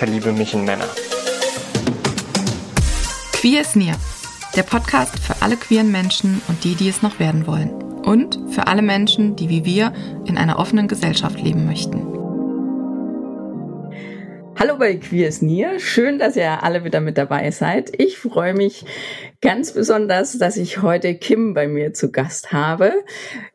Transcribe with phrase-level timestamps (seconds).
[0.00, 0.88] verliebe mich in Männer.
[3.34, 3.96] Queer ist Near,
[4.56, 7.70] der Podcast für alle queeren Menschen und die, die es noch werden wollen.
[8.02, 9.92] Und für alle Menschen, die wie wir
[10.24, 11.98] in einer offenen Gesellschaft leben möchten.
[14.58, 15.78] Hallo bei Queers Near.
[15.78, 17.92] Schön, dass ihr alle wieder mit dabei seid.
[18.00, 18.86] Ich freue mich
[19.42, 22.94] ganz besonders, dass ich heute Kim bei mir zu Gast habe.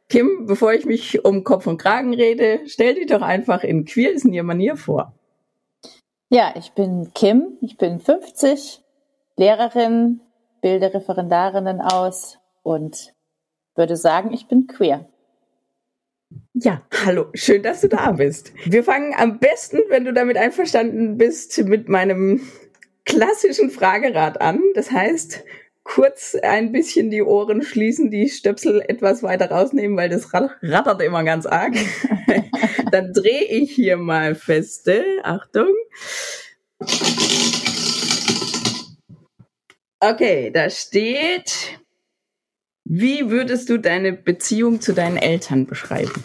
[0.10, 4.26] Kim, bevor ich mich um Kopf und Kragen rede, stell dich doch einfach in Queers
[4.26, 5.15] Near Manier vor.
[6.30, 8.82] Ja, ich bin Kim, ich bin 50,
[9.38, 10.22] Lehrerin,
[10.62, 13.14] bilde Referendarinnen aus und
[13.76, 15.08] würde sagen, ich bin queer.
[16.54, 18.54] Ja, hallo, schön, dass du da bist.
[18.66, 22.42] Wir fangen am besten, wenn du damit einverstanden bist, mit meinem
[23.06, 24.60] klassischen Fragerad an.
[24.74, 25.44] Das heißt,
[25.86, 31.24] kurz ein bisschen die Ohren schließen, die Stöpsel etwas weiter rausnehmen, weil das rattert immer
[31.24, 31.76] ganz arg.
[32.92, 35.06] Dann drehe ich hier mal feste.
[35.24, 35.74] Achtung.
[40.02, 41.80] Okay, da steht,
[42.84, 46.24] wie würdest du deine Beziehung zu deinen Eltern beschreiben?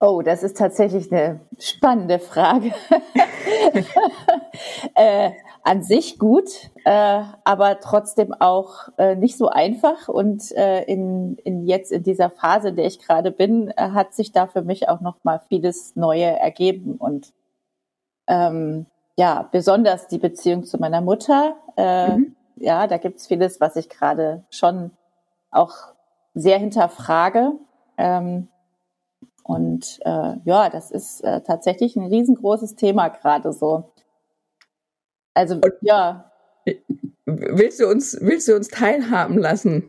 [0.00, 2.72] Oh, das ist tatsächlich eine spannende Frage.
[4.94, 5.30] äh,
[5.68, 10.08] an sich gut, äh, aber trotzdem auch äh, nicht so einfach.
[10.08, 14.14] Und äh, in, in jetzt in dieser Phase, in der ich gerade bin, äh, hat
[14.14, 16.94] sich da für mich auch noch mal vieles Neue ergeben.
[16.96, 17.34] Und
[18.28, 18.86] ähm,
[19.18, 21.56] ja, besonders die Beziehung zu meiner Mutter.
[21.76, 22.36] Äh, mhm.
[22.56, 24.92] Ja, da gibt's vieles, was ich gerade schon
[25.50, 25.74] auch
[26.32, 27.52] sehr hinterfrage.
[27.98, 28.48] Ähm,
[29.42, 33.92] und äh, ja, das ist äh, tatsächlich ein riesengroßes Thema gerade so.
[35.38, 36.32] Also und, ja.
[37.24, 39.88] Willst du uns, willst du uns teilhaben lassen?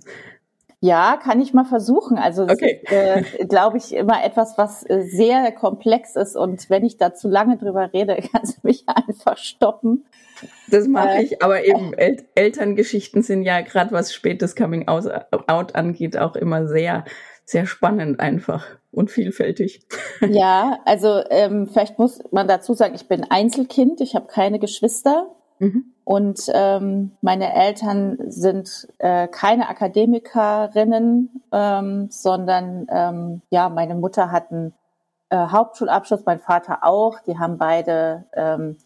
[0.80, 2.18] Ja, kann ich mal versuchen.
[2.18, 2.82] Also okay.
[2.86, 7.28] äh, glaube ich immer etwas, was äh, sehr komplex ist und wenn ich da zu
[7.30, 10.06] lange drüber rede, kannst du mich einfach stoppen.
[10.70, 15.76] Das mache äh, ich, aber eben El Elterngeschichten sind ja gerade was spätes Coming Out
[15.76, 17.04] angeht auch immer sehr
[17.44, 19.81] sehr spannend einfach und vielfältig.
[20.22, 25.36] Ja, also ähm, vielleicht muss man dazu sagen, ich bin Einzelkind, ich habe keine Geschwister
[25.59, 25.94] mhm.
[26.03, 34.52] und ähm, meine Eltern sind äh, keine Akademikerinnen, ähm, sondern ähm, ja, meine Mutter hat
[34.52, 34.74] einen
[35.30, 37.19] äh, Hauptschulabschluss, mein Vater auch.
[37.22, 38.78] Die haben beide ähm,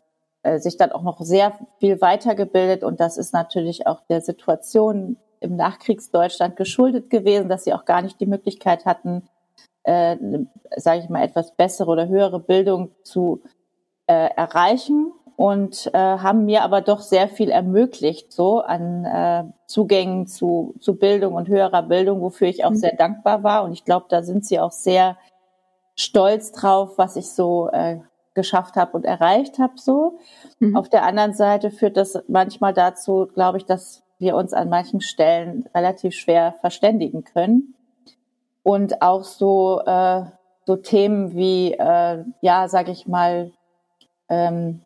[0.44, 5.18] äh, sich dann auch noch sehr viel weitergebildet und das ist natürlich auch der Situation
[5.40, 9.24] im Nachkriegsdeutschland geschuldet gewesen, dass sie auch gar nicht die Möglichkeit hatten,
[9.84, 10.18] äh,
[10.78, 13.42] sage ich mal, etwas bessere oder höhere Bildung zu
[14.08, 20.28] äh, erreichen und äh, haben mir aber doch sehr viel ermöglicht, so an äh, Zugängen
[20.28, 22.76] zu, zu Bildung und höherer Bildung, wofür ich auch mhm.
[22.76, 23.64] sehr dankbar war.
[23.64, 25.18] Und ich glaube, da sind sie auch sehr
[25.96, 28.00] stolz drauf, was ich so äh,
[28.36, 29.74] geschafft habe und erreicht habe.
[29.76, 30.20] So.
[30.60, 30.76] Mhm.
[30.76, 35.02] Auf der anderen Seite führt das manchmal dazu, glaube ich, dass wir uns an manchen
[35.02, 37.76] Stellen relativ schwer verständigen können.
[38.62, 40.24] Und auch so, äh,
[40.66, 43.52] so Themen wie, äh, ja, sage ich mal,
[44.30, 44.82] ähm,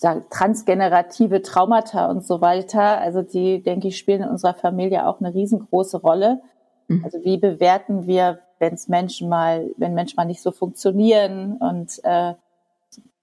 [0.00, 2.98] transgenerative Traumata und so weiter.
[2.98, 6.40] Also die, denke ich, spielen in unserer Familie auch eine riesengroße Rolle.
[6.88, 7.04] Mhm.
[7.04, 12.00] Also wie bewerten wir, wenn es Menschen mal, wenn Menschen mal nicht so funktionieren und
[12.04, 12.34] äh,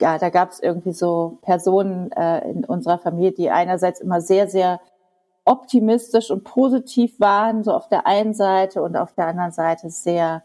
[0.01, 4.47] ja, da gab es irgendwie so Personen äh, in unserer Familie, die einerseits immer sehr,
[4.47, 4.81] sehr
[5.45, 10.43] optimistisch und positiv waren, so auf der einen Seite und auf der anderen Seite sehr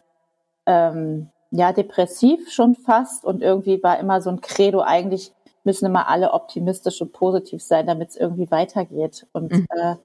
[0.66, 5.33] ähm, ja depressiv schon fast und irgendwie war immer so ein Credo eigentlich
[5.68, 9.66] müssen immer alle optimistisch und positiv sein, damit es irgendwie weitergeht und mhm.
[9.70, 9.97] äh,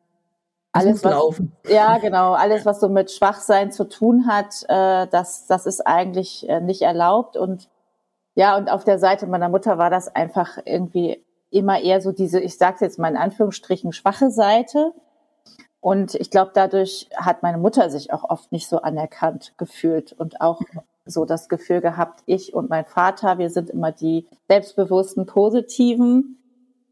[0.74, 1.54] alles was laufen.
[1.69, 6.50] ja genau alles was so mit Schwachsein zu tun hat, äh, das das ist eigentlich
[6.50, 7.69] äh, nicht erlaubt und
[8.36, 12.42] ja und auf der Seite meiner Mutter war das einfach irgendwie immer eher so diese,
[12.42, 14.94] ich sage jetzt mal in Anführungsstrichen, schwache Seite.
[15.80, 20.42] Und ich glaube, dadurch hat meine Mutter sich auch oft nicht so anerkannt gefühlt und
[20.42, 20.62] auch
[21.06, 26.38] so das Gefühl gehabt, ich und mein Vater, wir sind immer die selbstbewussten Positiven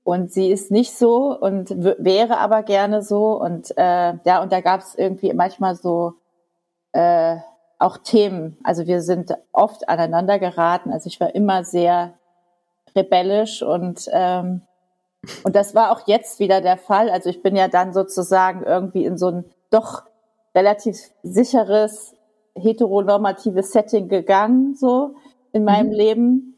[0.03, 4.61] und sie ist nicht so und wäre aber gerne so und äh, ja und da
[4.61, 6.15] gab es irgendwie manchmal so
[6.91, 7.37] äh,
[7.79, 8.57] auch Themen.
[8.63, 10.91] Also wir sind oft aneinander geraten.
[10.91, 12.13] Also ich war immer sehr
[12.95, 14.61] rebellisch und ähm,
[15.43, 17.09] und das war auch jetzt wieder der Fall.
[17.09, 20.03] Also ich bin ja dann sozusagen irgendwie in so ein doch
[20.55, 22.15] relativ sicheres
[22.55, 25.15] heteronormatives Setting gegangen, so
[25.51, 25.93] in meinem mhm.
[25.93, 26.55] Leben.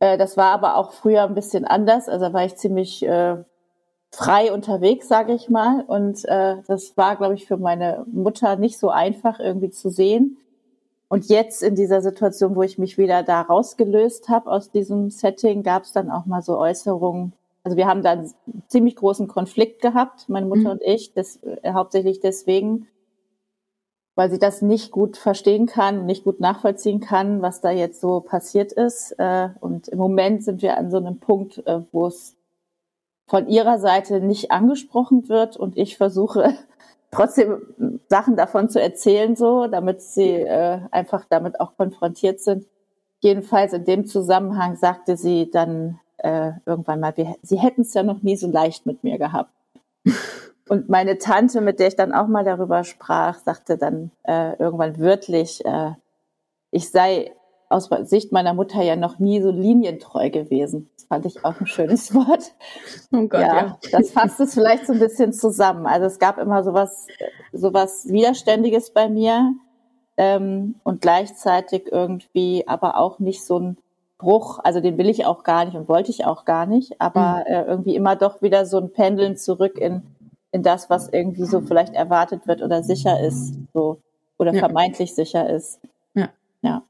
[0.00, 2.08] Äh, das war aber auch früher ein bisschen anders.
[2.08, 3.36] Also war ich ziemlich äh,
[4.10, 5.84] frei unterwegs, sage ich mal.
[5.86, 10.36] Und äh, das war, glaube ich, für meine Mutter nicht so einfach irgendwie zu sehen.
[11.08, 15.62] Und jetzt in dieser Situation, wo ich mich wieder da rausgelöst habe aus diesem Setting,
[15.62, 17.34] gab es dann auch mal so Äußerungen.
[17.64, 18.32] Also wir haben da einen
[18.66, 20.70] ziemlich großen Konflikt gehabt, meine Mutter mhm.
[20.70, 22.88] und ich, das, äh, hauptsächlich deswegen,
[24.14, 28.20] weil sie das nicht gut verstehen kann, nicht gut nachvollziehen kann, was da jetzt so
[28.20, 29.12] passiert ist.
[29.18, 32.36] Äh, und im Moment sind wir an so einem Punkt, äh, wo es
[33.26, 36.54] von ihrer Seite nicht angesprochen wird und ich versuche
[37.10, 42.66] trotzdem Sachen davon zu erzählen, so, damit sie äh, einfach damit auch konfrontiert sind.
[43.20, 47.12] Jedenfalls in dem Zusammenhang sagte sie dann irgendwann mal,
[47.42, 49.50] sie hätten es ja noch nie so leicht mit mir gehabt.
[50.72, 54.98] Und meine Tante, mit der ich dann auch mal darüber sprach, sagte dann äh, irgendwann
[54.98, 55.90] wörtlich, äh,
[56.70, 57.34] ich sei
[57.68, 60.88] aus Sicht meiner Mutter ja noch nie so linientreu gewesen.
[60.96, 62.54] Das fand ich auch ein schönes Wort.
[63.12, 63.78] Oh Gott, ja, ja.
[63.90, 65.84] das fasst es vielleicht so ein bisschen zusammen.
[65.84, 67.06] Also es gab immer sowas,
[67.52, 69.52] sowas Widerständiges bei mir
[70.16, 73.76] ähm, und gleichzeitig irgendwie aber auch nicht so ein
[74.16, 74.58] Bruch.
[74.64, 77.54] Also den will ich auch gar nicht und wollte ich auch gar nicht, aber mhm.
[77.54, 80.02] äh, irgendwie immer doch wieder so ein Pendeln zurück in
[80.52, 84.00] in das, was irgendwie so vielleicht erwartet wird oder sicher ist, so
[84.38, 84.60] oder ja.
[84.60, 85.80] vermeintlich sicher ist.
[86.14, 86.30] Ja.
[86.62, 86.84] Ja.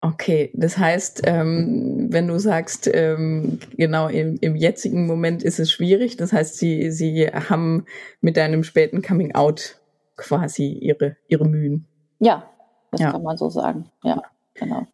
[0.00, 5.72] Okay, das heißt, ähm, wenn du sagst, ähm, genau im, im jetzigen Moment ist es
[5.72, 7.86] schwierig, das heißt, sie, sie haben
[8.20, 9.80] mit deinem späten Coming Out
[10.16, 11.86] quasi ihre, ihre Mühen.
[12.18, 12.50] Ja,
[12.90, 13.12] das ja.
[13.12, 13.90] kann man so sagen.
[14.02, 14.22] Ja,
[14.52, 14.86] genau.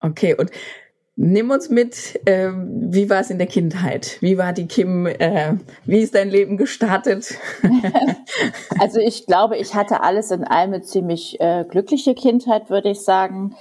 [0.00, 0.50] Okay, und
[1.14, 4.16] Nimm uns mit, äh, wie war es in der Kindheit?
[4.22, 5.06] Wie war die Kim?
[5.06, 7.34] Äh, wie ist dein Leben gestartet?
[8.80, 13.02] also ich glaube, ich hatte alles in allem eine ziemlich äh, glückliche Kindheit, würde ich
[13.02, 13.54] sagen.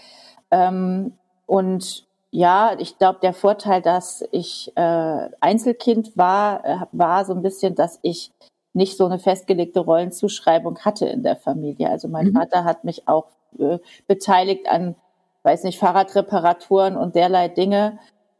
[0.49, 1.13] Ähm,
[1.45, 7.41] und ja, ich glaube, der Vorteil, dass ich äh, Einzelkind war, äh, war so ein
[7.41, 8.31] bisschen, dass ich
[8.73, 11.89] nicht so eine festgelegte Rollenzuschreibung hatte in der Familie.
[11.89, 12.33] Also mein mhm.
[12.33, 13.27] Vater hat mich auch
[13.59, 14.95] äh, beteiligt an
[15.43, 17.99] weiß nicht, Fahrradreparaturen und derlei Dinge.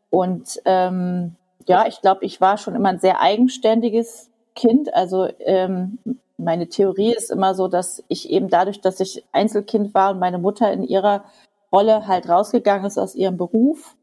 [0.10, 1.36] Und ähm,
[1.68, 4.94] ja, ich glaube, ich war schon immer ein sehr eigenständiges Kind.
[4.94, 6.00] Also ähm,
[6.38, 10.40] meine Theorie ist immer so, dass ich eben dadurch, dass ich Einzelkind war und meine
[10.40, 11.24] Mutter in ihrer
[11.72, 13.96] Rolle halt rausgegangen ist aus ihrem Beruf,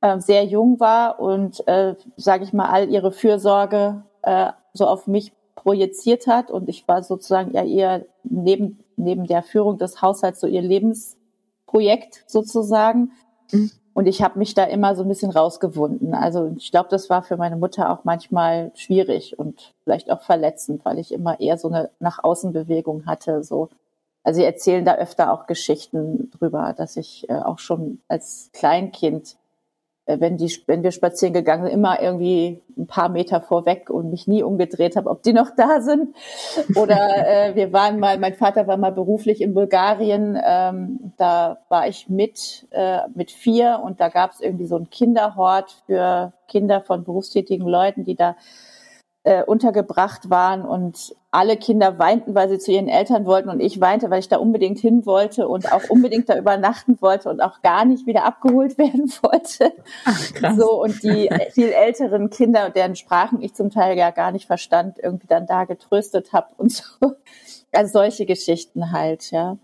[0.00, 5.06] äh, sehr jung war und, äh, sage ich mal, all ihre Fürsorge äh, so auf
[5.06, 6.50] mich projiziert hat.
[6.50, 11.15] Und ich war sozusagen ja eher neben, neben der Führung des Haushalts so ihr Lebens
[11.76, 13.12] Projekt sozusagen.
[13.52, 13.70] Mhm.
[13.92, 16.14] Und ich habe mich da immer so ein bisschen rausgewunden.
[16.14, 20.86] Also ich glaube, das war für meine Mutter auch manchmal schwierig und vielleicht auch verletzend,
[20.86, 23.42] weil ich immer eher so eine nach außen Bewegung hatte.
[23.44, 23.68] So,
[24.22, 29.36] also sie erzählen da öfter auch Geschichten drüber, dass ich äh, auch schon als Kleinkind
[30.06, 34.28] wenn die, wenn wir spazieren gegangen sind, immer irgendwie ein paar Meter vorweg und mich
[34.28, 36.14] nie umgedreht habe, ob die noch da sind.
[36.76, 36.96] Oder
[37.48, 42.08] äh, wir waren mal, mein Vater war mal beruflich in Bulgarien, ähm, da war ich
[42.08, 47.04] mit äh, mit vier und da gab es irgendwie so einen Kinderhort für Kinder von
[47.04, 48.36] berufstätigen Leuten, die da
[49.26, 53.80] äh, untergebracht waren und alle Kinder weinten, weil sie zu ihren Eltern wollten und ich
[53.80, 57.60] weinte, weil ich da unbedingt hin wollte und auch unbedingt da übernachten wollte und auch
[57.60, 59.72] gar nicht wieder abgeholt werden wollte.
[60.04, 60.56] Ach, krass.
[60.56, 64.98] So und die viel älteren Kinder, deren Sprachen ich zum Teil ja gar nicht verstand,
[65.02, 66.84] irgendwie dann da getröstet habe und so.
[67.72, 69.58] Also solche Geschichten halt, ja.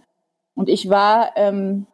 [0.57, 1.87] Und ich war ähm,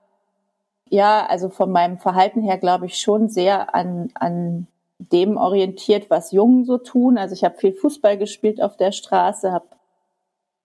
[0.88, 4.68] ja, also von meinem Verhalten her glaube ich schon sehr an an
[4.98, 7.18] dem orientiert, was Jungen so tun.
[7.18, 9.66] Also ich habe viel Fußball gespielt auf der Straße, habe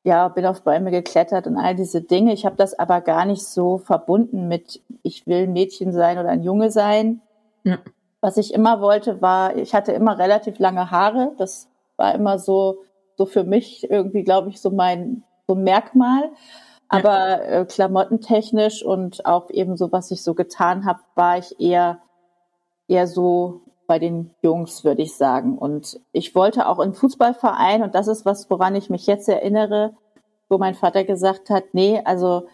[0.06, 2.34] ja, bin auf Bäume geklettert und all diese Dinge.
[2.34, 6.30] Ich habe das aber gar nicht so verbunden mit, ich will ein Mädchen sein oder
[6.30, 7.22] ein Junge sein.
[7.64, 7.80] Ja.
[8.20, 11.32] Was ich immer wollte, war, ich hatte immer relativ lange Haare.
[11.38, 12.84] Das war immer so,
[13.16, 16.32] so für mich irgendwie, glaube ich, so mein so ein Merkmal.
[16.90, 22.00] Aber äh, klamottentechnisch und auch eben so, was ich so getan habe, war ich eher
[22.88, 23.62] eher so
[23.94, 25.56] bei den Jungs, würde ich sagen.
[25.56, 29.94] Und ich wollte auch in Fußballverein, und das ist was, woran ich mich jetzt erinnere,
[30.50, 32.48] wo mein Vater gesagt hat, nee, also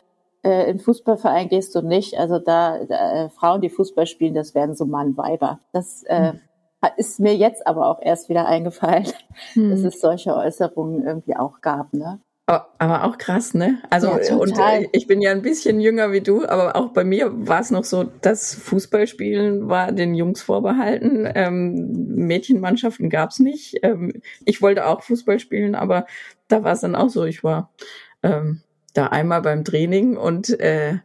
[0.43, 2.19] äh, in Fußballverein gehst du nicht.
[2.19, 5.59] Also da, da äh, Frauen, die Fußball spielen, das werden so Mann-Weiber.
[5.71, 6.39] Das äh, hm.
[6.97, 9.07] ist mir jetzt aber auch erst wieder eingefallen,
[9.53, 9.69] hm.
[9.69, 11.93] dass es solche Äußerungen irgendwie auch gab.
[11.93, 12.19] Ne?
[12.49, 13.77] Aber auch krass, ne?
[13.91, 17.03] Also ja, und äh, ich bin ja ein bisschen jünger wie du, aber auch bei
[17.03, 21.29] mir war es noch so, dass Fußballspielen war den Jungs vorbehalten.
[21.35, 23.77] Ähm, Mädchenmannschaften gab's nicht.
[23.83, 26.07] Ähm, ich wollte auch Fußball spielen, aber
[26.47, 27.23] da war es dann auch so.
[27.25, 27.71] Ich war
[28.23, 28.61] ähm,
[28.95, 30.97] da einmal beim Training und äh,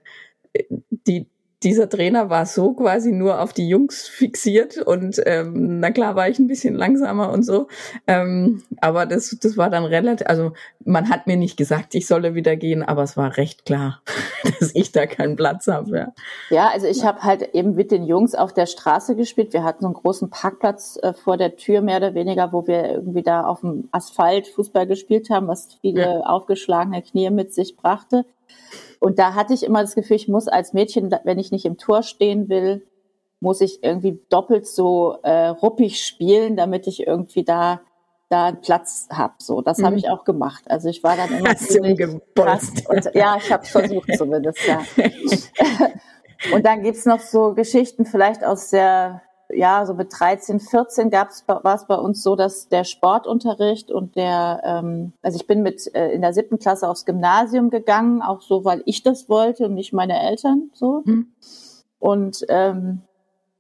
[0.90, 1.26] die
[1.64, 6.28] dieser Trainer war so quasi nur auf die Jungs fixiert und ähm, na klar war
[6.28, 7.68] ich ein bisschen langsamer und so.
[8.06, 10.52] Ähm, aber das, das war dann relativ, also
[10.85, 14.02] man hat mir nicht gesagt, ich solle wieder gehen, aber es war recht klar,
[14.61, 15.97] dass ich da keinen Platz habe.
[15.97, 16.12] Ja,
[16.50, 19.52] ja also ich habe halt eben mit den Jungs auf der Straße gespielt.
[19.54, 22.90] Wir hatten so einen großen Parkplatz äh, vor der Tür, mehr oder weniger, wo wir
[22.90, 26.21] irgendwie da auf dem Asphalt Fußball gespielt haben, was viele ja.
[26.21, 28.26] aufgeschlagene Knie mit sich brachte.
[29.04, 31.76] Und da hatte ich immer das Gefühl, ich muss als Mädchen, wenn ich nicht im
[31.76, 32.87] Tor stehen will,
[33.38, 37.82] muss ich irgendwie doppelt so äh, ruppig spielen, damit ich irgendwie da
[38.30, 39.34] da einen Platz habe.
[39.38, 39.84] So, das mhm.
[39.84, 40.64] habe ich auch gemacht.
[40.68, 41.68] Also ich war dann immer Hast
[42.34, 42.73] krass.
[42.88, 44.58] Und, ja, ich habe versucht zumindest.
[44.66, 44.80] Ja.
[46.54, 49.20] und dann gibt's noch so Geschichten vielleicht aus der
[49.56, 54.16] ja, so mit 13, 14 gab's, war es bei uns so, dass der Sportunterricht und
[54.16, 58.42] der, ähm, also ich bin mit äh, in der siebten Klasse aufs Gymnasium gegangen, auch
[58.42, 61.02] so, weil ich das wollte und nicht meine Eltern so.
[61.04, 61.28] Mhm.
[61.99, 63.02] Und ähm,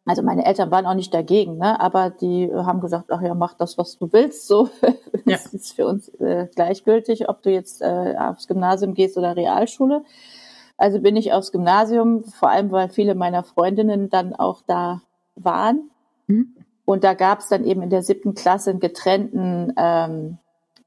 [0.06, 1.80] also meine Eltern waren auch nicht dagegen, ne?
[1.80, 4.46] aber die haben gesagt, ach ja, mach das, was du willst.
[4.46, 4.92] So, ja.
[5.24, 10.04] das ist für uns äh, gleichgültig, ob du jetzt äh, aufs Gymnasium gehst oder Realschule.
[10.76, 15.00] Also bin ich aufs Gymnasium, vor allem weil viele meiner Freundinnen dann auch da
[15.36, 15.90] waren.
[16.26, 16.56] Mhm.
[16.84, 20.38] Und da gab es dann eben in der siebten Klasse einen getrennten ähm,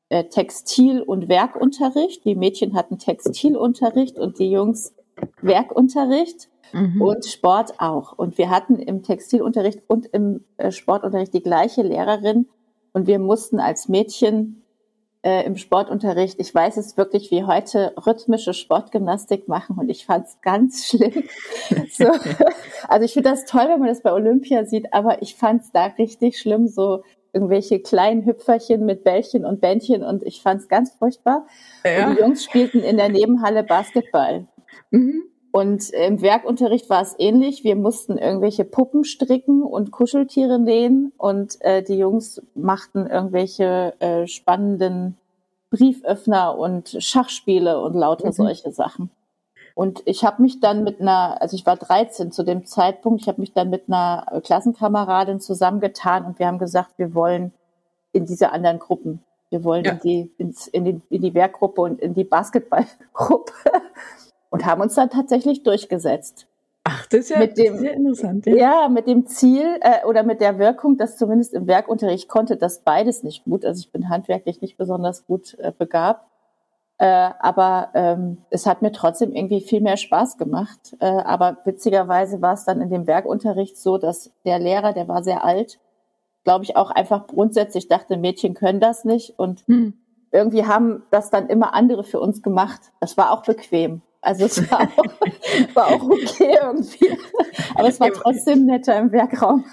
[0.10, 2.24] äh, Textil- und Werkunterricht.
[2.26, 4.94] Die Mädchen hatten Textilunterricht und die Jungs
[5.42, 7.02] Werkunterricht mhm.
[7.02, 8.14] und Sport auch.
[8.14, 12.48] Und wir hatten im Textilunterricht und im äh, Sportunterricht die gleiche Lehrerin
[12.94, 14.64] und wir mussten als Mädchen
[15.24, 20.28] äh, im Sportunterricht, ich weiß es wirklich wie heute, rhythmische Sportgymnastik machen und ich fand
[20.28, 21.24] es ganz schlimm.
[21.92, 22.12] so,
[22.88, 25.72] also ich finde das toll, wenn man das bei Olympia sieht, aber ich fand es
[25.72, 30.68] da richtig schlimm, so irgendwelche kleinen Hüpferchen mit Bällchen und Bändchen und ich fand es
[30.68, 31.46] ganz furchtbar.
[31.86, 32.08] Ja.
[32.08, 34.48] Und die Jungs spielten in der Nebenhalle Basketball.
[34.92, 35.27] Mhm.
[35.58, 37.64] Und im Werkunterricht war es ähnlich.
[37.64, 44.28] Wir mussten irgendwelche Puppen stricken und Kuscheltiere nähen und äh, die Jungs machten irgendwelche äh,
[44.28, 45.18] spannenden
[45.72, 48.34] Brieföffner und Schachspiele und lauter mhm.
[48.34, 49.10] solche Sachen.
[49.74, 53.28] Und ich habe mich dann mit einer, also ich war 13 zu dem Zeitpunkt, ich
[53.28, 57.52] habe mich dann mit einer Klassenkameradin zusammengetan und wir haben gesagt, wir wollen
[58.12, 59.24] in diese anderen Gruppen.
[59.50, 59.94] Wir wollen ja.
[59.94, 63.54] in, die, ins, in, die, in die Werkgruppe und in die Basketballgruppe
[64.50, 66.48] und haben uns dann tatsächlich durchgesetzt.
[66.90, 68.46] Ach, das ist ja, mit dem, sehr interessant.
[68.46, 68.56] Ja.
[68.56, 72.80] ja, mit dem Ziel äh, oder mit der Wirkung, dass zumindest im Werkunterricht konnte das
[72.80, 73.66] beides nicht gut.
[73.66, 76.26] Also ich bin handwerklich nicht besonders gut äh, begabt.
[76.98, 80.96] Äh, aber ähm, es hat mir trotzdem irgendwie viel mehr Spaß gemacht.
[81.00, 85.24] Äh, aber witzigerweise war es dann in dem Werkunterricht so, dass der Lehrer, der war
[85.24, 85.80] sehr alt,
[86.46, 89.38] glaube ich, auch einfach grundsätzlich dachte, Mädchen können das nicht.
[89.38, 89.94] Und hm.
[90.32, 92.94] irgendwie haben das dann immer andere für uns gemacht.
[93.02, 94.02] Das war auch bequem.
[94.28, 95.06] Also es war auch,
[95.74, 97.18] war auch okay irgendwie.
[97.76, 99.64] Aber es war trotzdem netter im Werkraum.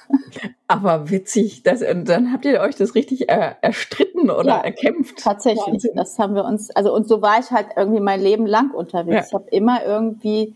[0.68, 5.18] Aber witzig, das, und dann habt ihr euch das richtig äh, erstritten oder ja, erkämpft.
[5.18, 5.66] Tatsächlich.
[5.66, 5.96] Wahnsinn.
[5.96, 9.16] Das haben wir uns, also und so war ich halt irgendwie mein Leben lang unterwegs.
[9.16, 9.24] Ja.
[9.26, 10.54] Ich habe immer irgendwie,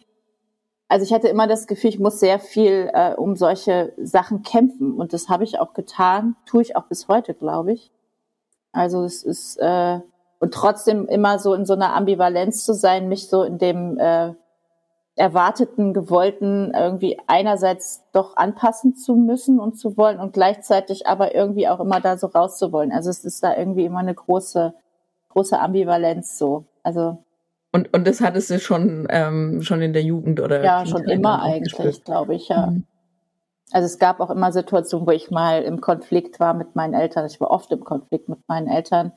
[0.86, 4.92] also ich hatte immer das Gefühl, ich muss sehr viel äh, um solche Sachen kämpfen.
[4.92, 7.90] Und das habe ich auch getan, tue ich auch bis heute, glaube ich.
[8.70, 9.98] Also es ist äh,
[10.38, 14.34] und trotzdem immer so in so einer Ambivalenz zu sein, mich so in dem äh,
[15.16, 21.68] erwarteten, gewollten irgendwie einerseits doch anpassen zu müssen und zu wollen und gleichzeitig aber irgendwie
[21.68, 22.92] auch immer da so rauszuwollen.
[22.92, 24.74] Also es ist da irgendwie immer eine große,
[25.30, 26.66] große Ambivalenz so.
[26.84, 27.18] Also
[27.70, 30.64] und, und das hattest du schon, ähm, schon in der Jugend oder?
[30.64, 32.68] Ja, schon immer eigentlich, glaube ich, ja.
[32.68, 32.84] Mhm.
[33.70, 37.26] Also es gab auch immer Situationen, wo ich mal im Konflikt war mit meinen Eltern.
[37.26, 39.12] Ich war oft im Konflikt mit meinen Eltern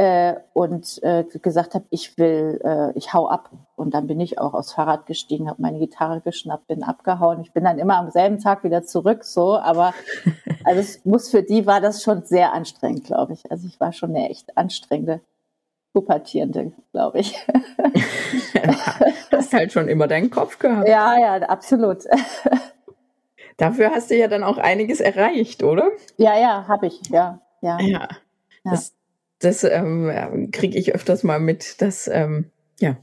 [0.00, 3.50] äh, und äh, gesagt habe, ich will, äh, ich hau ab.
[3.76, 7.42] Und dann bin ich auch aufs Fahrrad gestiegen, habe meine Gitarre geschnappt, bin abgehauen.
[7.42, 9.58] Ich bin dann immer am selben Tag wieder zurück, so.
[9.58, 9.92] Aber
[10.64, 13.50] also es muss für die war das schon sehr anstrengend, glaube ich.
[13.50, 15.20] Also ich war schon eine echt anstrengende
[15.92, 17.46] Pubertierende, glaube ich.
[19.30, 20.88] hast halt schon immer deinen Kopf gehabt.
[20.88, 22.04] Ja, ja, absolut.
[23.58, 25.90] Dafür hast du ja dann auch einiges erreicht, oder?
[26.16, 27.78] Ja, ja, habe ich, ja, ja.
[27.80, 28.08] Ja.
[28.64, 28.94] Das,
[29.40, 32.46] das ähm, kriege ich öfters mal mit, dass ähm,
[32.78, 32.96] ja,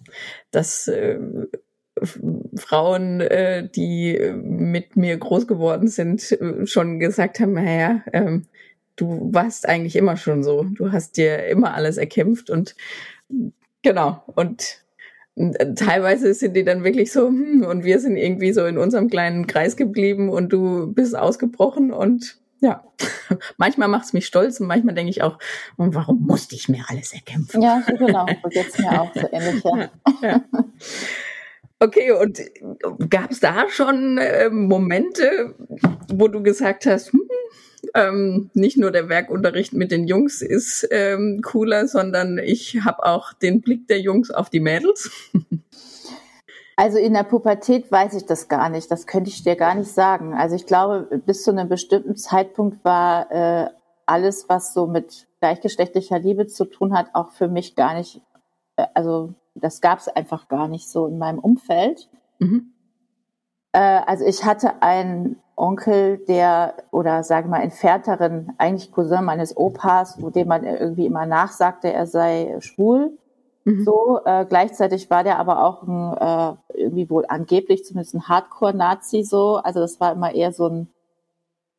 [0.52, 1.20] dass äh,
[2.56, 8.46] Frauen, äh, die mit mir groß geworden sind, äh, schon gesagt haben, naja, ähm,
[8.96, 10.64] du warst eigentlich immer schon so.
[10.64, 12.76] Du hast dir immer alles erkämpft und
[13.84, 14.24] genau.
[14.28, 14.84] Und
[15.36, 19.10] äh, teilweise sind die dann wirklich so, hm, und wir sind irgendwie so in unserem
[19.10, 22.84] kleinen Kreis geblieben und du bist ausgebrochen und ja,
[23.58, 25.38] manchmal macht es mich stolz und manchmal denke ich auch,
[25.76, 27.62] und warum musste ich mir alles erkämpfen?
[27.62, 29.64] Ja, genau, so geht's mir auch so ähnlich.
[29.64, 29.90] Ja.
[30.22, 30.46] ja.
[31.80, 32.42] Okay, und
[33.10, 35.54] gab es da schon äh, Momente,
[36.12, 37.22] wo du gesagt hast, hm,
[37.94, 43.34] ähm, nicht nur der Werkunterricht mit den Jungs ist ähm, cooler, sondern ich habe auch
[43.34, 45.12] den Blick der Jungs auf die Mädels?
[46.80, 48.92] Also in der Pubertät weiß ich das gar nicht.
[48.92, 50.36] Das könnte ich dir gar nicht sagen.
[50.36, 53.70] Also ich glaube, bis zu einem bestimmten Zeitpunkt war äh,
[54.06, 58.22] alles, was so mit gleichgeschlechtlicher Liebe zu tun hat, auch für mich gar nicht.
[58.76, 62.10] Äh, also das gab es einfach gar nicht so in meinem Umfeld.
[62.38, 62.74] Mhm.
[63.72, 70.22] Äh, also ich hatte einen Onkel, der oder sage mal entfernteren, eigentlich Cousin meines Opas,
[70.22, 73.18] wo dem man irgendwie immer nachsagte, er sei schwul.
[73.68, 73.84] Mhm.
[73.84, 79.24] So, äh, gleichzeitig war der aber auch ein, äh, irgendwie wohl angeblich zumindest ein Hardcore-Nazi
[79.24, 79.58] so.
[79.58, 80.88] Also das war immer eher so ein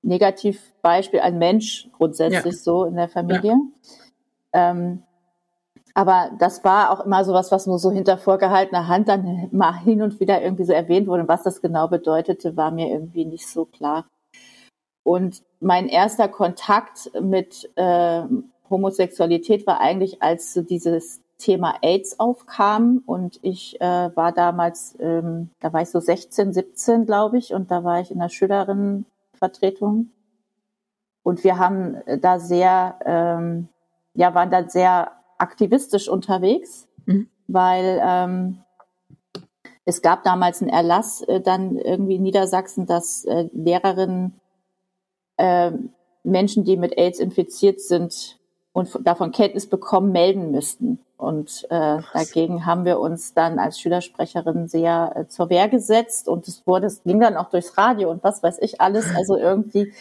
[0.02, 2.60] Negativbeispiel, ein Mensch grundsätzlich ja.
[2.60, 3.56] so in der Familie.
[4.52, 4.70] Ja.
[4.70, 5.02] Ähm,
[5.94, 9.72] aber das war auch immer so was, was nur so hinter vorgehaltener Hand dann mal
[9.78, 11.22] hin und wieder irgendwie so erwähnt wurde.
[11.22, 14.04] Und was das genau bedeutete, war mir irgendwie nicht so klar.
[15.04, 18.24] Und mein erster Kontakt mit äh,
[18.68, 25.50] Homosexualität war eigentlich, als so dieses Thema AIDS aufkam und ich äh, war damals, ähm,
[25.60, 30.10] da war ich so 16, 17, glaube ich, und da war ich in der Schülerinnenvertretung
[31.22, 33.68] und wir haben da sehr, ähm,
[34.14, 37.28] ja, waren da sehr aktivistisch unterwegs, mhm.
[37.46, 38.58] weil ähm,
[39.84, 44.40] es gab damals einen Erlass äh, dann irgendwie in Niedersachsen, dass äh, Lehrerinnen
[45.36, 45.72] äh,
[46.24, 48.37] Menschen, die mit AIDS infiziert sind
[48.78, 51.00] und davon Kenntnis bekommen, melden müssten.
[51.16, 56.46] Und äh, dagegen haben wir uns dann als Schülersprecherin sehr äh, zur Wehr gesetzt und
[56.46, 59.92] es wurde, es ging dann auch durchs Radio und was weiß ich alles, also irgendwie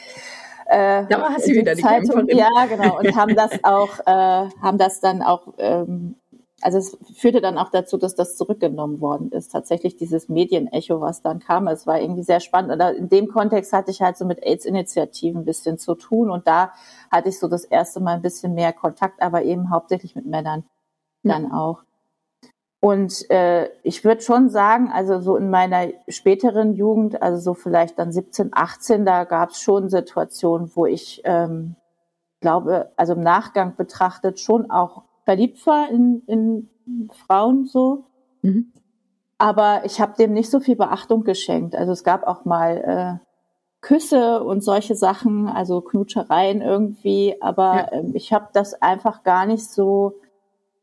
[0.69, 4.77] äh, da hast du wieder die Zeitung, Ja, genau, und haben das auch, äh, haben
[4.77, 6.15] das dann auch, ähm,
[6.61, 9.51] also es führte dann auch dazu, dass das zurückgenommen worden ist.
[9.51, 12.71] Tatsächlich dieses Medienecho, was dann kam, es war irgendwie sehr spannend.
[12.71, 16.47] Und in dem Kontext hatte ich halt so mit AIDS-Initiativen ein bisschen zu tun und
[16.47, 16.71] da
[17.11, 20.63] hatte ich so das erste Mal ein bisschen mehr Kontakt, aber eben hauptsächlich mit Männern
[21.23, 21.83] dann auch.
[22.79, 27.97] Und äh, ich würde schon sagen, also so in meiner späteren Jugend, also so vielleicht
[27.97, 31.75] dann 17, 18, da gab es schon Situationen, wo ich ähm,
[32.39, 36.69] glaube, also im Nachgang betrachtet schon auch verliebt war in, in
[37.27, 38.05] Frauen so.
[38.43, 38.71] Mhm.
[39.37, 41.75] Aber ich habe dem nicht so viel Beachtung geschenkt.
[41.75, 43.27] Also es gab auch mal äh,
[43.81, 47.91] Küsse und solche Sachen, also Knutschereien irgendwie, aber ja.
[47.91, 50.15] ähm, ich habe das einfach gar nicht so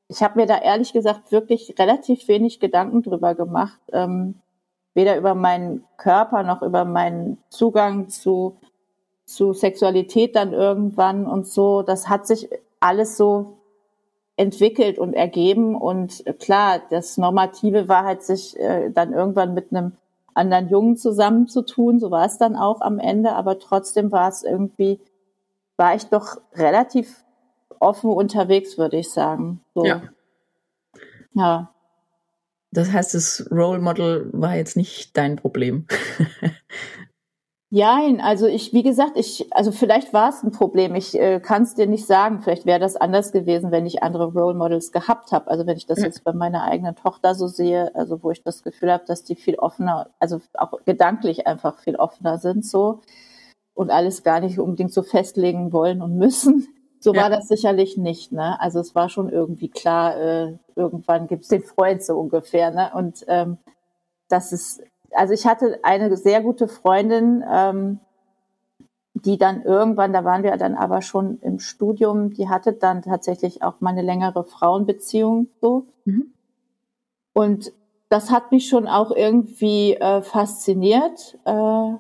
[0.08, 4.34] ich habe mir da ehrlich gesagt wirklich relativ wenig Gedanken drüber gemacht, ähm,
[4.92, 8.58] weder über meinen Körper noch über meinen Zugang zu
[9.24, 11.80] zu Sexualität dann irgendwann und so.
[11.80, 13.56] Das hat sich alles so
[14.36, 19.92] entwickelt und ergeben und klar, das Normative war halt sich äh, dann irgendwann mit einem
[20.34, 24.98] anderen Jungen zusammenzutun, so war es dann auch am Ende, aber trotzdem war es irgendwie,
[25.76, 27.24] war ich doch relativ
[27.78, 29.60] offen unterwegs, würde ich sagen.
[29.74, 29.84] So.
[29.84, 30.02] Ja.
[31.34, 31.70] Ja.
[32.72, 35.86] Das heißt, das Role Model war jetzt nicht dein Problem.
[37.76, 40.94] Nein, also ich, wie gesagt, ich, also vielleicht war es ein Problem.
[40.94, 42.40] Ich äh, kann es dir nicht sagen.
[42.40, 45.50] Vielleicht wäre das anders gewesen, wenn ich andere Role Models gehabt habe.
[45.50, 46.04] Also wenn ich das ja.
[46.04, 49.34] jetzt bei meiner eigenen Tochter so sehe, also wo ich das Gefühl habe, dass die
[49.34, 53.00] viel offener, also auch gedanklich einfach viel offener sind so
[53.74, 56.68] und alles gar nicht unbedingt so festlegen wollen und müssen.
[57.00, 57.24] So ja.
[57.24, 58.32] war das sicherlich nicht.
[58.32, 58.58] Ne?
[58.62, 62.70] Also es war schon irgendwie klar, äh, irgendwann gibt's den Freund so ungefähr.
[62.70, 62.92] Ne?
[62.94, 63.58] Und ähm,
[64.30, 64.82] das ist,
[65.14, 68.00] also ich hatte eine sehr gute Freundin, ähm,
[69.14, 73.62] die dann irgendwann, da waren wir dann aber schon im Studium, die hatte dann tatsächlich
[73.62, 75.86] auch mal eine längere Frauenbeziehung so.
[76.04, 76.32] Mhm.
[77.32, 77.72] Und
[78.08, 81.38] das hat mich schon auch irgendwie äh, fasziniert.
[81.44, 81.92] Äh,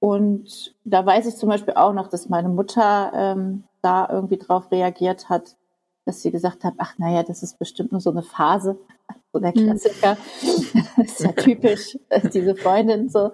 [0.00, 4.70] und da weiß ich zum Beispiel auch noch, dass meine Mutter ähm, da irgendwie drauf
[4.70, 5.56] reagiert hat,
[6.04, 8.78] dass sie gesagt hat, ach naja, das ist bestimmt nur so eine Phase,
[9.32, 9.64] so der hm.
[9.64, 10.16] Klassiker.
[10.96, 11.98] das ist ja typisch,
[12.32, 13.32] diese Freundin so.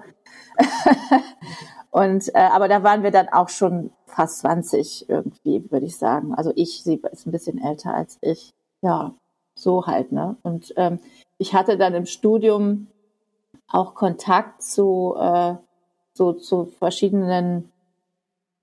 [1.91, 6.35] Und äh, aber da waren wir dann auch schon fast 20 irgendwie, würde ich sagen.
[6.35, 8.51] Also ich, sie ist ein bisschen älter als ich.
[8.83, 9.15] Ja,
[9.57, 10.37] so halt, ne?
[10.43, 10.99] Und ähm,
[11.39, 12.89] ich hatte dann im Studium
[13.69, 15.55] auch Kontakt zu äh,
[16.15, 17.71] so zu verschiedenen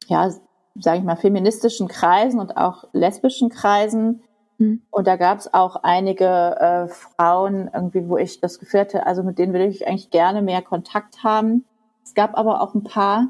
[0.07, 0.29] ja
[0.75, 4.23] sage ich mal, feministischen Kreisen und auch lesbischen Kreisen,
[4.61, 4.81] Mhm.
[4.91, 9.23] Und da gab es auch einige äh, Frauen, irgendwie, wo ich das Gefühl hatte, also
[9.23, 11.65] mit denen würde ich eigentlich gerne mehr Kontakt haben.
[12.03, 13.29] Es gab aber auch ein paar,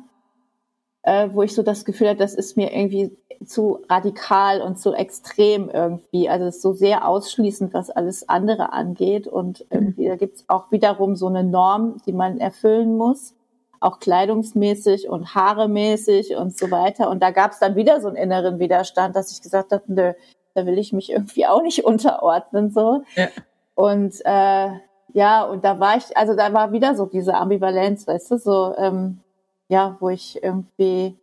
[1.04, 4.94] äh, wo ich so das Gefühl hatte, das ist mir irgendwie zu radikal und zu
[4.94, 6.30] extrem irgendwie.
[6.30, 9.26] Also es ist so sehr ausschließend, was alles andere angeht.
[9.26, 13.34] Und irgendwie, da gibt es auch wiederum so eine Norm, die man erfüllen muss,
[13.80, 17.10] auch kleidungsmäßig und haaremäßig und so weiter.
[17.10, 20.14] Und da gab es dann wieder so einen inneren Widerstand, dass ich gesagt habe, nö,
[20.54, 22.72] da will ich mich irgendwie auch nicht unterordnen.
[22.72, 23.04] so.
[23.16, 23.28] Ja.
[23.76, 24.70] Und äh,
[25.14, 28.76] ja, und da war ich, also da war wieder so diese Ambivalenz, weißt du, so
[28.78, 29.20] ähm,
[29.68, 31.18] ja, wo ich irgendwie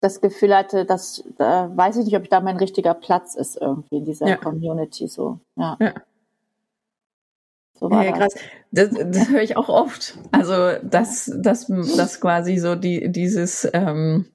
[0.00, 3.56] das Gefühl hatte, dass da weiß ich nicht, ob ich da mein richtiger Platz ist
[3.60, 4.36] irgendwie in dieser ja.
[4.36, 5.40] Community so.
[5.56, 5.76] Ja.
[5.80, 5.94] ja.
[7.78, 8.34] So war ja, krass.
[8.70, 10.18] Das, das höre ich auch oft.
[10.32, 14.26] Also dass dass dass quasi so die dieses ähm,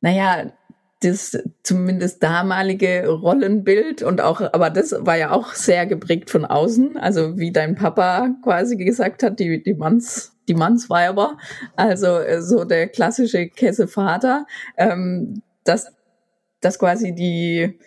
[0.00, 0.52] naja
[1.00, 6.96] das zumindest damalige Rollenbild und auch, aber das war ja auch sehr geprägt von außen.
[6.96, 11.36] Also wie dein Papa quasi gesagt hat, die, die Manns, die Mannsweiber,
[11.76, 14.46] also äh, so der klassische Kessevater,
[14.78, 15.92] ähm, dass,
[16.60, 17.78] dass quasi die,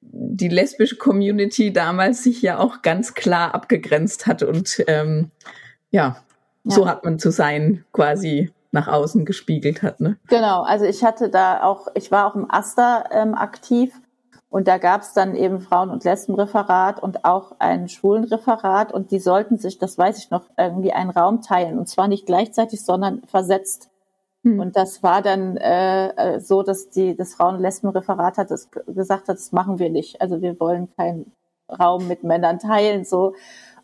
[0.00, 5.30] die lesbische Community damals sich ja auch ganz klar abgegrenzt hat und ähm,
[5.90, 6.24] ja,
[6.64, 10.00] ja, so hat man zu sein quasi nach außen gespiegelt hat.
[10.00, 10.18] Ne?
[10.28, 13.92] Genau, also ich hatte da auch, ich war auch im Aster ähm, aktiv
[14.50, 19.20] und da gab es dann eben Frauen- und Lesbenreferat und auch ein Schwulenreferat und die
[19.20, 23.22] sollten sich, das weiß ich noch, irgendwie einen Raum teilen und zwar nicht gleichzeitig, sondern
[23.26, 23.90] versetzt.
[24.44, 24.60] Hm.
[24.60, 28.70] Und das war dann äh, äh so, dass die das Frauen- und Lesbenreferat hat das
[28.70, 30.20] gesagt hat, das machen wir nicht.
[30.20, 31.32] Also wir wollen keinen
[31.68, 33.04] Raum mit Männern teilen.
[33.04, 33.34] So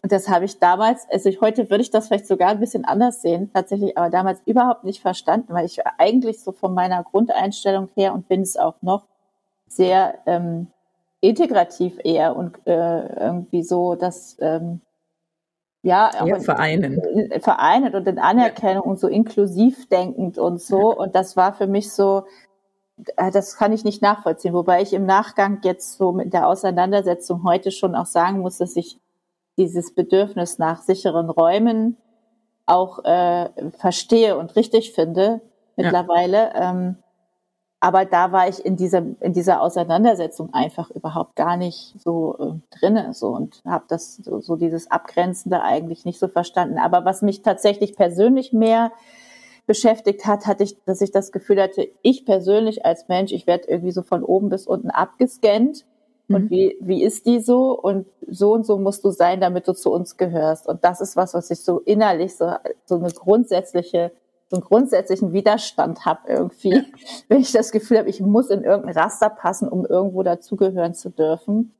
[0.04, 2.84] und das habe ich damals, also ich, heute würde ich das vielleicht sogar ein bisschen
[2.84, 7.88] anders sehen, tatsächlich, aber damals überhaupt nicht verstanden, weil ich eigentlich so von meiner Grundeinstellung
[7.94, 9.06] her und bin es auch noch
[9.66, 10.66] sehr ähm,
[11.22, 14.82] integrativ eher und äh, irgendwie so, dass ähm,
[15.82, 17.00] ja, auch ja, vereinen.
[17.00, 18.90] In, vereinen und in Anerkennung ja.
[18.90, 20.92] und so inklusiv denkend und so.
[20.92, 20.98] Ja.
[20.98, 22.26] Und das war für mich so,
[23.16, 24.52] äh, das kann ich nicht nachvollziehen.
[24.52, 28.76] Wobei ich im Nachgang jetzt so mit der Auseinandersetzung heute schon auch sagen muss, dass
[28.76, 29.00] ich
[29.56, 31.96] dieses Bedürfnis nach sicheren Räumen
[32.66, 35.40] auch äh, verstehe und richtig finde
[35.76, 36.52] mittlerweile.
[36.54, 36.70] Ja.
[36.70, 36.96] Ähm,
[37.80, 42.78] aber da war ich in dieser in dieser Auseinandersetzung einfach überhaupt gar nicht so äh,
[42.78, 46.78] drinne so und habe das so, so dieses Abgrenzende eigentlich nicht so verstanden.
[46.78, 48.90] Aber was mich tatsächlich persönlich mehr
[49.66, 53.68] beschäftigt hat, hatte ich, dass ich das Gefühl hatte, ich persönlich als Mensch, ich werde
[53.68, 55.84] irgendwie so von oben bis unten abgescannt
[56.34, 56.50] und mhm.
[56.50, 59.92] wie, wie ist die so und so und so musst du sein, damit du zu
[59.92, 60.66] uns gehörst.
[60.66, 62.52] Und das ist was, was ich so innerlich so,
[62.84, 64.12] so eine grundsätzliche,
[64.48, 66.82] so einen grundsätzlichen Widerstand habe irgendwie,
[67.28, 71.10] wenn ich das Gefühl habe, ich muss in irgendein Raster passen, um irgendwo dazugehören zu
[71.10, 71.72] dürfen.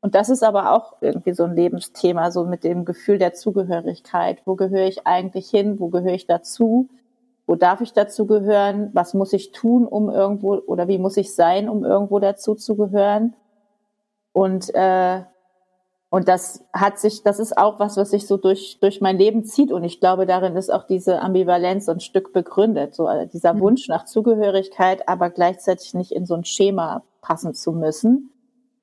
[0.00, 4.42] Und das ist aber auch irgendwie so ein Lebensthema, so mit dem Gefühl der Zugehörigkeit.
[4.44, 5.78] Wo gehöre ich eigentlich hin?
[5.78, 6.88] Wo gehöre ich dazu?
[7.46, 8.90] Wo darf ich dazu gehören?
[8.94, 12.76] Was muss ich tun, um irgendwo, oder wie muss ich sein, um irgendwo dazu zu
[12.76, 13.34] gehören?
[14.32, 15.22] Und äh,
[16.12, 19.44] und das hat sich, das ist auch was, was sich so durch durch mein Leben
[19.44, 19.72] zieht.
[19.72, 23.60] Und ich glaube, darin ist auch diese Ambivalenz ein Stück begründet, so also dieser mhm.
[23.60, 28.30] Wunsch nach Zugehörigkeit, aber gleichzeitig nicht in so ein Schema passen zu müssen.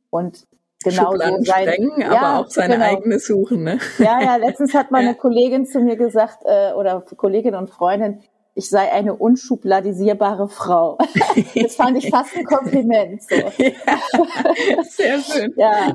[0.10, 0.48] Und
[0.84, 2.86] genau so sein, sprengen, ja, aber auch seine genau.
[2.86, 3.64] eigene suchen.
[3.64, 3.78] Ne?
[4.00, 4.36] Ja, ja.
[4.38, 8.24] Letztens hat mal eine Kollegin zu mir gesagt äh, oder Kollegin und Freundin,
[8.60, 10.98] ich sei eine unschubladisierbare Frau.
[11.56, 13.24] Das fand ich fast ein Kompliment.
[13.24, 13.36] So.
[13.36, 15.54] Ja, sehr schön.
[15.56, 15.94] Ja.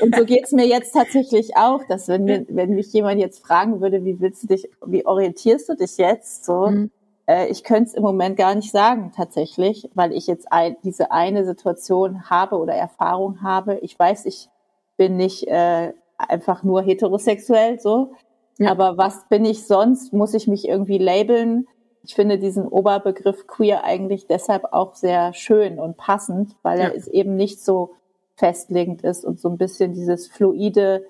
[0.00, 3.80] Und so geht's mir jetzt tatsächlich auch, dass wenn, mir, wenn mich jemand jetzt fragen
[3.80, 6.90] würde, wie willst du dich, wie orientierst du dich jetzt so, mhm.
[7.28, 11.12] äh, ich könnte es im Moment gar nicht sagen tatsächlich, weil ich jetzt ein, diese
[11.12, 13.78] eine Situation habe oder Erfahrung habe.
[13.82, 14.48] Ich weiß, ich
[14.96, 18.12] bin nicht äh, einfach nur heterosexuell so.
[18.58, 18.70] Ja.
[18.70, 20.12] Aber was bin ich sonst?
[20.12, 21.66] Muss ich mich irgendwie labeln?
[22.04, 26.84] Ich finde diesen Oberbegriff queer eigentlich deshalb auch sehr schön und passend, weil ja.
[26.86, 27.94] er ist eben nicht so
[28.36, 31.06] festlegend ist und so ein bisschen dieses Fluide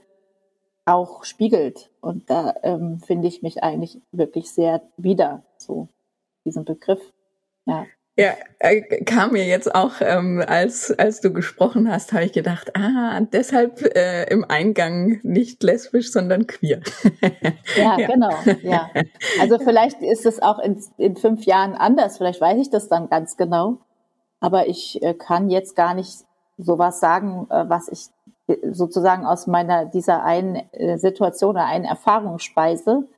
[0.84, 1.90] auch spiegelt.
[2.00, 5.88] Und da ähm, finde ich mich eigentlich wirklich sehr wieder, so
[6.44, 7.00] diesen Begriff.
[7.66, 7.86] Ja.
[8.16, 12.76] Ja, äh, kam mir jetzt auch, ähm, als, als du gesprochen hast, habe ich gedacht,
[12.76, 16.80] ah, deshalb äh, im Eingang nicht lesbisch, sondern queer.
[17.76, 18.30] ja, ja, genau,
[18.62, 18.88] ja.
[19.40, 23.08] Also vielleicht ist es auch in, in fünf Jahren anders, vielleicht weiß ich das dann
[23.08, 23.78] ganz genau.
[24.38, 26.24] Aber ich äh, kann jetzt gar nicht
[26.56, 28.10] sowas sagen, äh, was ich
[28.70, 33.08] sozusagen aus meiner dieser einen äh, Situation oder einen Erfahrung speise,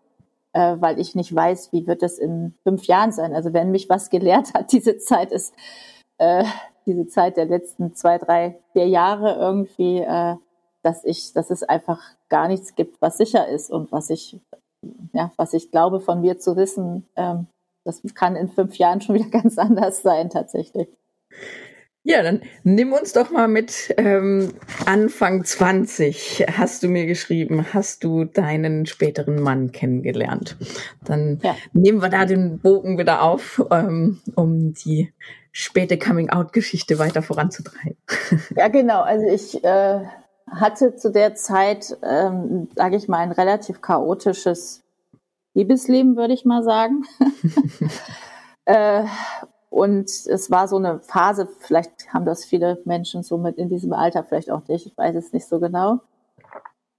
[0.56, 3.34] äh, weil ich nicht weiß, wie wird es in fünf Jahren sein.
[3.34, 5.54] Also wenn mich was gelehrt hat, diese Zeit ist,
[6.16, 6.44] äh,
[6.86, 10.36] diese Zeit der letzten zwei, drei, vier Jahre irgendwie, äh,
[10.82, 14.40] dass ich, dass es einfach gar nichts gibt, was sicher ist und was ich,
[15.12, 17.48] ja, was ich glaube von mir zu wissen, ähm,
[17.84, 20.88] das kann in fünf Jahren schon wieder ganz anders sein tatsächlich.
[22.08, 24.52] Ja, dann nimm uns doch mal mit ähm,
[24.86, 30.56] Anfang 20 hast du mir geschrieben, hast du deinen späteren Mann kennengelernt.
[31.04, 31.56] Dann ja.
[31.72, 35.12] nehmen wir da den Bogen wieder auf, ähm, um die
[35.50, 37.98] späte Coming-out-Geschichte weiter voranzutreiben.
[38.56, 39.02] Ja, genau.
[39.02, 40.00] Also ich äh,
[40.48, 44.84] hatte zu der Zeit, ähm, sage ich mal, ein relativ chaotisches
[45.54, 47.02] Liebesleben, würde ich mal sagen.
[48.66, 49.02] äh,
[49.76, 53.92] und es war so eine Phase, vielleicht haben das viele Menschen so mit in diesem
[53.92, 55.98] Alter, vielleicht auch nicht, ich weiß es nicht so genau.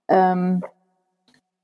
[0.08, 0.64] Ähm,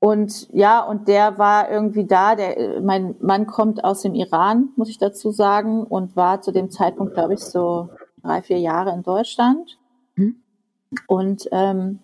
[0.00, 2.34] und ja, und der war irgendwie da.
[2.34, 6.72] Der, mein Mann kommt aus dem Iran, muss ich dazu sagen, und war zu dem
[6.72, 9.78] Zeitpunkt, glaube ich, so drei, vier Jahre in Deutschland.
[10.16, 10.42] Mhm.
[11.06, 12.00] Und ähm,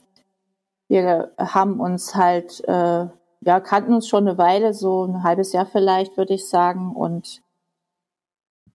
[0.87, 3.07] wir haben uns halt, äh,
[3.41, 6.95] ja, kannten uns schon eine Weile, so ein halbes Jahr vielleicht, würde ich sagen.
[6.95, 7.43] Und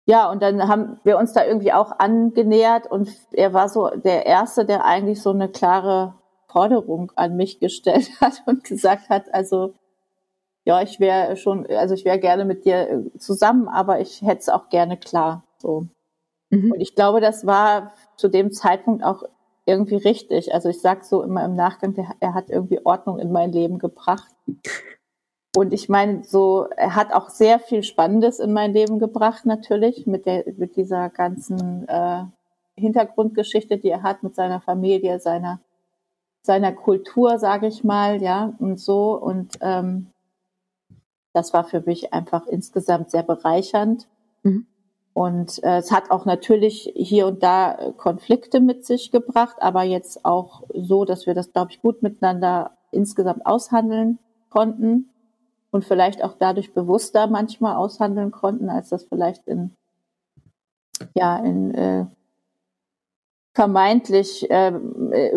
[0.06, 4.26] ja, und dann haben wir uns da irgendwie auch angenähert und er war so der
[4.26, 6.13] Erste, der eigentlich so eine klare
[6.48, 9.74] Forderung an mich gestellt hat und gesagt hat, also
[10.63, 14.39] ja, ich wäre schon, also ich wäre gerne mit dir äh, zusammen, aber ich hätte
[14.39, 15.44] es auch gerne klar.
[15.60, 15.88] So.
[16.50, 16.72] Mhm.
[16.72, 19.24] Und ich glaube, das war zu dem Zeitpunkt auch
[19.65, 20.54] irgendwie richtig.
[20.54, 23.78] Also ich sag so immer im Nachgang, der, er hat irgendwie Ordnung in mein Leben
[23.78, 24.34] gebracht.
[25.56, 30.06] Und ich meine, so, er hat auch sehr viel Spannendes in mein Leben gebracht, natürlich,
[30.06, 32.24] mit der, mit dieser ganzen äh,
[32.76, 35.62] Hintergrundgeschichte, die er hat, mit seiner Familie, seiner,
[36.41, 39.13] seiner Kultur, sage ich mal, ja, und so.
[39.13, 40.08] Und ähm,
[41.32, 44.08] das war für mich einfach insgesamt sehr bereichernd.
[44.44, 44.65] Mhm.
[45.13, 50.26] Und äh, es hat auch natürlich hier und da Konflikte mit sich gebracht, aber jetzt
[50.26, 55.10] auch so, dass wir das, glaube ich, gut miteinander insgesamt aushandeln konnten
[55.75, 59.75] und vielleicht auch dadurch bewusster manchmal aushandeln konnten, als das vielleicht in
[61.13, 62.05] ja in äh,
[63.53, 64.71] vermeintlich äh,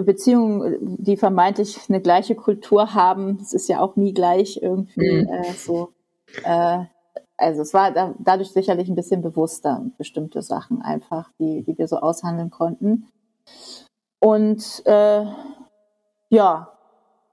[0.01, 3.41] Beziehungen, die vermeintlich eine gleiche Kultur haben.
[3.43, 5.29] Es ist ja auch nie gleich irgendwie mhm.
[5.29, 5.93] äh, so.
[6.45, 6.85] Äh,
[7.37, 11.89] also es war da, dadurch sicherlich ein bisschen bewusster bestimmte Sachen einfach, die die wir
[11.89, 13.09] so aushandeln konnten.
[14.21, 15.25] Und äh,
[16.29, 16.73] ja,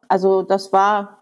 [0.07, 1.19] also das war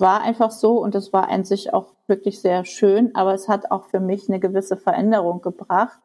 [0.00, 3.70] war einfach so und es war an sich auch wirklich sehr schön, aber es hat
[3.70, 5.98] auch für mich eine gewisse Veränderung gebracht,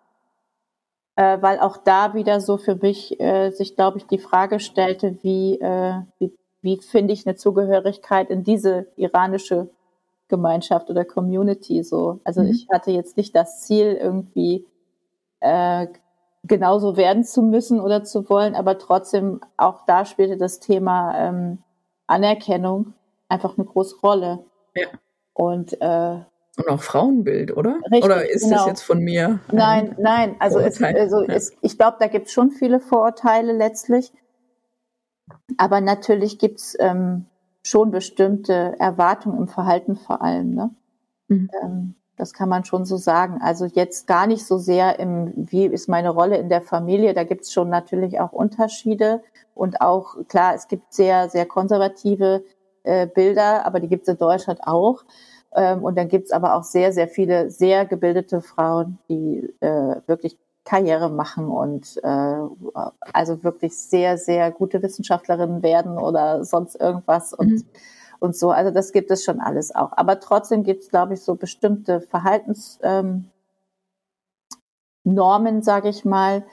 [1.16, 5.18] äh, weil auch da wieder so für mich äh, sich, glaube ich, die Frage stellte,
[5.24, 9.70] wie, äh, wie, wie finde ich eine Zugehörigkeit in diese iranische
[10.28, 12.20] Gemeinschaft oder Community so.
[12.24, 12.48] Also mhm.
[12.50, 14.66] ich hatte jetzt nicht das Ziel, irgendwie
[15.40, 15.88] äh,
[16.44, 21.60] genauso werden zu müssen oder zu wollen, aber trotzdem auch da spielte das Thema ähm,
[22.08, 22.94] Anerkennung
[23.30, 24.46] einfach eine große Rolle.
[24.76, 24.88] Ja.
[25.34, 26.20] Und, äh,
[26.58, 27.80] und auch Frauenbild, oder?
[27.92, 28.58] Richtig, oder ist genau.
[28.58, 29.40] das jetzt von mir?
[29.52, 30.36] Nein, nein.
[30.40, 31.34] Also, es, also ja.
[31.34, 34.14] es, ich glaube, da gibt es schon viele Vorurteile letztlich.
[35.58, 37.26] Aber natürlich gibt es ähm,
[37.64, 40.54] schon bestimmte Erwartungen im Verhalten vor allem.
[40.54, 40.70] Ne?
[41.28, 41.50] Mhm.
[41.62, 43.40] Ähm, das kann man schon so sagen.
[43.42, 47.14] Also jetzt gar nicht so sehr im, wie ist meine Rolle in der Familie.
[47.14, 49.22] Da gibt es schon natürlich auch Unterschiede.
[49.54, 52.44] Und auch, klar, es gibt sehr, sehr konservative
[52.86, 55.04] äh, Bilder, aber die gibt es in Deutschland auch.
[55.56, 59.96] Ähm, und dann gibt es aber auch sehr, sehr viele sehr gebildete Frauen, die äh,
[60.08, 62.38] wirklich Karriere machen und äh,
[63.14, 67.64] also wirklich sehr, sehr gute Wissenschaftlerinnen werden oder sonst irgendwas und, mhm.
[68.20, 68.50] und so.
[68.50, 69.92] Also das gibt es schon alles auch.
[69.96, 73.32] Aber trotzdem gibt es, glaube ich, so bestimmte Verhaltensnormen,
[75.06, 76.44] ähm, sage ich mal,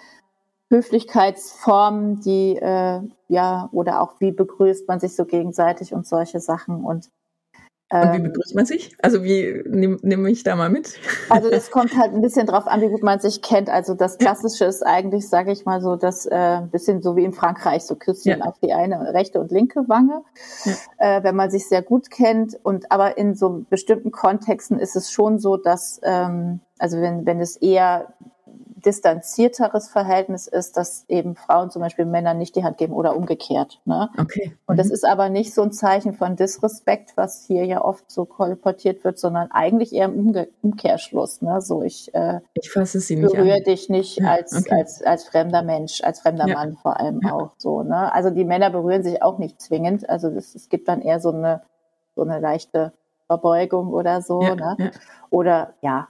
[0.73, 6.83] Höflichkeitsformen, die äh, ja oder auch wie begrüßt man sich so gegenseitig und solche Sachen
[6.85, 7.11] und
[7.93, 8.97] und wie ähm, begrüßt man sich?
[9.03, 10.95] Also wie nimm, nimm mich da mal mit?
[11.29, 13.69] Also das kommt halt ein bisschen drauf an, wie gut man sich kennt.
[13.69, 17.35] Also das Klassische ist eigentlich, sage ich mal so, das äh, bisschen so wie in
[17.35, 18.45] Frankreich, so Küsschen ja.
[18.47, 20.23] auf die eine rechte und linke Wange,
[20.65, 21.19] ja.
[21.19, 22.59] äh, wenn man sich sehr gut kennt.
[22.63, 27.41] Und aber in so bestimmten Kontexten ist es schon so, dass ähm, also wenn wenn
[27.41, 28.15] es eher
[28.85, 33.81] distanzierteres Verhältnis ist, dass eben Frauen zum Beispiel Männern nicht die Hand geben oder umgekehrt.
[33.85, 34.11] Ne?
[34.19, 34.57] Okay.
[34.67, 34.95] Und das mhm.
[34.95, 39.19] ist aber nicht so ein Zeichen von Disrespekt, was hier ja oft so kolportiert wird,
[39.19, 41.43] sondern eigentlich eher im Umge Umkehrschluss.
[41.43, 41.61] Ne?
[41.61, 43.65] So ich, äh, ich fasse sie nicht berühre an.
[43.65, 44.75] dich nicht ja, als, okay.
[44.75, 46.55] als, als fremder Mensch, als fremder ja.
[46.55, 47.33] Mann vor allem ja.
[47.33, 47.83] auch so.
[47.83, 48.13] Ne?
[48.13, 50.09] Also die Männer berühren sich auch nicht zwingend.
[50.09, 51.63] Also das, es gibt dann eher so eine,
[52.15, 52.93] so eine leichte
[53.27, 54.41] Verbeugung oder so.
[54.41, 54.93] ne?
[55.31, 56.09] Oder ja,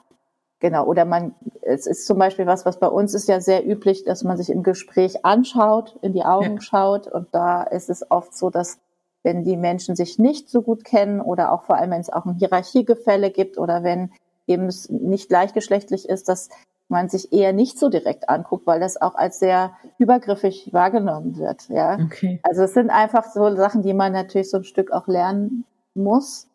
[0.62, 4.05] Genau, oder man, es ist zum Beispiel was, was bei uns ist ja sehr üblich,
[4.05, 6.61] dass man sich im Gespräch anschaut, in die Augen ja.
[6.61, 7.09] schaut.
[7.09, 8.79] Und da ist es oft so, dass
[9.25, 12.27] wenn die Menschen sich nicht so gut kennen oder auch vor allem, wenn es auch
[12.27, 14.12] ein Hierarchiegefälle gibt oder wenn
[14.46, 16.48] eben es nicht gleichgeschlechtlich ist, dass
[16.87, 21.68] man sich eher nicht so direkt anguckt, weil das auch als sehr übergriffig wahrgenommen wird.
[21.70, 22.38] Ja, okay.
[22.44, 26.46] also es sind einfach so Sachen, die man natürlich so ein Stück auch lernen muss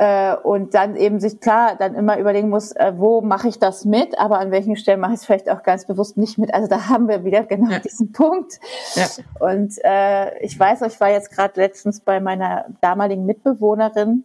[0.00, 3.84] äh, und dann eben sich klar dann immer überlegen muss, äh, wo mache ich das
[3.84, 6.54] mit, aber an welchen Stellen mache ich es vielleicht auch ganz bewusst nicht mit.
[6.54, 7.80] Also da haben wir wieder genau ja.
[7.80, 8.60] diesen Punkt.
[8.94, 9.06] Ja.
[9.40, 14.24] Und äh, ich weiß, ich war jetzt gerade letztens bei meiner damaligen Mitbewohnerin,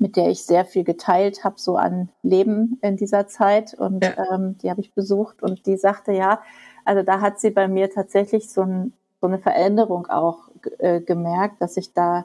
[0.00, 3.74] mit der ich sehr viel geteilt habe, so an Leben in dieser Zeit.
[3.74, 4.34] Und ja.
[4.34, 6.42] ähm, die habe ich besucht und die sagte, ja,
[6.84, 10.48] also da hat sie bei mir tatsächlich so, ein, so eine Veränderung auch
[10.78, 12.24] äh, gemerkt, dass ich da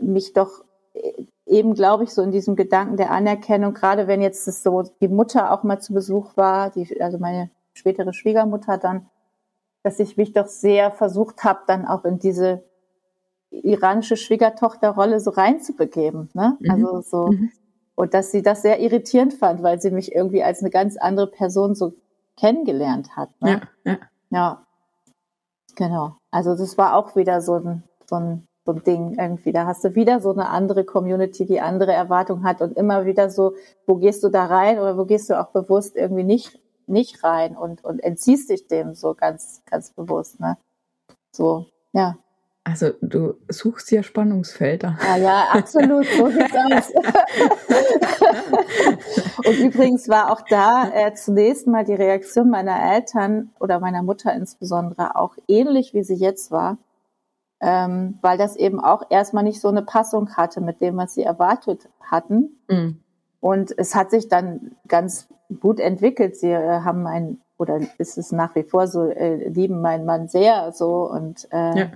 [0.00, 4.46] mich doch äh, eben, glaube ich, so in diesem Gedanken der Anerkennung, gerade wenn jetzt
[4.46, 9.06] das so die Mutter auch mal zu Besuch war, die, also meine spätere Schwiegermutter dann,
[9.82, 12.64] dass ich mich doch sehr versucht habe, dann auch in diese
[13.50, 16.30] iranische Schwiegertochterrolle so reinzubegeben.
[16.32, 16.56] Ne?
[16.60, 16.70] Mhm.
[16.70, 17.50] Also so mhm.
[17.94, 21.26] und dass sie das sehr irritierend fand, weil sie mich irgendwie als eine ganz andere
[21.26, 21.92] Person so
[22.36, 23.30] kennengelernt hat.
[23.40, 23.60] Ne?
[23.84, 23.98] Ja, ja.
[24.30, 24.66] ja,
[25.76, 26.16] genau.
[26.30, 29.52] Also das war auch wieder so ein, so ein so ein Ding irgendwie.
[29.52, 33.30] Da hast du wieder so eine andere Community, die andere Erwartungen hat und immer wieder
[33.30, 33.54] so,
[33.86, 37.56] wo gehst du da rein oder wo gehst du auch bewusst irgendwie nicht, nicht rein
[37.56, 40.56] und, und entziehst dich dem so ganz, ganz bewusst, ne?
[41.30, 42.16] So, ja.
[42.66, 44.96] Also du suchst ja Spannungsfelder.
[45.02, 46.06] Ja, ja, absolut.
[46.06, 46.90] So sieht's aus.
[49.46, 54.32] und übrigens war auch da äh, zunächst mal die Reaktion meiner Eltern oder meiner Mutter
[54.32, 56.78] insbesondere auch ähnlich, wie sie jetzt war
[57.60, 61.22] ähm, weil das eben auch erstmal nicht so eine Passung hatte mit dem, was sie
[61.22, 62.58] erwartet hatten.
[62.68, 63.00] Mhm.
[63.40, 65.28] Und es hat sich dann ganz
[65.60, 66.36] gut entwickelt.
[66.36, 70.28] Sie äh, haben ein, oder ist es nach wie vor so, äh, lieben meinen Mann
[70.28, 71.86] sehr so und äh, ja.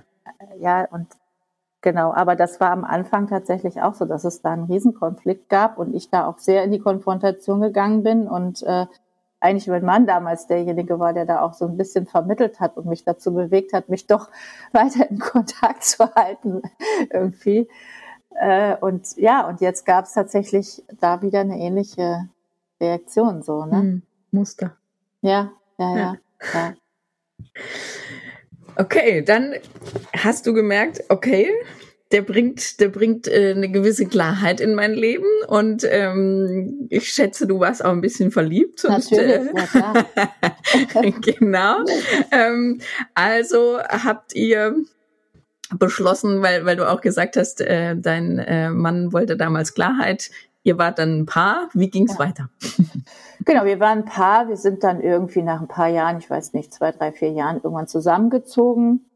[0.59, 1.07] ja, und
[1.81, 5.77] genau, aber das war am Anfang tatsächlich auch so, dass es da einen Riesenkonflikt gab
[5.77, 8.85] und ich da auch sehr in die Konfrontation gegangen bin und äh,
[9.39, 12.85] eigentlich mein Mann damals derjenige war, der da auch so ein bisschen vermittelt hat und
[12.85, 14.29] mich dazu bewegt hat, mich doch
[14.71, 16.61] weiter in Kontakt zu halten
[17.11, 17.67] irgendwie.
[18.35, 22.29] Äh, und ja, und jetzt gab es tatsächlich da wieder eine ähnliche
[22.79, 23.77] Reaktion, so, ne?
[23.77, 24.77] Hm, Muster.
[25.21, 26.17] Ja, ja, ja,
[26.53, 26.73] ja.
[28.77, 29.55] Okay, dann
[30.15, 31.51] hast du gemerkt, okay,
[32.11, 37.45] der bringt, der bringt äh, eine gewisse Klarheit in mein Leben und ähm, ich schätze,
[37.45, 38.83] du warst auch ein bisschen verliebt.
[38.83, 40.05] Natürlich, äh, ja,
[41.21, 41.85] genau.
[42.31, 42.81] Ähm,
[43.13, 44.75] also habt ihr
[45.77, 50.31] beschlossen, weil, weil du auch gesagt hast, äh, dein äh, Mann wollte damals Klarheit.
[50.63, 51.69] Ihr wart dann ein Paar.
[51.73, 52.19] Wie ging's ja.
[52.19, 52.49] weiter?
[53.45, 54.49] Genau, wir waren ein Paar.
[54.49, 57.55] Wir sind dann irgendwie nach ein paar Jahren, ich weiß nicht, zwei, drei, vier Jahren
[57.55, 59.08] irgendwann zusammengezogen.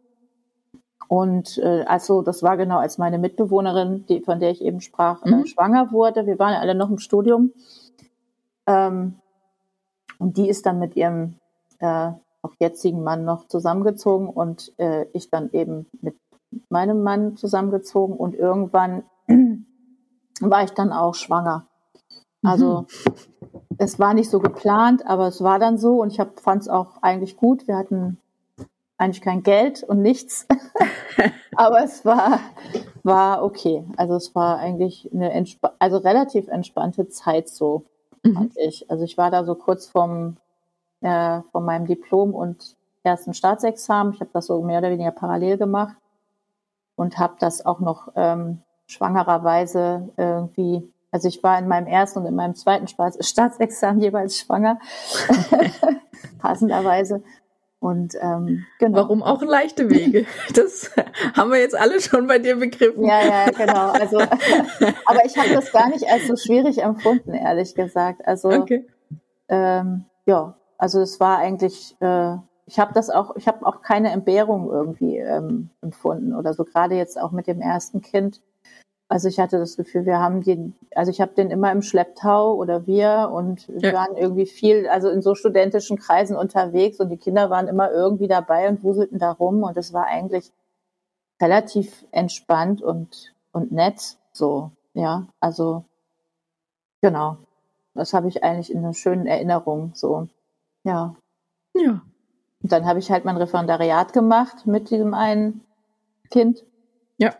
[1.13, 5.23] Und äh, also das war genau, als meine Mitbewohnerin, die, von der ich eben sprach,
[5.23, 5.43] äh, mhm.
[5.43, 6.26] äh, schwanger wurde.
[6.26, 7.52] Wir waren alle noch im Studium.
[8.65, 9.19] Ähm,
[10.17, 11.36] und die ist dann mit ihrem
[11.78, 16.15] äh, auch jetzigen Mann noch zusammengezogen und äh, ich dann eben mit
[16.69, 19.04] meinem Mann zusammengezogen und irgendwann
[20.41, 21.67] war ich dann auch schwanger.
[22.41, 23.13] Also mhm.
[23.78, 27.04] es war nicht so geplant, aber es war dann so und ich fand es auch
[27.04, 27.67] eigentlich gut.
[27.67, 28.17] Wir hatten
[28.97, 30.47] eigentlich kein Geld und nichts.
[31.56, 32.39] Aber es war,
[33.03, 33.84] war okay.
[33.97, 35.45] Also es war eigentlich eine
[35.79, 37.86] also relativ entspannte Zeit so,
[38.23, 38.34] mhm.
[38.34, 38.89] fand ich.
[38.89, 40.38] Also ich war da so kurz vom,
[41.01, 44.13] äh, von meinem Diplom und ersten Staatsexamen.
[44.13, 45.95] Ich habe das so mehr oder weniger parallel gemacht
[46.95, 52.25] und habe das auch noch ähm, schwangererweise irgendwie also ich war in meinem ersten und
[52.25, 52.88] in meinem zweiten
[53.21, 54.79] Staatsexamen jeweils schwanger,
[56.39, 57.23] passenderweise.
[57.84, 59.00] Und ähm, genau.
[59.00, 60.26] Warum auch leichte Wege?
[60.56, 60.89] Das
[61.36, 63.04] haben wir jetzt alle schon bei dir begriffen.
[63.04, 63.89] Ja, ja, genau.
[63.91, 64.19] Also,
[65.06, 68.26] aber ich habe das gar nicht als so schwierig empfunden, ehrlich gesagt.
[68.26, 68.88] Also okay.
[69.50, 74.12] ähm, ja, also es war eigentlich, äh, ich habe das auch, ich habe auch keine
[74.12, 76.63] Entbehrung irgendwie ähm, empfunden oder so.
[76.63, 78.39] Gerade jetzt auch mit dem ersten Kind
[79.14, 82.55] also ich hatte das Gefühl, wir haben den, also ich habe den immer im Schlepptau
[82.55, 83.93] oder wir und wir ja.
[83.93, 88.28] waren irgendwie viel, also in so studentischen Kreisen unterwegs und die Kinder waren immer irgendwie
[88.28, 90.51] dabei und wuselten da rum und es war eigentlich
[91.39, 95.86] relativ entspannt und, und nett so, ja, also
[97.03, 97.38] genau.
[97.93, 100.28] Das habe ich eigentlich in einer schönen Erinnerung so,
[100.84, 101.16] ja.
[101.76, 102.01] Ja.
[102.64, 105.61] Und dann habe ich halt mein Referendariat gemacht mit diesem einen
[106.32, 106.64] Kind.
[107.20, 107.36] Ja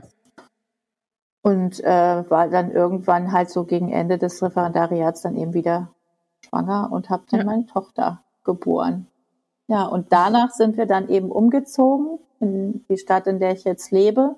[1.44, 5.90] und äh, war dann irgendwann halt so gegen Ende des Referendariats dann eben wieder
[6.40, 7.46] schwanger und habe dann ja.
[7.46, 9.08] meine Tochter geboren.
[9.68, 13.92] Ja, und danach sind wir dann eben umgezogen in die Stadt, in der ich jetzt
[13.92, 14.36] lebe,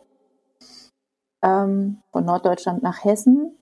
[1.42, 3.56] ähm, von Norddeutschland nach Hessen.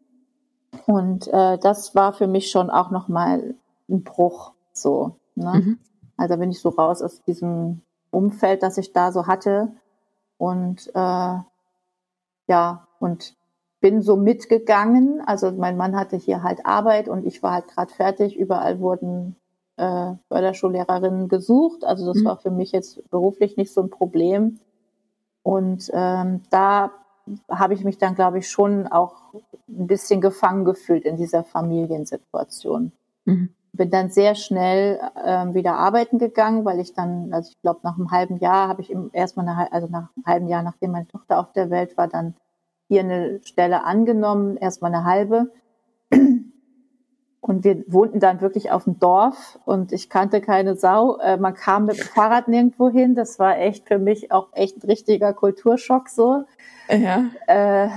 [0.85, 3.55] Und äh, das war für mich schon auch nochmal
[3.89, 5.17] ein Bruch, so.
[5.35, 5.53] Ne?
[5.53, 5.79] Mhm.
[6.15, 9.73] Also bin ich so raus aus diesem Umfeld, das ich da so hatte.
[10.37, 11.37] Und äh,
[12.47, 13.35] ja, und
[13.81, 15.21] bin so mitgegangen.
[15.25, 18.37] Also mein Mann hatte hier halt Arbeit und ich war halt gerade fertig.
[18.37, 19.35] Überall wurden
[19.75, 21.83] äh, Förderschullehrerinnen gesucht.
[21.83, 22.25] Also das mhm.
[22.25, 24.59] war für mich jetzt beruflich nicht so ein Problem.
[25.43, 26.91] Und ähm, da
[27.49, 29.33] habe ich mich dann, glaube ich, schon auch
[29.67, 32.91] ein bisschen gefangen gefühlt in dieser Familiensituation.
[33.25, 33.49] Mhm.
[33.75, 37.97] Bin dann sehr schnell ähm, wieder arbeiten gegangen, weil ich dann, also ich glaube, nach
[37.97, 41.39] einem halben Jahr habe ich erstmal, eine, also nach einem halben Jahr, nachdem meine Tochter
[41.39, 42.35] auf der Welt war, dann
[42.87, 45.51] hier eine Stelle angenommen, erstmal eine halbe.
[47.45, 51.17] Und wir wohnten dann wirklich auf dem Dorf und ich kannte keine Sau.
[51.17, 53.15] Äh, man kam mit dem Fahrrad nirgendwo hin.
[53.15, 56.45] Das war echt für mich auch echt ein richtiger Kulturschock so.
[56.89, 57.25] Ja.
[57.47, 57.89] Äh,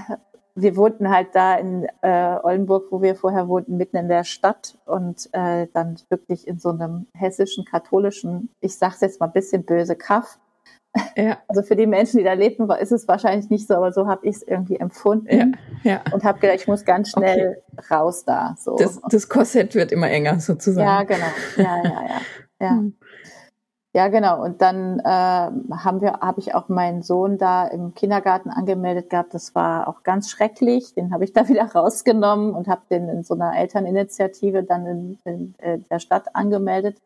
[0.56, 4.78] wir wohnten halt da in äh, Oldenburg, wo wir vorher wohnten, mitten in der Stadt
[4.86, 9.64] und äh, dann wirklich in so einem hessischen, katholischen, ich sag's jetzt mal ein bisschen
[9.64, 10.38] böse, Kaff.
[11.14, 11.38] Ja.
[11.48, 14.26] Also für die Menschen, die da lebten, ist es wahrscheinlich nicht so, aber so habe
[14.26, 16.12] ich es irgendwie empfunden ja, ja.
[16.12, 17.94] und habe gedacht, ich muss ganz schnell okay.
[17.94, 18.54] raus da.
[18.58, 18.76] So.
[18.76, 20.86] Das, das Korsett wird immer enger sozusagen.
[20.86, 21.26] Ja, genau.
[21.56, 22.20] Ja, ja, ja.
[22.58, 22.94] Ja, hm.
[23.96, 24.42] Ja genau.
[24.44, 29.34] Und dann äh, haben wir, habe ich auch meinen Sohn da im Kindergarten angemeldet gehabt.
[29.34, 30.94] Das war auch ganz schrecklich.
[30.94, 35.18] Den habe ich da wieder rausgenommen und habe den in so einer Elterninitiative dann in,
[35.24, 37.00] in, in der Stadt angemeldet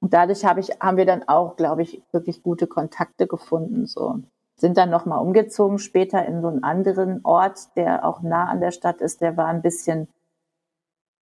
[0.00, 3.86] und dadurch habe ich, haben wir dann auch, glaube ich, wirklich gute Kontakte gefunden.
[3.86, 4.20] So
[4.56, 8.72] sind dann nochmal umgezogen später in so einen anderen Ort, der auch nah an der
[8.72, 9.20] Stadt ist.
[9.20, 10.08] Der war ein bisschen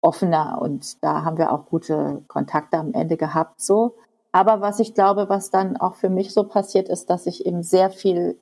[0.00, 3.60] offener und da haben wir auch gute Kontakte am Ende gehabt.
[3.60, 3.94] So,
[4.32, 7.62] aber was ich glaube, was dann auch für mich so passiert ist, dass ich eben
[7.62, 8.38] sehr viel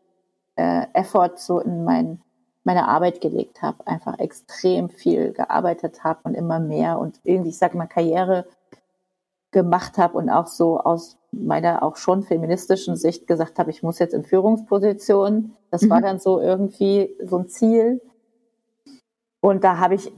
[0.55, 2.20] äh, Effort so in mein,
[2.62, 7.59] meine Arbeit gelegt habe, einfach extrem viel gearbeitet habe und immer mehr und irgendwie, ich
[7.59, 8.47] sage mal, Karriere
[9.51, 13.99] gemacht habe und auch so aus meiner auch schon feministischen Sicht gesagt habe, ich muss
[13.99, 15.57] jetzt in Führungspositionen.
[15.70, 15.91] Das mhm.
[15.91, 18.01] war dann so irgendwie so ein Ziel.
[19.41, 20.12] Und da habe ich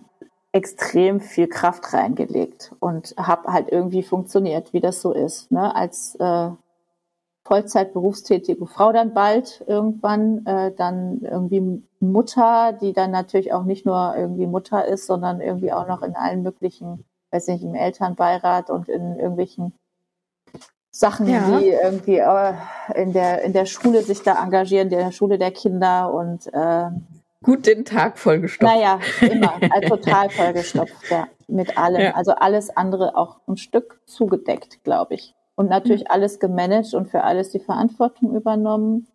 [0.53, 5.50] extrem viel Kraft reingelegt und habe halt irgendwie funktioniert, wie das so ist.
[5.50, 5.74] Ne?
[5.74, 6.50] Als äh,
[7.44, 13.86] Vollzeit berufstätige Frau dann bald irgendwann, äh, dann irgendwie Mutter, die dann natürlich auch nicht
[13.86, 18.70] nur irgendwie Mutter ist, sondern irgendwie auch noch in allen möglichen weiß nicht, im Elternbeirat
[18.70, 19.72] und in irgendwelchen
[20.90, 21.59] Sachen, ja.
[21.59, 22.53] die irgendwie äh,
[22.94, 26.90] in der in der Schule sich da engagieren, in der Schule der Kinder und äh,
[27.43, 28.74] gut den Tag vollgestopft.
[28.74, 32.01] Naja, immer, also total vollgestopft, ja, mit allem.
[32.01, 32.14] Ja.
[32.14, 35.34] Also alles andere auch ein Stück zugedeckt, glaube ich.
[35.55, 36.11] Und natürlich mhm.
[36.11, 39.07] alles gemanagt und für alles die Verantwortung übernommen.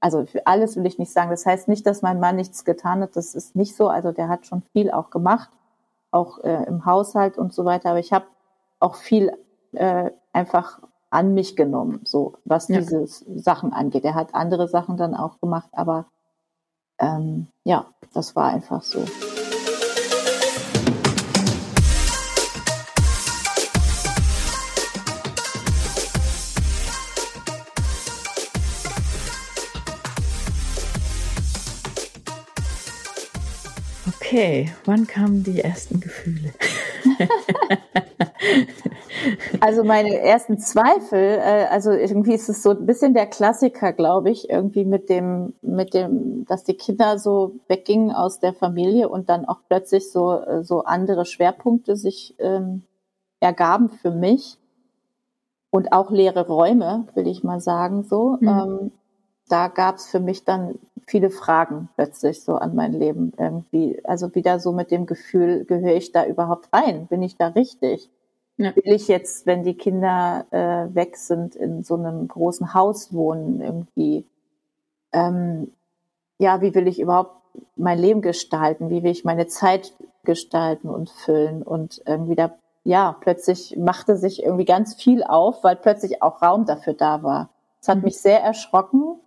[0.00, 1.30] Also für alles will ich nicht sagen.
[1.30, 3.16] Das heißt nicht, dass mein Mann nichts getan hat.
[3.16, 3.88] Das ist nicht so.
[3.88, 5.50] Also der hat schon viel auch gemacht
[6.10, 7.90] auch äh, im Haushalt und so weiter.
[7.90, 8.26] Aber ich habe
[8.80, 9.32] auch viel
[9.72, 12.78] äh, einfach an mich genommen, so was ja.
[12.78, 14.04] diese Sachen angeht.
[14.04, 16.06] Er hat andere Sachen dann auch gemacht, aber
[17.00, 19.04] ähm, ja, das war einfach so.
[34.20, 36.52] Okay, wann kamen die ersten Gefühle?
[39.60, 44.30] also meine ersten Zweifel, äh, also irgendwie ist es so ein bisschen der Klassiker, glaube
[44.30, 49.28] ich, irgendwie mit dem, mit dem, dass die Kinder so weggingen aus der Familie und
[49.28, 52.82] dann auch plötzlich so, äh, so andere Schwerpunkte sich ähm,
[53.40, 54.58] ergaben für mich
[55.70, 58.36] und auch leere Räume, will ich mal sagen, so.
[58.40, 58.48] Mhm.
[58.48, 58.92] Ähm,
[59.48, 64.00] da gab es für mich dann viele Fragen plötzlich so an mein Leben irgendwie.
[64.04, 67.06] Also wieder so mit dem Gefühl, gehöre ich da überhaupt rein?
[67.06, 68.10] Bin ich da richtig?
[68.58, 68.74] Ja.
[68.74, 73.60] Will ich jetzt, wenn die Kinder äh, weg sind, in so einem großen Haus wohnen
[73.60, 74.26] irgendwie?
[75.12, 75.72] Ähm,
[76.38, 77.36] ja, wie will ich überhaupt
[77.76, 78.90] mein Leben gestalten?
[78.90, 79.94] Wie will ich meine Zeit
[80.24, 81.62] gestalten und füllen?
[81.62, 82.52] Und irgendwie da,
[82.82, 87.50] ja, plötzlich machte sich irgendwie ganz viel auf, weil plötzlich auch Raum dafür da war.
[87.80, 88.04] Es hat mhm.
[88.04, 89.20] mich sehr erschrocken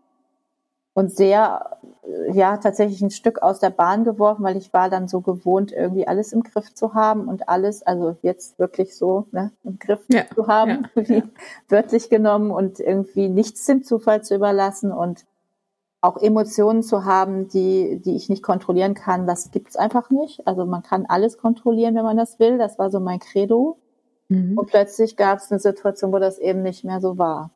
[0.94, 5.08] und sehr, äh, ja, tatsächlich ein Stück aus der Bahn geworfen, weil ich war dann
[5.08, 9.52] so gewohnt, irgendwie alles im Griff zu haben und alles, also jetzt wirklich so ne,
[9.64, 11.24] im Griff ja, zu haben, ja, wie ja.
[11.70, 15.26] wörtlich genommen und irgendwie nichts dem Zufall zu überlassen und
[16.02, 20.48] auch Emotionen zu haben, die, die ich nicht kontrollieren kann, das gibt's einfach nicht.
[20.48, 22.58] Also man kann alles kontrollieren, wenn man das will.
[22.58, 23.78] Das war so mein Credo.
[24.28, 24.58] Mhm.
[24.58, 27.52] Und plötzlich gab es eine Situation, wo das eben nicht mehr so war.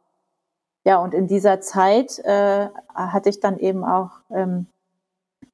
[0.85, 4.67] Ja, und in dieser Zeit äh, hatte ich dann eben auch ähm,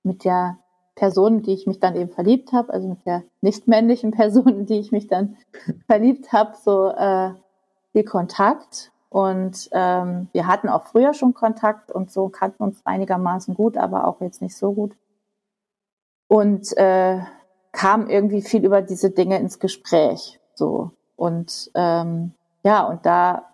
[0.04, 0.58] mit der
[0.96, 4.78] Person, die ich mich dann eben verliebt habe, also mit der nicht männlichen Person, die
[4.78, 5.38] ich mich dann
[5.88, 7.32] verliebt habe, so äh,
[7.94, 8.92] viel Kontakt.
[9.10, 14.08] Und ähm, wir hatten auch früher schon Kontakt und so kannten uns einigermaßen gut, aber
[14.08, 14.96] auch jetzt nicht so gut.
[16.28, 17.20] Und äh,
[17.72, 20.40] kam irgendwie viel über diese Dinge ins Gespräch.
[20.56, 20.92] So.
[21.16, 23.51] Und ähm, ja, und da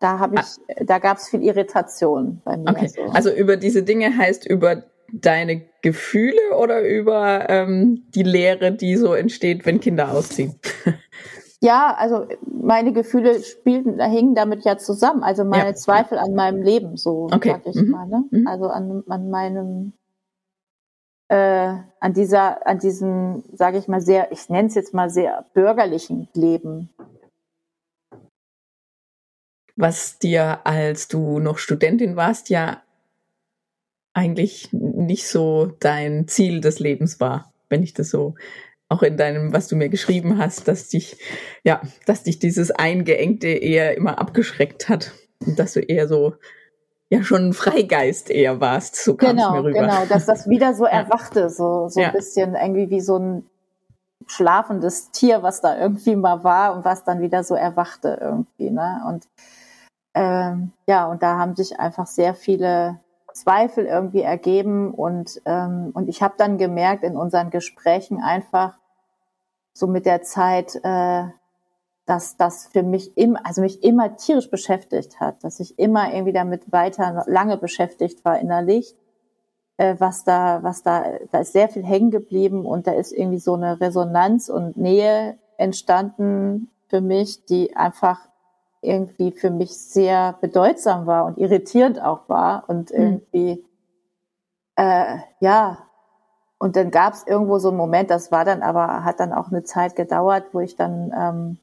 [0.00, 2.70] da habe ich, da gab es viel Irritation bei mir.
[2.70, 2.88] Okay.
[2.88, 3.02] So.
[3.12, 9.14] Also über diese Dinge heißt über deine Gefühle oder über ähm, die Lehre, die so
[9.14, 10.54] entsteht, wenn Kinder ausziehen?
[11.60, 15.24] Ja, also meine Gefühle spielten, hingen damit ja zusammen.
[15.24, 15.74] Also meine ja.
[15.74, 17.50] Zweifel an meinem Leben, so okay.
[17.50, 17.90] sag ich mhm.
[17.90, 18.06] mal.
[18.06, 18.24] Ne?
[18.30, 18.46] Mhm.
[18.46, 19.92] Also an, an meinem,
[21.26, 25.46] äh, an dieser, an diesem, sage ich mal, sehr, ich nenne es jetzt mal sehr
[25.52, 26.90] bürgerlichen Leben
[29.78, 32.82] was dir, als du noch Studentin warst, ja
[34.12, 38.34] eigentlich nicht so dein Ziel des Lebens war, wenn ich das so
[38.88, 41.18] auch in deinem, was du mir geschrieben hast, dass dich,
[41.62, 45.12] ja, dass dich dieses Eingeengte eher immer abgeschreckt hat
[45.46, 46.34] und dass du eher so,
[47.08, 49.80] ja, schon ein Freigeist eher warst, so kam genau, mir rüber.
[49.80, 52.08] Genau, dass das wieder so erwachte, so, so ja.
[52.08, 53.46] ein bisschen irgendwie wie so ein
[54.26, 59.02] schlafendes Tier, was da irgendwie mal war und was dann wieder so erwachte irgendwie, ne,
[59.06, 59.28] und
[60.14, 63.00] ähm, ja, und da haben sich einfach sehr viele
[63.32, 68.74] Zweifel irgendwie ergeben und, ähm, und ich habe dann gemerkt in unseren Gesprächen einfach
[69.72, 71.24] so mit der Zeit, äh,
[72.04, 76.32] dass das für mich immer, also mich immer tierisch beschäftigt hat, dass ich immer irgendwie
[76.32, 78.96] damit weiter lange beschäftigt war innerlich,
[79.76, 83.38] äh, was da, was da, da ist sehr viel hängen geblieben und da ist irgendwie
[83.38, 88.27] so eine Resonanz und Nähe entstanden für mich, die einfach
[88.80, 92.96] irgendwie für mich sehr bedeutsam war und irritierend auch war und hm.
[92.96, 93.64] irgendwie
[94.76, 95.78] äh, ja
[96.58, 99.48] und dann gab es irgendwo so einen Moment, das war dann aber hat dann auch
[99.48, 101.58] eine Zeit gedauert, wo ich dann ähm,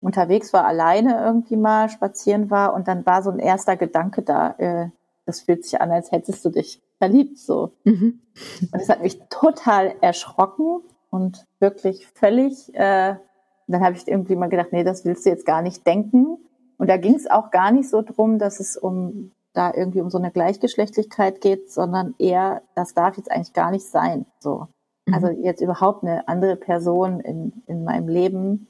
[0.00, 4.54] unterwegs war, alleine irgendwie mal spazieren war und dann war so ein erster Gedanke da.
[4.58, 4.90] Äh,
[5.24, 7.72] das fühlt sich an, als hättest du dich verliebt so.
[7.82, 8.20] Mhm.
[8.60, 13.16] Und das hat mich total erschrocken und wirklich völlig äh,
[13.66, 16.38] dann habe ich irgendwie mal gedacht, nee, das willst du jetzt gar nicht denken.
[16.78, 20.10] Und da ging es auch gar nicht so drum, dass es um da irgendwie um
[20.10, 24.26] so eine Gleichgeschlechtlichkeit geht, sondern eher, das darf jetzt eigentlich gar nicht sein.
[24.38, 24.68] So.
[25.06, 25.14] Mhm.
[25.14, 28.68] Also jetzt überhaupt eine andere Person in, in meinem Leben,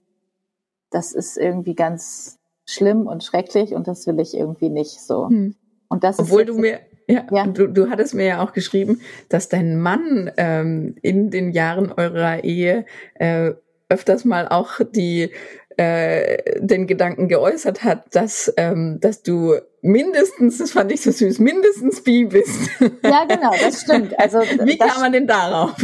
[0.91, 5.29] das ist irgendwie ganz schlimm und schrecklich und das will ich irgendwie nicht so.
[5.29, 5.57] Mhm.
[5.89, 7.47] Und das Obwohl du mir ja, ja.
[7.47, 12.43] Du, du hattest mir ja auch geschrieben, dass dein Mann ähm, in den Jahren eurer
[12.43, 12.85] Ehe
[13.15, 13.53] äh,
[13.89, 15.31] öfters mal auch die
[15.77, 21.39] äh, den Gedanken geäußert hat, dass ähm, dass du mindestens, das fand ich so süß,
[21.39, 22.71] mindestens bi bist.
[23.03, 24.19] Ja, genau, das stimmt.
[24.19, 25.77] Also wie kam man denn darauf?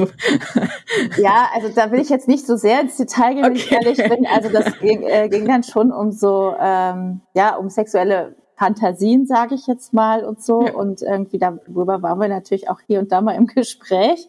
[1.19, 3.75] Ja, also da will ich jetzt nicht so sehr ins Detail gehen, okay.
[3.75, 4.27] ehrlich bin.
[4.27, 9.55] Also das ging, äh, ging dann schon um so ähm, ja um sexuelle Fantasien, sage
[9.55, 10.67] ich jetzt mal und so.
[10.67, 10.73] Ja.
[10.73, 14.29] Und irgendwie darüber waren wir natürlich auch hier und da mal im Gespräch.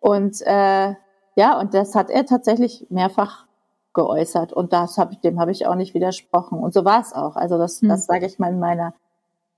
[0.00, 0.94] Und äh,
[1.36, 3.46] ja, und das hat er tatsächlich mehrfach
[3.92, 6.58] geäußert und das hab ich, dem habe ich auch nicht widersprochen.
[6.58, 7.36] Und so war es auch.
[7.36, 7.88] Also das, mhm.
[7.88, 8.94] das sage ich mal in meiner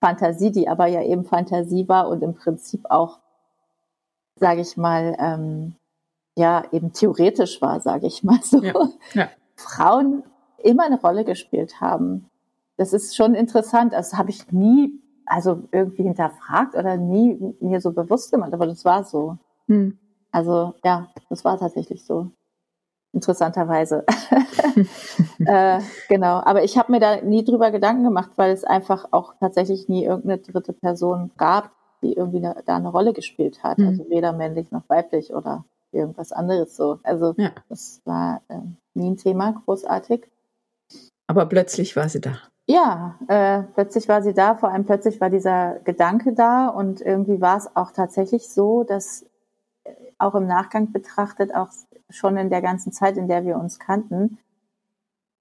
[0.00, 3.20] Fantasie, die aber ja eben Fantasie war und im Prinzip auch,
[4.36, 5.74] sage ich mal, ähm,
[6.36, 8.62] ja, eben theoretisch war, sage ich mal so.
[8.62, 8.74] Ja.
[9.14, 9.28] Ja.
[9.56, 10.22] Frauen
[10.58, 12.30] immer eine Rolle gespielt haben.
[12.76, 13.92] Das ist schon interessant.
[13.92, 14.92] Das habe ich nie,
[15.26, 19.36] also irgendwie hinterfragt oder nie mir so bewusst gemacht, aber das war so.
[19.66, 19.98] Hm.
[20.30, 22.30] Also ja, das war tatsächlich so.
[23.12, 24.04] Interessanterweise.
[25.38, 26.42] äh, genau.
[26.44, 30.04] Aber ich habe mir da nie drüber Gedanken gemacht, weil es einfach auch tatsächlich nie
[30.04, 31.72] irgendeine dritte Person gab,
[32.02, 33.78] die irgendwie eine, da eine Rolle gespielt hat.
[33.78, 33.88] Mhm.
[33.88, 37.00] Also weder männlich noch weiblich oder irgendwas anderes so.
[37.02, 37.50] Also ja.
[37.68, 38.60] das war äh,
[38.94, 40.28] nie ein Thema, großartig.
[41.26, 42.38] Aber plötzlich war sie da.
[42.66, 47.40] Ja, äh, plötzlich war sie da, vor allem plötzlich war dieser Gedanke da und irgendwie
[47.40, 49.24] war es auch tatsächlich so, dass
[50.18, 51.68] auch im Nachgang betrachtet, auch
[52.10, 54.38] schon in der ganzen Zeit, in der wir uns kannten,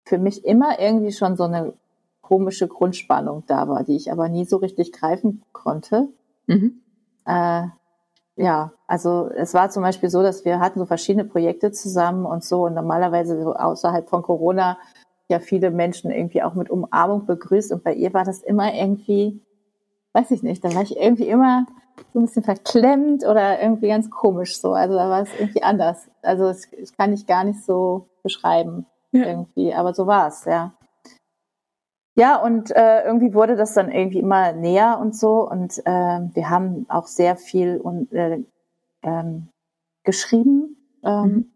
[0.05, 1.73] für mich immer irgendwie schon so eine
[2.21, 6.09] komische Grundspannung da war, die ich aber nie so richtig greifen konnte.
[6.45, 6.81] Mhm.
[7.25, 7.63] Äh,
[8.35, 12.43] ja, also es war zum Beispiel so, dass wir hatten so verschiedene Projekte zusammen und
[12.43, 14.77] so und normalerweise so außerhalb von Corona
[15.29, 19.41] ja viele Menschen irgendwie auch mit Umarmung begrüßt und bei ihr war das immer irgendwie
[20.17, 21.67] weiß ich nicht, da war ich irgendwie immer
[22.13, 24.73] so ein bisschen verklemmt oder irgendwie ganz komisch so.
[24.73, 26.07] Also da war es irgendwie anders.
[26.21, 29.25] Also das, das kann ich gar nicht so beschreiben ja.
[29.25, 30.73] irgendwie, aber so war es, ja.
[32.15, 35.47] Ja, und äh, irgendwie wurde das dann irgendwie immer näher und so.
[35.47, 38.39] Und äh, wir haben auch sehr viel und, äh,
[39.03, 39.49] ähm,
[40.03, 41.51] geschrieben ähm,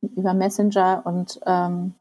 [0.00, 0.08] mhm.
[0.16, 1.94] über Messenger und ähm,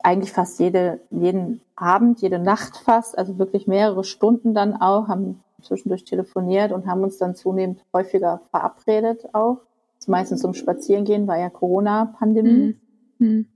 [0.00, 5.42] eigentlich fast jede, jeden Abend, jede Nacht fast, also wirklich mehrere Stunden dann auch, haben
[5.62, 9.58] zwischendurch telefoniert und haben uns dann zunehmend häufiger verabredet auch.
[10.06, 12.76] Meistens zum Spazierengehen, war ja Corona-Pandemie.
[13.18, 13.26] Mhm.
[13.26, 13.46] Mhm.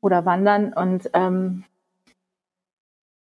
[0.00, 1.64] Oder Wandern und ähm,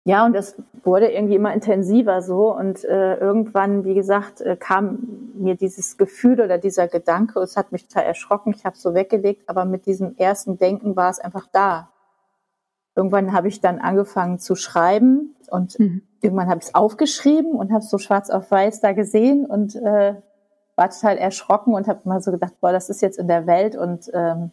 [0.04, 2.56] ja, und das wurde irgendwie immer intensiver so.
[2.56, 7.72] Und äh, irgendwann, wie gesagt, äh, kam mir dieses Gefühl oder dieser Gedanke, es hat
[7.72, 11.20] mich total erschrocken, ich habe es so weggelegt, aber mit diesem ersten Denken war es
[11.20, 11.90] einfach da.
[12.96, 16.02] Irgendwann habe ich dann angefangen zu schreiben und mhm.
[16.22, 19.76] irgendwann habe ich es aufgeschrieben und habe es so schwarz auf weiß da gesehen und
[19.76, 20.16] äh,
[20.76, 23.76] war total erschrocken und habe mal so gedacht, boah, das ist jetzt in der Welt
[23.76, 24.52] und ähm,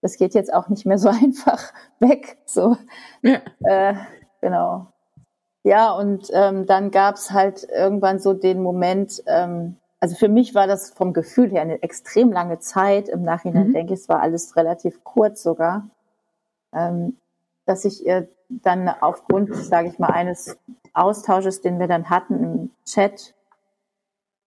[0.00, 2.38] das geht jetzt auch nicht mehr so einfach weg.
[2.46, 2.76] So.
[3.22, 3.40] Ja.
[3.64, 3.94] Äh,
[4.40, 4.88] genau.
[5.62, 10.66] Ja, und ähm, dann gab's halt irgendwann so den Moment, ähm, also für mich war
[10.66, 13.08] das vom Gefühl her eine extrem lange Zeit.
[13.08, 13.72] Im Nachhinein mhm.
[13.74, 15.88] denke ich, es war alles relativ kurz sogar,
[16.72, 17.18] ähm,
[17.70, 20.58] dass ich ihr dann aufgrund, sage ich mal, eines
[20.92, 23.36] Austausches, den wir dann hatten im Chat,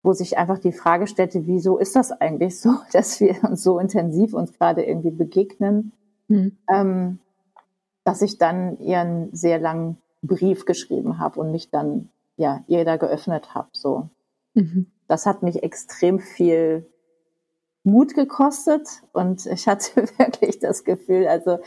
[0.03, 3.79] wo sich einfach die Frage stellte, wieso ist das eigentlich so, dass wir uns so
[3.79, 5.93] intensiv uns gerade irgendwie begegnen,
[6.29, 6.57] mhm.
[6.73, 7.19] ähm,
[8.05, 12.09] dass ich dann ihren sehr langen Brief geschrieben habe und mich dann
[12.39, 13.69] ja ihr da geöffnet habe.
[13.73, 14.09] So,
[14.55, 14.87] mhm.
[15.09, 16.87] das hat mich extrem viel
[17.85, 21.59] Mut gekostet und ich hatte wirklich das Gefühl, also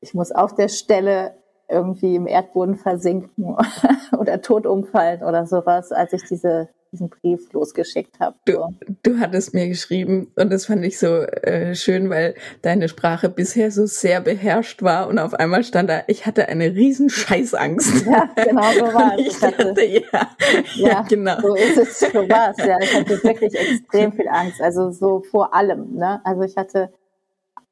[0.00, 1.34] ich muss auf der Stelle
[1.68, 3.56] irgendwie im Erdboden versinken
[4.18, 8.36] oder tot umfallen oder sowas, als ich diese diesen Brief losgeschickt habe.
[8.48, 8.74] So.
[8.80, 13.28] Du, du hattest mir geschrieben und das fand ich so äh, schön, weil deine Sprache
[13.28, 18.06] bisher so sehr beherrscht war und auf einmal stand da, ich hatte eine riesen Scheißangst.
[18.06, 19.20] Ja, genau so war es.
[19.20, 20.00] Ich, ich hatte, dachte, ja,
[20.76, 21.40] ja, ja, genau.
[21.40, 22.78] So ist es, so war es, ja.
[22.80, 26.20] Ich hatte wirklich extrem viel Angst, also so vor allem, ne?
[26.24, 26.92] Also ich hatte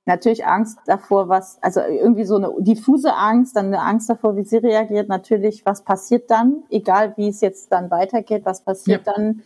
[0.08, 4.42] natürlich Angst davor, was, also irgendwie so eine diffuse Angst, dann eine Angst davor, wie
[4.42, 9.12] sie reagiert, natürlich, was passiert dann, egal wie es jetzt dann weitergeht, was passiert ja.
[9.12, 9.42] dann.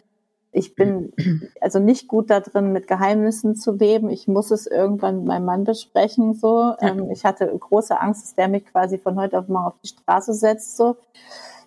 [0.53, 1.13] Ich bin
[1.61, 4.09] also nicht gut da drin, mit Geheimnissen zu leben.
[4.09, 6.75] Ich muss es irgendwann mit meinem Mann besprechen, so.
[6.81, 6.89] Ja.
[6.89, 9.89] Ähm, ich hatte große Angst, dass der mich quasi von heute auf morgen auf die
[9.89, 10.97] Straße setzt, so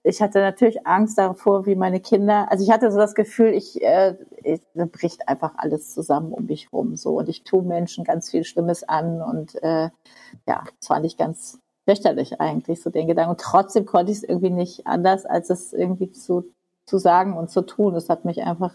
[0.05, 3.81] ich hatte natürlich Angst davor, wie meine Kinder, also ich hatte so das Gefühl, ich,
[3.81, 8.29] äh, ich bricht einfach alles zusammen um mich rum so und ich tue Menschen ganz
[8.29, 9.89] viel Schlimmes an und äh,
[10.47, 13.31] ja, das fand ich ganz fürchterlich eigentlich, so den Gedanken.
[13.31, 16.51] Und trotzdem konnte ich es irgendwie nicht anders, als es irgendwie zu,
[16.85, 17.95] zu sagen und zu tun.
[17.95, 18.73] Es hat mich einfach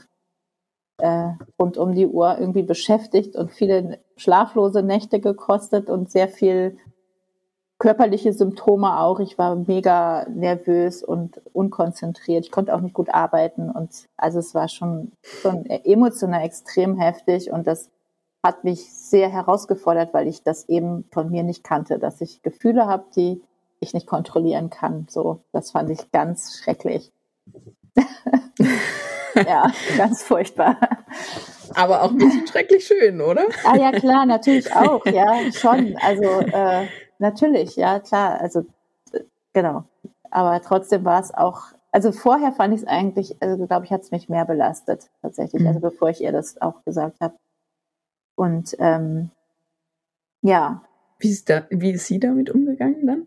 [0.99, 6.77] äh, rund um die Uhr irgendwie beschäftigt und viele schlaflose Nächte gekostet und sehr viel
[7.81, 9.19] körperliche Symptome auch.
[9.21, 12.45] Ich war mega nervös und unkonzentriert.
[12.45, 17.51] Ich konnte auch nicht gut arbeiten und also es war schon, schon emotional extrem heftig
[17.51, 17.89] und das
[18.45, 22.87] hat mich sehr herausgefordert, weil ich das eben von mir nicht kannte, dass ich Gefühle
[22.87, 23.43] habe, die
[23.81, 25.07] ich nicht kontrollieren kann.
[25.11, 27.11] So, das fand ich ganz schrecklich.
[29.35, 30.77] ja, ganz furchtbar.
[31.75, 33.47] Aber auch ein bisschen schrecklich schön, oder?
[33.65, 35.97] Ah ja, klar, natürlich auch, ja, schon.
[35.99, 36.87] Also äh,
[37.21, 38.41] Natürlich, ja, klar.
[38.41, 38.65] Also
[39.53, 39.85] genau.
[40.31, 44.03] Aber trotzdem war es auch, also vorher fand ich es eigentlich, also glaube ich, hat
[44.03, 45.77] es mich mehr belastet tatsächlich, also mhm.
[45.77, 47.35] also bevor ich ihr das auch gesagt habe.
[48.37, 49.31] Und ähm,
[50.41, 50.83] ja.
[51.19, 53.27] Wie ist, da, wie ist sie damit umgegangen dann?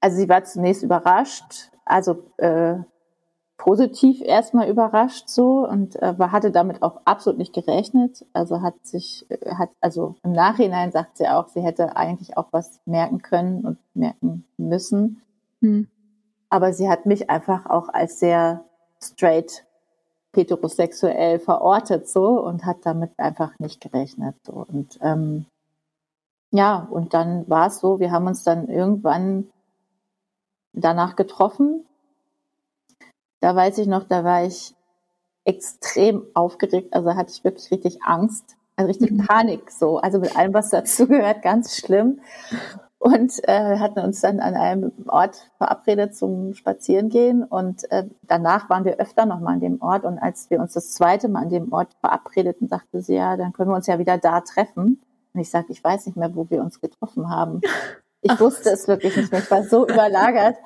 [0.00, 2.76] Also sie war zunächst überrascht, also äh,
[3.58, 8.24] positiv erstmal überrascht so und äh, hatte damit auch absolut nicht gerechnet.
[8.32, 12.46] Also hat sich, äh, hat, also im Nachhinein sagt sie auch, sie hätte eigentlich auch
[12.52, 15.20] was merken können und merken müssen.
[15.60, 15.88] Hm.
[16.48, 18.64] Aber sie hat mich einfach auch als sehr
[19.02, 19.64] straight
[20.34, 24.36] heterosexuell verortet so und hat damit einfach nicht gerechnet.
[24.46, 24.64] So.
[24.66, 25.46] Und ähm,
[26.52, 29.48] ja, und dann war es so, wir haben uns dann irgendwann
[30.72, 31.84] danach getroffen
[33.40, 34.74] da weiß ich noch, da war ich
[35.44, 39.26] extrem aufgeregt, also hatte ich wirklich richtig Angst, also richtig mhm.
[39.26, 42.20] Panik so, also mit allem, was dazugehört, ganz schlimm.
[43.00, 48.84] Und äh, hatten uns dann an einem Ort verabredet zum Spazierengehen und äh, danach waren
[48.84, 51.48] wir öfter noch mal an dem Ort und als wir uns das zweite Mal an
[51.48, 55.00] dem Ort verabredeten, sagte sie, ja, dann können wir uns ja wieder da treffen.
[55.32, 57.60] Und ich sagte, ich weiß nicht mehr, wo wir uns getroffen haben.
[58.20, 58.40] Ich Ach.
[58.40, 59.40] wusste es wirklich nicht mehr.
[59.40, 60.56] Ich war so überlagert,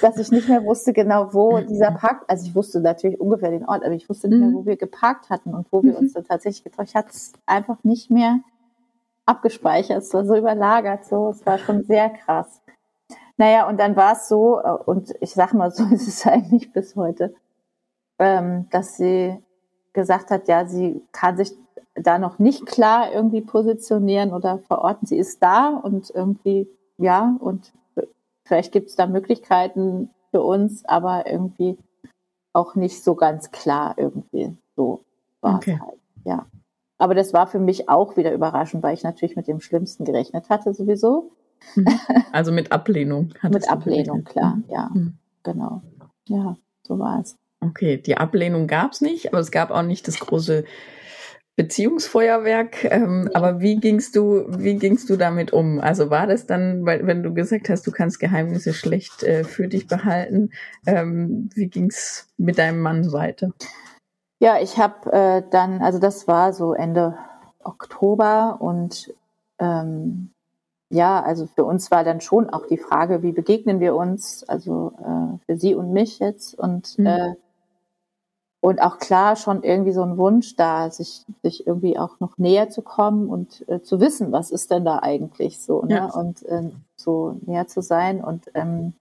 [0.00, 3.66] dass ich nicht mehr wusste genau, wo dieser Park, also ich wusste natürlich ungefähr den
[3.66, 4.54] Ort, aber ich wusste nicht mehr, mhm.
[4.54, 6.88] wo wir geparkt hatten und wo wir uns dann tatsächlich getroffen.
[6.88, 8.40] Ich hatte es einfach nicht mehr
[9.26, 10.02] abgespeichert.
[10.02, 11.30] Es war so überlagert, so.
[11.30, 12.62] Es war schon sehr krass.
[13.36, 16.72] Naja, und dann war es so, äh, und ich sag mal, so ist es eigentlich
[16.72, 17.34] bis heute,
[18.18, 19.36] ähm, dass sie
[19.92, 21.52] gesagt hat, ja, sie kann sich
[21.94, 25.06] da noch nicht klar irgendwie positionieren oder verorten.
[25.06, 26.68] Sie ist da und irgendwie,
[27.02, 27.72] ja, und
[28.44, 31.78] vielleicht gibt es da Möglichkeiten für uns, aber irgendwie
[32.52, 34.56] auch nicht so ganz klar irgendwie.
[34.76, 35.04] So
[35.40, 35.74] war okay.
[35.74, 36.46] es halt, ja.
[36.98, 40.48] Aber das war für mich auch wieder überraschend, weil ich natürlich mit dem Schlimmsten gerechnet
[40.48, 41.32] hatte sowieso.
[41.74, 41.86] Mhm.
[42.32, 43.34] Also mit Ablehnung.
[43.42, 44.90] mit Ablehnung, klar, ja.
[44.92, 45.18] Mhm.
[45.42, 45.82] Genau.
[46.26, 47.36] Ja, so war es.
[47.60, 50.64] Okay, die Ablehnung gab es nicht, aber es gab auch nicht das große
[51.56, 52.84] Beziehungsfeuerwerk.
[52.84, 55.80] Ähm, aber wie gingst du, wie gingst du damit um?
[55.80, 59.68] Also war das dann, weil, wenn du gesagt hast, du kannst Geheimnisse schlecht äh, für
[59.68, 60.50] dich behalten,
[60.86, 63.52] ähm, wie ging's mit deinem Mann weiter?
[64.40, 67.16] Ja, ich habe äh, dann, also das war so Ende
[67.62, 69.14] Oktober und
[69.58, 70.30] ähm,
[70.90, 74.92] ja, also für uns war dann schon auch die Frage, wie begegnen wir uns, also
[74.98, 77.36] äh, für sie und mich jetzt und mhm.
[78.62, 82.70] Und auch klar schon irgendwie so ein Wunsch da, sich, sich irgendwie auch noch näher
[82.70, 85.96] zu kommen und äh, zu wissen, was ist denn da eigentlich so, ne?
[85.96, 86.04] Ja.
[86.06, 88.22] Und äh, so näher zu sein.
[88.22, 88.92] Und ähm,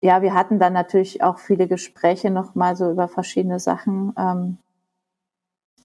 [0.00, 4.12] ja, wir hatten dann natürlich auch viele Gespräche nochmal so über verschiedene Sachen.
[4.18, 4.58] Ähm,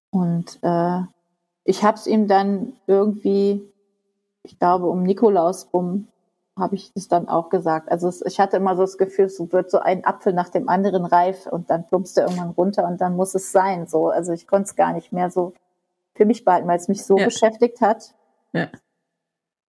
[0.10, 1.02] und äh,
[1.64, 3.72] ich habe es ihm dann irgendwie,
[4.42, 6.08] ich glaube, um Nikolaus rum
[6.58, 7.92] habe ich das dann auch gesagt.
[7.92, 10.70] Also es, ich hatte immer so das Gefühl, es wird so ein Apfel nach dem
[10.70, 13.88] anderen reif und dann plumpst er irgendwann runter und dann muss es sein.
[13.88, 15.54] So, also ich konnte es gar nicht mehr so
[16.16, 17.26] für mich behalten, weil es mich so ja.
[17.26, 18.14] beschäftigt hat.
[18.54, 18.70] Ja.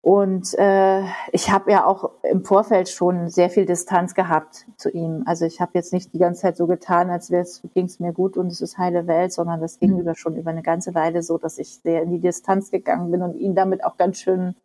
[0.02, 5.24] Und äh, ich habe ja auch im Vorfeld schon sehr viel Distanz gehabt zu ihm.
[5.26, 7.30] Also ich habe jetzt nicht die ganze Zeit so getan, als
[7.74, 10.02] ging es mir gut und es ist heile Welt, sondern das ging mhm.
[10.02, 13.22] über schon über eine ganze Weile so, dass ich sehr in die Distanz gegangen bin
[13.22, 14.56] und ihn damit auch ganz schön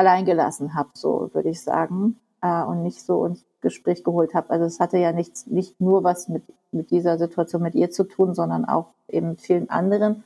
[0.00, 4.48] allein gelassen habe, so würde ich sagen, äh, und nicht so ins Gespräch geholt habe.
[4.50, 6.42] Also es hatte ja nichts, nicht nur was mit,
[6.72, 10.24] mit dieser Situation mit ihr zu tun, sondern auch eben vielen anderen.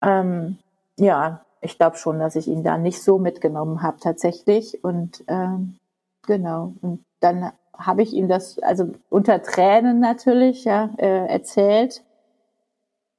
[0.00, 0.58] Ähm,
[0.96, 4.84] ja, ich glaube schon, dass ich ihn da nicht so mitgenommen habe tatsächlich.
[4.84, 5.78] Und ähm,
[6.24, 12.04] genau, und dann habe ich ihm das, also unter Tränen natürlich, ja, äh, erzählt.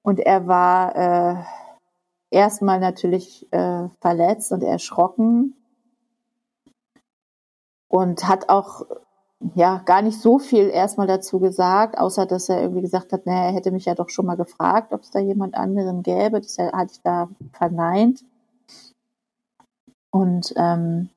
[0.03, 1.43] Und er war äh,
[2.31, 5.55] erstmal natürlich äh, verletzt und erschrocken
[7.87, 8.85] und hat auch
[9.53, 13.45] ja gar nicht so viel erstmal dazu gesagt, außer dass er irgendwie gesagt hat, naja,
[13.47, 16.41] er hätte mich ja doch schon mal gefragt, ob es da jemand anderen gäbe.
[16.41, 18.23] Das hatte ich da verneint.
[20.11, 21.09] Und ähm,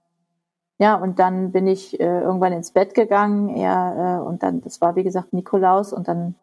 [0.78, 4.80] ja, und dann bin ich äh, irgendwann ins Bett gegangen, er, äh, und dann, das
[4.80, 6.36] war wie gesagt Nikolaus, und dann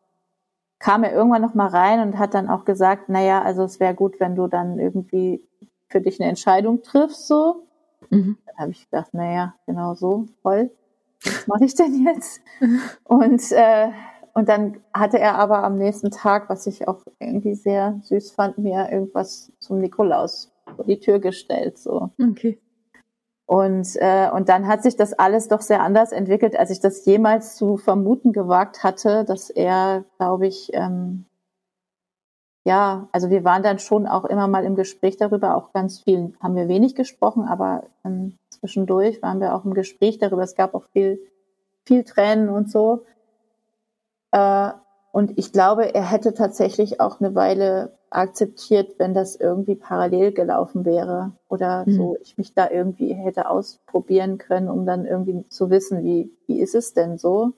[0.85, 3.95] kam er irgendwann noch mal rein und hat dann auch gesagt, naja, also es wäre
[3.95, 5.43] gut, wenn du dann irgendwie
[5.87, 7.65] für dich eine Entscheidung triffst, so.
[8.11, 8.37] Mhm.
[8.45, 10.69] Dann habe ich gedacht, naja, genau so, voll.
[11.23, 12.39] Was mache ich denn jetzt?
[13.03, 13.89] und, äh,
[14.35, 18.59] und dann hatte er aber am nächsten Tag, was ich auch irgendwie sehr süß fand,
[18.59, 22.11] mir irgendwas zum Nikolaus vor die Tür gestellt, so.
[22.21, 22.59] Okay.
[23.45, 27.05] Und, äh, und dann hat sich das alles doch sehr anders entwickelt, als ich das
[27.05, 31.25] jemals zu vermuten gewagt hatte, dass er, glaube ich, ähm,
[32.63, 36.33] ja, also wir waren dann schon auch immer mal im Gespräch darüber, auch ganz viel
[36.41, 40.41] haben wir wenig gesprochen, aber ähm, zwischendurch waren wir auch im Gespräch darüber.
[40.41, 41.19] Es gab auch viel,
[41.85, 43.05] viel Tränen und so.
[44.31, 44.71] Äh,
[45.11, 50.85] und ich glaube, er hätte tatsächlich auch eine Weile akzeptiert, wenn das irgendwie parallel gelaufen
[50.85, 51.91] wäre oder mhm.
[51.91, 56.59] so ich mich da irgendwie hätte ausprobieren können, um dann irgendwie zu wissen, wie, wie
[56.59, 57.53] ist es denn so?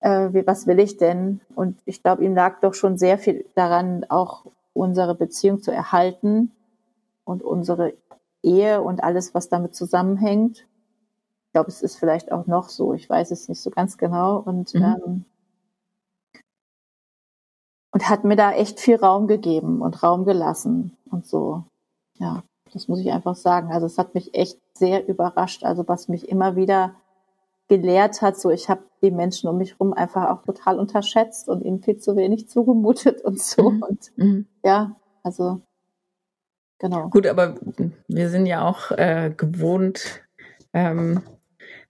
[0.00, 1.40] Äh, wie, was will ich denn?
[1.54, 6.52] Und ich glaube, ihm lag doch schon sehr viel daran, auch unsere Beziehung zu erhalten
[7.24, 7.94] und unsere
[8.42, 10.66] Ehe und alles, was damit zusammenhängt.
[11.46, 12.94] Ich glaube, es ist vielleicht auch noch so.
[12.94, 14.38] Ich weiß es nicht so ganz genau.
[14.38, 14.82] Und mhm.
[14.82, 15.24] ähm,
[17.92, 21.64] und hat mir da echt viel Raum gegeben und Raum gelassen und so.
[22.18, 23.72] Ja, das muss ich einfach sagen.
[23.72, 25.64] Also es hat mich echt sehr überrascht.
[25.64, 26.94] Also was mich immer wieder
[27.68, 31.62] gelehrt hat, so ich habe die Menschen um mich herum einfach auch total unterschätzt und
[31.64, 33.70] ihnen viel zu wenig zugemutet und so.
[33.70, 33.82] Mhm.
[33.82, 34.46] Und mhm.
[34.64, 35.60] ja, also
[36.78, 37.08] genau.
[37.08, 37.54] Gut, aber
[38.08, 40.22] wir sind ja auch äh, gewohnt,
[40.72, 41.22] ähm,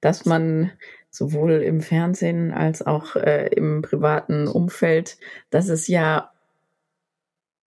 [0.00, 0.70] dass man
[1.10, 5.18] sowohl im Fernsehen als auch äh, im privaten Umfeld,
[5.50, 6.30] dass es ja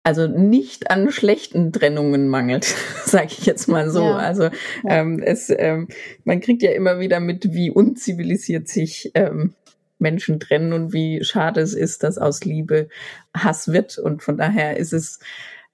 [0.03, 2.65] also nicht an schlechten Trennungen mangelt,
[3.05, 4.03] sage ich jetzt mal so.
[4.03, 4.17] Ja.
[4.17, 4.49] Also
[4.87, 5.87] ähm, es, ähm,
[6.23, 9.53] man kriegt ja immer wieder mit, wie unzivilisiert sich ähm,
[9.99, 12.89] Menschen trennen und wie schade es ist, dass aus Liebe
[13.35, 13.97] Hass wird.
[13.99, 15.19] Und von daher ist es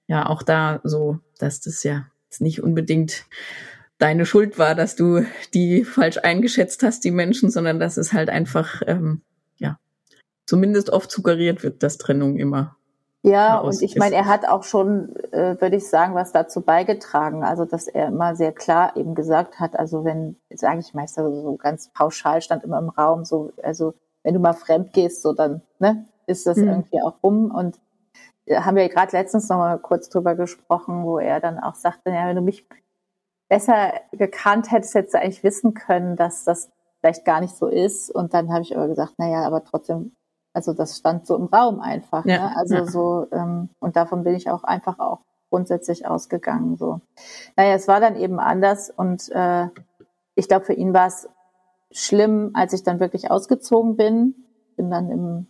[0.06, 2.06] ja auch da so, dass das ja
[2.38, 3.24] nicht unbedingt
[3.98, 5.24] deine Schuld war, dass du
[5.54, 9.22] die falsch eingeschätzt hast, die Menschen, sondern dass es halt einfach, ähm,
[9.58, 9.78] ja,
[10.46, 12.78] zumindest oft suggeriert wird, dass Trennung immer
[13.22, 17.42] ja, und ich meine, er hat auch schon, äh, würde ich sagen, was dazu beigetragen.
[17.42, 21.56] Also, dass er immer sehr klar eben gesagt hat, also wenn, sage ich meistens so
[21.56, 25.62] ganz pauschal stand immer im Raum, so, also wenn du mal fremd gehst, so dann,
[25.80, 26.68] ne, ist das mhm.
[26.68, 27.50] irgendwie auch rum.
[27.50, 27.80] Und
[28.46, 32.10] äh, haben wir gerade letztens noch mal kurz drüber gesprochen, wo er dann auch sagte,
[32.10, 32.68] ja, wenn du mich
[33.48, 36.70] besser gekannt hättest, hättest du eigentlich wissen können, dass das
[37.00, 38.10] vielleicht gar nicht so ist.
[38.10, 40.12] Und dann habe ich aber gesagt, na ja, aber trotzdem
[40.58, 42.24] also das stand so im Raum einfach.
[42.24, 42.56] Ja, ne?
[42.56, 42.86] Also ja.
[42.86, 45.20] so, ähm, und davon bin ich auch einfach auch
[45.50, 46.76] grundsätzlich ausgegangen.
[46.76, 47.00] So.
[47.56, 49.68] Naja, es war dann eben anders und äh,
[50.34, 51.28] ich glaube, für ihn war es
[51.92, 54.34] schlimm, als ich dann wirklich ausgezogen bin.
[54.76, 55.46] Bin dann im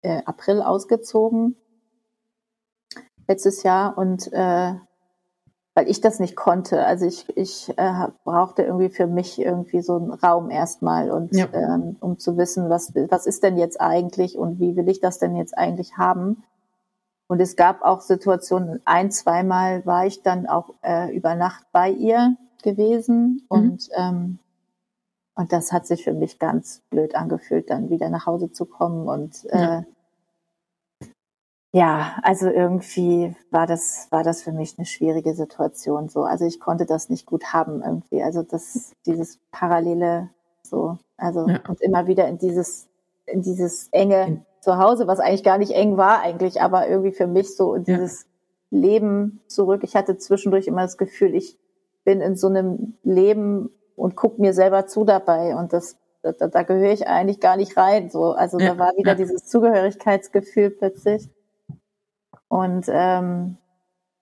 [0.00, 1.56] äh, April ausgezogen
[3.26, 4.74] letztes Jahr und äh,
[5.78, 6.84] weil ich das nicht konnte.
[6.84, 11.46] Also ich, ich äh, brauchte irgendwie für mich irgendwie so einen Raum erstmal und ja.
[11.52, 15.20] ähm, um zu wissen, was, was ist denn jetzt eigentlich und wie will ich das
[15.20, 16.42] denn jetzt eigentlich haben.
[17.28, 21.90] Und es gab auch Situationen, ein, zweimal war ich dann auch äh, über Nacht bei
[21.90, 23.46] ihr gewesen mhm.
[23.48, 24.38] und ähm,
[25.36, 29.06] und das hat sich für mich ganz blöd angefühlt, dann wieder nach Hause zu kommen
[29.06, 29.84] und äh, ja
[31.72, 36.22] ja, also irgendwie war das, war das für mich eine schwierige Situation so.
[36.22, 38.22] Also ich konnte das nicht gut haben irgendwie.
[38.22, 40.30] Also das, dieses parallele
[40.62, 41.60] so, also ja.
[41.68, 42.88] und immer wieder in dieses,
[43.26, 47.54] in dieses enge Zuhause, was eigentlich gar nicht eng war eigentlich, aber irgendwie für mich
[47.54, 48.22] so in dieses
[48.70, 48.78] ja.
[48.80, 49.82] Leben zurück.
[49.84, 51.58] Ich hatte zwischendurch immer das Gefühl, ich
[52.04, 56.62] bin in so einem Leben und guck mir selber zu dabei und das da, da
[56.62, 58.10] gehöre ich eigentlich gar nicht rein.
[58.10, 59.14] So, also ja, da war wieder ja.
[59.14, 61.28] dieses Zugehörigkeitsgefühl plötzlich.
[62.48, 63.56] Und ähm,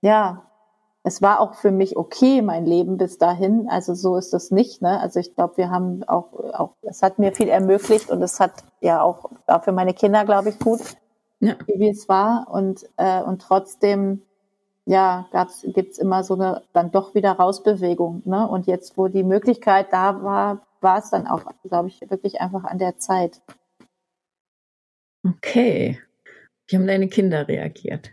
[0.03, 0.47] ja,
[1.07, 3.69] es war auch für mich okay, mein Leben bis dahin.
[3.71, 4.83] Also so ist das nicht.
[4.83, 5.01] Ne?
[5.01, 8.65] Also ich glaube, wir haben auch, auch, es hat mir viel ermöglicht und es hat
[8.81, 10.81] ja auch, auch für meine Kinder, glaube ich, gut,
[11.39, 11.55] ja.
[11.67, 12.49] wie es war.
[12.51, 14.23] Und, äh, und trotzdem,
[14.85, 18.23] ja, gab's, gibt's immer so eine dann doch wieder Rausbewegung.
[18.25, 18.49] Ne?
[18.49, 22.65] Und jetzt, wo die Möglichkeit da war, war es dann auch, glaube ich, wirklich einfach
[22.65, 23.41] an der Zeit.
[25.25, 26.01] Okay.
[26.67, 28.11] Wie haben deine Kinder reagiert?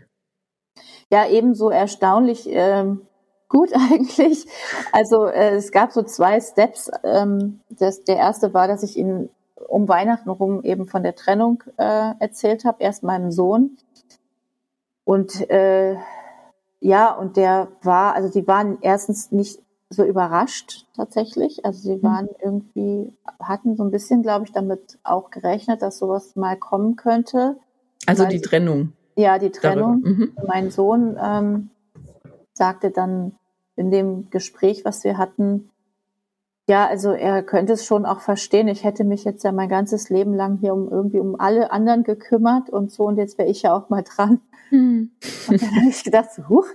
[1.10, 3.02] Ja, ebenso erstaunlich ähm,
[3.48, 4.46] gut eigentlich.
[4.92, 6.90] Also äh, es gab so zwei Steps.
[7.02, 9.30] Ähm, das, der erste war, dass ich ihnen
[9.68, 13.76] um Weihnachten rum eben von der Trennung äh, erzählt habe, erst meinem Sohn.
[15.04, 15.96] Und äh,
[16.80, 21.64] ja, und der war, also die waren erstens nicht so überrascht tatsächlich.
[21.64, 22.02] Also sie mhm.
[22.02, 26.96] waren irgendwie, hatten so ein bisschen, glaube ich, damit auch gerechnet, dass sowas mal kommen
[26.96, 27.56] könnte.
[28.06, 28.92] Also die Trennung.
[29.16, 30.00] Ja, die Trennung.
[30.00, 30.36] Mhm.
[30.46, 31.70] Mein Sohn ähm,
[32.52, 33.36] sagte dann
[33.76, 35.70] in dem Gespräch, was wir hatten,
[36.66, 38.68] ja, also er könnte es schon auch verstehen.
[38.68, 42.04] Ich hätte mich jetzt ja mein ganzes Leben lang hier um irgendwie um alle anderen
[42.04, 44.40] gekümmert und so und jetzt wäre ich ja auch mal dran.
[44.70, 45.10] Mhm.
[45.48, 46.66] Und dann habe ich gedacht, so, huch.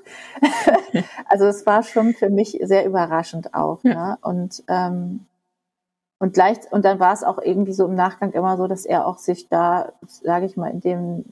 [1.26, 3.84] also es war schon für mich sehr überraschend auch.
[3.84, 4.12] Ja.
[4.12, 4.18] Ne?
[4.22, 5.26] Und ähm,
[6.20, 9.08] und gleich, und dann war es auch irgendwie so im Nachgang immer so, dass er
[9.08, 11.26] auch sich da, sage ich mal, in dem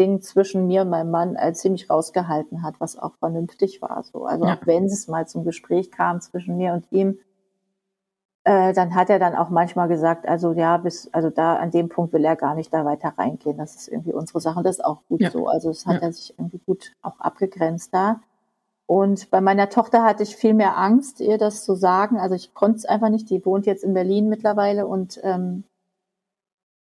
[0.00, 4.02] Ding zwischen mir und meinem Mann äh, ziemlich rausgehalten hat, was auch vernünftig war.
[4.02, 4.24] So.
[4.24, 4.54] Also ja.
[4.54, 7.18] auch wenn es mal zum Gespräch kam zwischen mir und ihm,
[8.44, 11.90] äh, dann hat er dann auch manchmal gesagt, also ja, bis, also da an dem
[11.90, 13.58] Punkt will er gar nicht da weiter reingehen.
[13.58, 15.30] Das ist irgendwie unsere Sache und das ist auch gut ja.
[15.30, 15.46] so.
[15.46, 16.08] Also es hat ja.
[16.08, 18.20] er sich irgendwie gut auch abgegrenzt da.
[18.86, 22.18] Und bei meiner Tochter hatte ich viel mehr Angst, ihr das zu sagen.
[22.18, 23.28] Also ich konnte es einfach nicht.
[23.28, 25.64] Die wohnt jetzt in Berlin mittlerweile und ähm,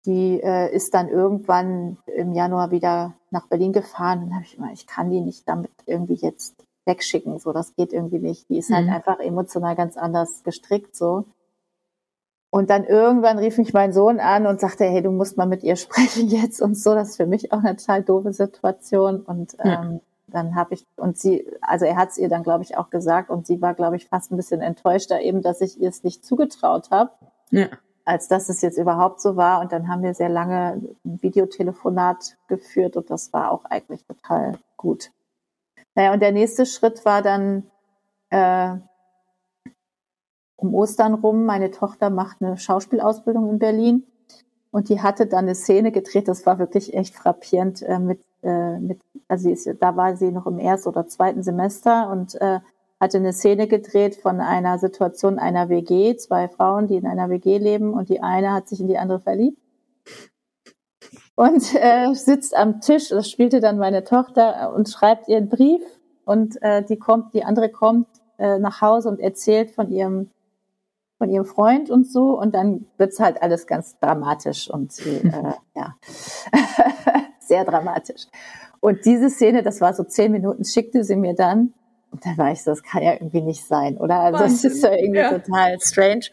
[0.05, 4.23] die äh, ist dann irgendwann im Januar wieder nach Berlin gefahren.
[4.23, 7.39] Und habe ich immer, ich kann die nicht damit irgendwie jetzt wegschicken.
[7.39, 8.49] So, das geht irgendwie nicht.
[8.49, 8.93] Die ist halt mhm.
[8.93, 11.25] einfach emotional ganz anders gestrickt so.
[12.51, 15.63] Und dann irgendwann rief mich mein Sohn an und sagte, hey, du musst mal mit
[15.63, 16.93] ihr sprechen jetzt und so.
[16.93, 19.21] Das ist für mich auch eine total doofe Situation.
[19.21, 22.63] Und ähm, ja dann habe ich, und sie, also er hat es ihr dann, glaube
[22.63, 25.79] ich, auch gesagt und sie war, glaube ich, fast ein bisschen enttäuschter eben, dass ich
[25.79, 27.11] ihr es nicht zugetraut habe.
[27.51, 27.67] Ja.
[28.05, 29.61] Als dass es jetzt überhaupt so war.
[29.61, 34.59] Und dann haben wir sehr lange ein Videotelefonat geführt und das war auch eigentlich total
[34.77, 35.11] gut.
[35.95, 37.63] Naja, und der nächste Schritt war dann
[38.29, 38.75] äh,
[40.55, 41.45] um Ostern rum.
[41.45, 44.03] Meine Tochter macht eine Schauspielausbildung in Berlin.
[44.71, 48.77] Und die hatte dann eine Szene gedreht, das war wirklich echt frappierend äh, mit, äh,
[48.77, 48.99] mit,
[49.29, 52.59] also ist, da war sie noch im ersten oder zweiten Semester und äh,
[53.05, 57.57] hatte eine Szene gedreht von einer Situation einer WG, zwei Frauen, die in einer WG
[57.57, 59.57] leben und die eine hat sich in die andere verliebt
[61.35, 65.81] und äh, sitzt am Tisch, das spielte dann meine Tochter und schreibt ihren Brief
[66.25, 70.31] und äh, die kommt, die andere kommt äh, nach Hause und erzählt von ihrem
[71.17, 75.53] von ihrem Freund und so und dann wird's halt alles ganz dramatisch und sie, äh,
[75.75, 75.95] ja
[77.39, 78.27] sehr dramatisch.
[78.81, 81.73] Und diese Szene, das war so zehn Minuten, schickte sie mir dann
[82.15, 84.21] und da war ich so, das kann ja irgendwie nicht sein, oder?
[84.21, 84.69] Also Wahnsinn.
[84.69, 85.37] das ist ja irgendwie ja.
[85.37, 86.25] total strange.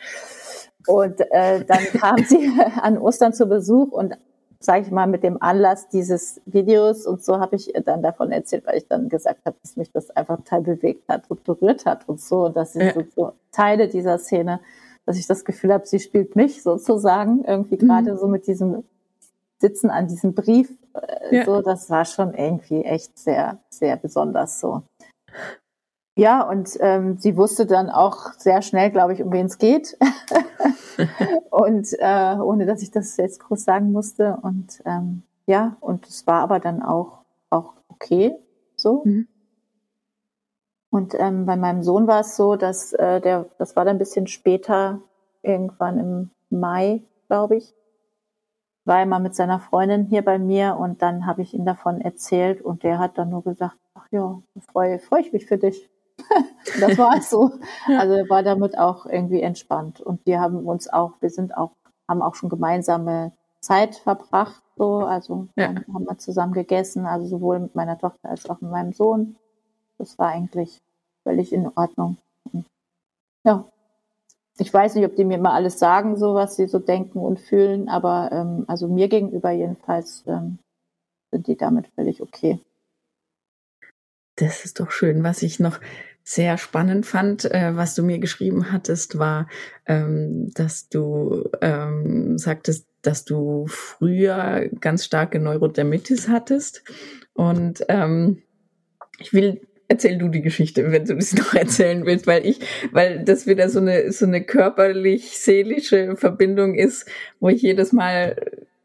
[0.86, 4.16] Und äh, dann kam sie an Ostern zu Besuch und
[4.60, 8.64] sage ich mal, mit dem Anlass dieses Videos und so habe ich dann davon erzählt,
[8.64, 12.08] weil ich dann gesagt habe, dass mich das einfach total bewegt hat und berührt hat
[12.08, 12.44] und so.
[12.44, 12.92] Und dass ich ja.
[12.92, 14.60] so, so Teile dieser Szene,
[15.04, 17.88] dass ich das Gefühl habe, sie spielt mich sozusagen irgendwie mhm.
[17.88, 18.84] gerade so mit diesem
[19.58, 20.72] Sitzen an diesem Brief.
[20.94, 21.44] Äh, ja.
[21.44, 24.82] So, das war schon irgendwie echt sehr, sehr besonders so.
[26.14, 29.96] Ja, und ähm, sie wusste dann auch sehr schnell, glaube ich, um wen es geht.
[31.50, 34.38] und äh, ohne dass ich das jetzt groß sagen musste.
[34.42, 38.36] Und ähm, ja, und es war aber dann auch, auch okay
[38.76, 39.02] so.
[39.04, 39.26] Mhm.
[40.90, 43.98] Und ähm, bei meinem Sohn war es so, dass äh, der, das war dann ein
[43.98, 45.00] bisschen später,
[45.42, 47.74] irgendwann im Mai, glaube ich,
[48.84, 52.02] war er mal mit seiner Freundin hier bei mir und dann habe ich ihm davon
[52.02, 55.88] erzählt und der hat dann nur gesagt, ach ja, freue freu ich mich für dich
[56.80, 57.52] das war so.
[57.86, 60.00] Also er war damit auch irgendwie entspannt.
[60.00, 61.72] Und wir haben uns auch, wir sind auch,
[62.08, 65.68] haben auch schon gemeinsame Zeit verbracht, so, also ja.
[65.68, 69.36] haben wir zusammen gegessen, also sowohl mit meiner Tochter als auch mit meinem Sohn.
[69.98, 70.80] Das war eigentlich
[71.22, 72.16] völlig in Ordnung.
[73.44, 73.64] Ja.
[74.58, 77.40] Ich weiß nicht, ob die mir immer alles sagen, so was sie so denken und
[77.40, 80.58] fühlen, aber ähm, also mir gegenüber jedenfalls ähm,
[81.30, 82.60] sind die damit völlig okay.
[84.36, 85.22] Das ist doch schön.
[85.22, 85.80] Was ich noch
[86.24, 89.48] sehr spannend fand, äh, was du mir geschrieben hattest, war,
[89.86, 96.84] ähm, dass du ähm, sagtest, dass du früher ganz starke Neurodermitis hattest.
[97.34, 98.42] Und ähm,
[99.18, 102.60] ich will erzähl du die Geschichte, wenn du das noch erzählen willst, weil ich,
[102.92, 107.06] weil das wieder so eine so eine körperlich-seelische Verbindung ist,
[107.40, 108.36] wo ich jedes Mal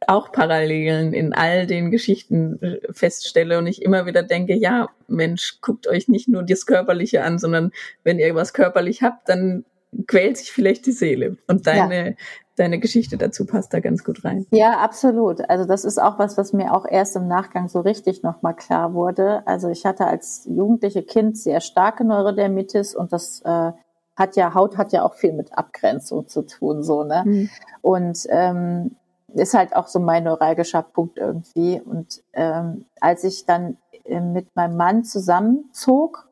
[0.08, 5.60] auch Parallelen in all den Geschichten äh, feststelle und ich immer wieder denke, ja, Mensch,
[5.62, 7.72] guckt euch nicht nur das Körperliche an, sondern
[8.03, 9.66] wenn ihr was körperlich habt, dann
[10.08, 11.38] quält sich vielleicht die Seele.
[11.47, 12.16] Und deine, ja.
[12.55, 14.45] deine Geschichte dazu passt da ganz gut rein.
[14.51, 15.47] Ja, absolut.
[15.49, 18.93] Also das ist auch was, was mir auch erst im Nachgang so richtig nochmal klar
[18.93, 19.45] wurde.
[19.45, 23.72] Also ich hatte als jugendliche Kind sehr starke Neurodermitis und das äh,
[24.16, 27.24] hat ja, Haut hat ja auch viel mit Abgrenzung zu tun, so, ne?
[27.26, 27.49] Mhm.
[27.82, 28.95] Und ähm,
[29.34, 31.82] ist halt auch so mein neuralgischer Punkt irgendwie.
[31.82, 36.28] Und ähm, als ich dann äh, mit meinem Mann zusammenzog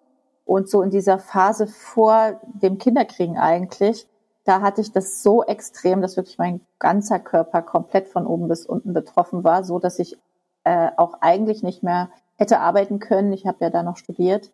[0.45, 4.07] und so in dieser Phase vor dem Kinderkriegen eigentlich,
[4.45, 8.65] da hatte ich das so extrem, dass wirklich mein ganzer Körper komplett von oben bis
[8.65, 10.17] unten betroffen war, so dass ich
[10.63, 13.33] äh, auch eigentlich nicht mehr hätte arbeiten können.
[13.33, 14.51] Ich habe ja da noch studiert.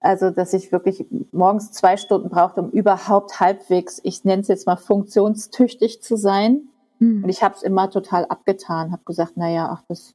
[0.00, 4.66] Also, dass ich wirklich morgens zwei Stunden brauchte, um überhaupt halbwegs, ich nenne es jetzt
[4.66, 6.68] mal funktionstüchtig zu sein.
[7.00, 7.24] Mhm.
[7.24, 10.14] Und ich habe es immer total abgetan, habe gesagt, na ja, ach, das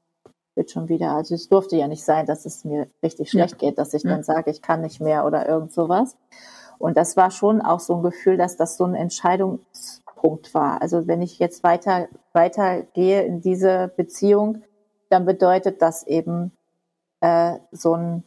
[0.56, 1.12] wird schon wieder.
[1.12, 3.70] Also es durfte ja nicht sein, dass es mir richtig schlecht ja.
[3.70, 4.12] geht, dass ich ja.
[4.12, 6.16] dann sage, ich kann nicht mehr oder irgend sowas.
[6.78, 10.82] Und das war schon auch so ein Gefühl, dass das so ein Entscheidungspunkt war.
[10.82, 14.64] Also wenn ich jetzt weiter, weiter gehe in diese Beziehung,
[15.10, 16.52] dann bedeutet das eben
[17.22, 18.24] äh, so ein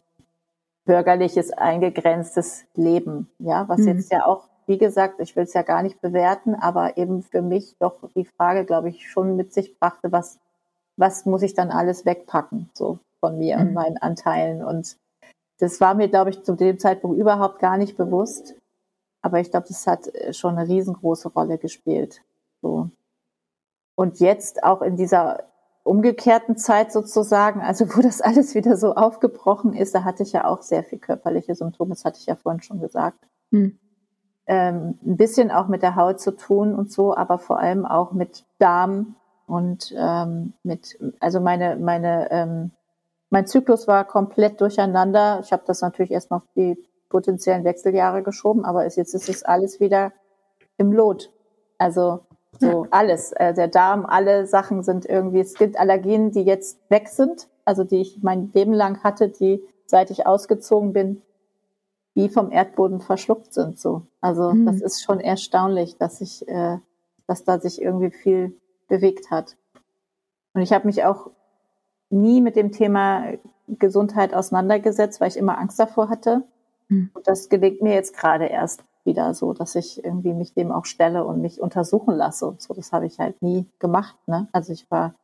[0.85, 3.89] bürgerliches, eingegrenztes Leben, ja, was mhm.
[3.89, 7.41] jetzt ja auch wie gesagt, ich will es ja gar nicht bewerten, aber eben für
[7.41, 10.39] mich doch die Frage, glaube ich, schon mit sich brachte, was,
[10.97, 13.69] was muss ich dann alles wegpacken, so von mir mhm.
[13.69, 14.63] und meinen Anteilen.
[14.63, 14.99] Und
[15.59, 18.57] das war mir, glaube ich, zu dem Zeitpunkt überhaupt gar nicht bewusst.
[19.23, 22.23] Aber ich glaube, das hat äh, schon eine riesengroße Rolle gespielt.
[22.61, 22.91] So.
[23.95, 25.45] Und jetzt auch in dieser
[25.83, 30.45] umgekehrten Zeit sozusagen, also wo das alles wieder so aufgebrochen ist, da hatte ich ja
[30.45, 33.27] auch sehr viel körperliche Symptome, das hatte ich ja vorhin schon gesagt.
[33.51, 33.79] Mhm
[34.49, 38.13] ähm, ein bisschen auch mit der Haut zu tun und so, aber vor allem auch
[38.13, 39.15] mit Darm
[39.47, 42.71] und ähm, mit, also meine, meine, ähm,
[43.31, 45.41] mein Zyklus war komplett durcheinander.
[45.43, 49.43] Ich habe das natürlich erst noch die potenziellen Wechseljahre geschoben, aber ist, jetzt ist es
[49.43, 50.13] alles wieder
[50.79, 51.31] im Lot.
[51.77, 52.21] Also
[52.59, 53.33] so alles.
[53.33, 57.85] Äh, der Darm, alle Sachen sind irgendwie, es gibt Allergien, die jetzt weg sind, also
[57.85, 61.23] die ich mein Leben lang hatte, die seit ich ausgezogen bin,
[62.19, 63.79] wie vom Erdboden verschluckt sind.
[63.79, 64.67] So, also mhm.
[64.67, 66.79] das ist schon erstaunlich, dass ich, äh,
[67.29, 68.57] dass da sich irgendwie viel
[68.89, 69.57] bewegt hat.
[70.53, 71.31] Und ich habe mich auch
[72.11, 73.35] nie mit dem Thema
[73.69, 76.43] Gesundheit auseinandergesetzt, weil ich immer Angst davor hatte.
[76.89, 77.11] Mhm.
[77.15, 80.87] Und das gelingt mir jetzt gerade erst wieder so, dass ich irgendwie mich dem auch
[80.87, 82.75] stelle und mich untersuchen lasse und so.
[82.75, 84.17] Das habe ich halt nie gemacht.
[84.27, 84.49] Ne?
[84.51, 85.15] Also ich war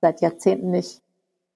[0.00, 1.02] seit Jahrzehnten nicht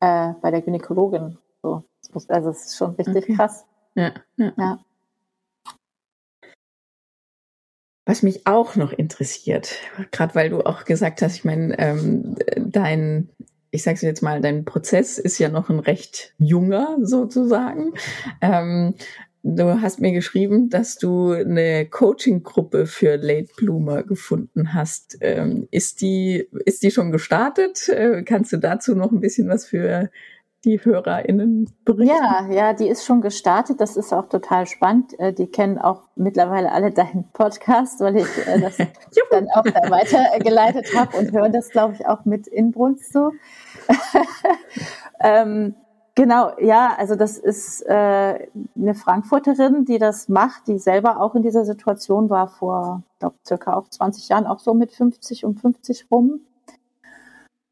[0.00, 1.38] äh, bei der Gynäkologin.
[1.62, 1.84] So.
[2.26, 3.34] Also es ist schon richtig okay.
[3.34, 3.66] krass.
[4.00, 4.52] Ja, ja.
[4.56, 4.84] ja.
[8.06, 9.76] Was mich auch noch interessiert,
[10.10, 13.28] gerade weil du auch gesagt hast, ich meine, ähm, dein,
[13.70, 17.92] ich sag's jetzt mal, dein Prozess ist ja noch ein recht junger sozusagen.
[18.40, 18.94] Ähm,
[19.42, 25.18] du hast mir geschrieben, dass du eine Coaching-Gruppe für Late Bloomer gefunden hast.
[25.20, 27.90] Ähm, ist die, ist die schon gestartet?
[27.90, 30.10] Äh, kannst du dazu noch ein bisschen was für
[30.64, 32.16] die HörerInnen berichten?
[32.16, 33.80] Ja, ja, die ist schon gestartet.
[33.80, 35.18] Das ist auch total spannend.
[35.18, 38.76] Äh, die kennen auch mittlerweile alle deinen Podcast, weil ich äh, das
[39.30, 43.32] dann auch da weitergeleitet habe und hören das, glaube ich, auch mit Inbrunst so.
[45.20, 45.74] ähm,
[46.14, 51.42] genau, ja, also das ist äh, eine Frankfurterin, die das macht, die selber auch in
[51.42, 56.06] dieser Situation war vor, glaube circa auch 20 Jahren, auch so mit 50 um 50
[56.10, 56.40] rum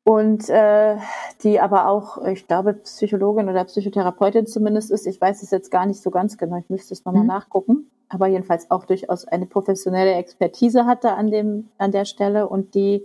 [0.09, 0.97] und äh,
[1.43, 5.07] die aber auch, ich glaube, Psychologin oder Psychotherapeutin zumindest ist.
[5.07, 7.29] Ich weiß es jetzt gar nicht so ganz genau, ich müsste es nochmal mhm.
[7.29, 7.91] nachgucken.
[8.09, 13.05] Aber jedenfalls auch durchaus eine professionelle Expertise hatte an dem an der Stelle und die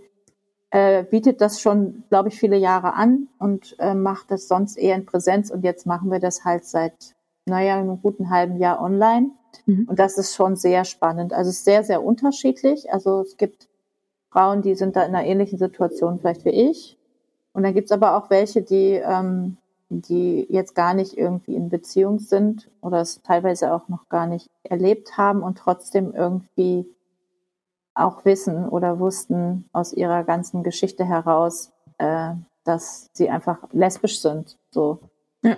[0.69, 4.95] äh, bietet das schon, glaube ich, viele Jahre an und äh, macht das sonst eher
[4.95, 9.31] in Präsenz und jetzt machen wir das halt seit, naja, einem guten halben Jahr online.
[9.65, 9.87] Mhm.
[9.89, 11.33] Und das ist schon sehr spannend.
[11.33, 12.93] Also es ist sehr, sehr unterschiedlich.
[12.93, 13.67] Also es gibt
[14.33, 16.97] Frauen, die sind da in einer ähnlichen Situation vielleicht wie ich.
[17.53, 19.57] Und dann gibt's aber auch welche, die, ähm,
[19.89, 24.49] die jetzt gar nicht irgendwie in Beziehung sind oder es teilweise auch noch gar nicht
[24.63, 26.87] erlebt haben und trotzdem irgendwie
[27.93, 32.31] auch wissen oder wussten aus ihrer ganzen Geschichte heraus, äh,
[32.63, 34.57] dass sie einfach lesbisch sind.
[34.71, 34.99] So.
[35.43, 35.57] Ja.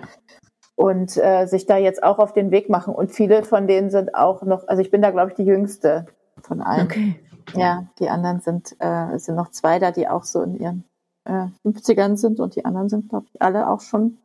[0.74, 2.94] Und äh, sich da jetzt auch auf den Weg machen.
[2.94, 6.04] Und viele von denen sind auch noch, also ich bin da, glaube ich, die jüngste
[6.42, 6.84] von allen.
[6.84, 7.16] Okay.
[7.54, 10.84] Ja, die anderen sind, äh, sind noch zwei da, die auch so in ihren
[11.24, 14.18] äh, 50ern sind und die anderen sind, glaube ich, alle auch schon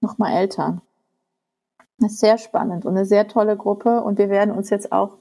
[0.00, 0.82] noch mal älter.
[1.98, 5.18] Das ist sehr spannend und eine sehr tolle Gruppe und wir werden uns jetzt auch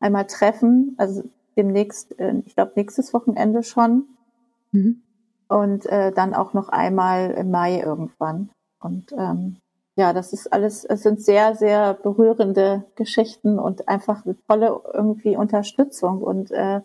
[0.00, 1.24] einmal treffen, also
[1.56, 4.04] demnächst, äh, ich glaube nächstes Wochenende schon
[4.72, 5.02] mhm.
[5.48, 8.50] und äh, dann auch noch einmal im Mai irgendwann
[8.80, 9.56] und ähm,
[9.96, 15.36] ja, das ist alles, es sind sehr, sehr berührende Geschichten und einfach eine tolle irgendwie
[15.36, 16.80] Unterstützung und äh,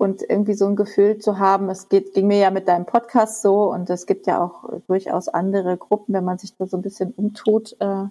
[0.00, 3.42] und irgendwie so ein Gefühl zu haben, es geht, ging mir ja mit deinem Podcast
[3.42, 6.82] so und es gibt ja auch durchaus andere Gruppen, wenn man sich da so ein
[6.82, 8.04] bisschen umtut, äh,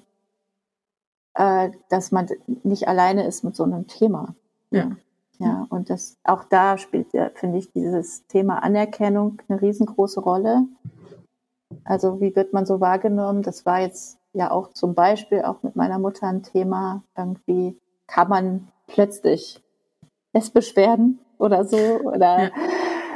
[1.33, 2.27] äh, dass man
[2.63, 4.35] nicht alleine ist mit so einem Thema.
[4.69, 4.91] Ja.
[5.39, 10.67] Ja, und das auch da spielt ja, finde ich, dieses Thema Anerkennung eine riesengroße Rolle.
[11.89, 13.41] Also wie wird man so wahrgenommen?
[13.41, 17.03] Das war jetzt ja auch zum Beispiel auch mit meiner Mutter ein Thema.
[17.17, 19.63] Irgendwie kann man plötzlich
[20.31, 22.49] lesbisch werden oder so oder ja.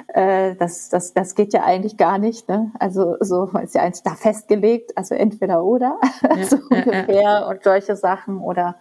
[0.08, 2.50] äh, das, das, das geht ja eigentlich gar nicht.
[2.50, 2.72] Ne?
[2.80, 6.00] Also so ist ja eigentlich da festgelegt, also entweder oder
[6.36, 8.78] ja, so ungefähr und solche Sachen oder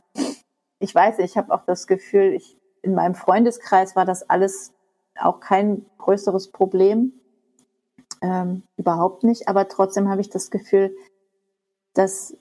[0.78, 4.72] ich weiß, ich habe auch das Gefühl, ich in meinem Freundeskreis war das alles
[5.20, 7.12] auch kein größeres Problem
[8.22, 9.48] ähm, überhaupt nicht.
[9.48, 10.94] Aber trotzdem habe ich das Gefühl,
[11.94, 12.36] dass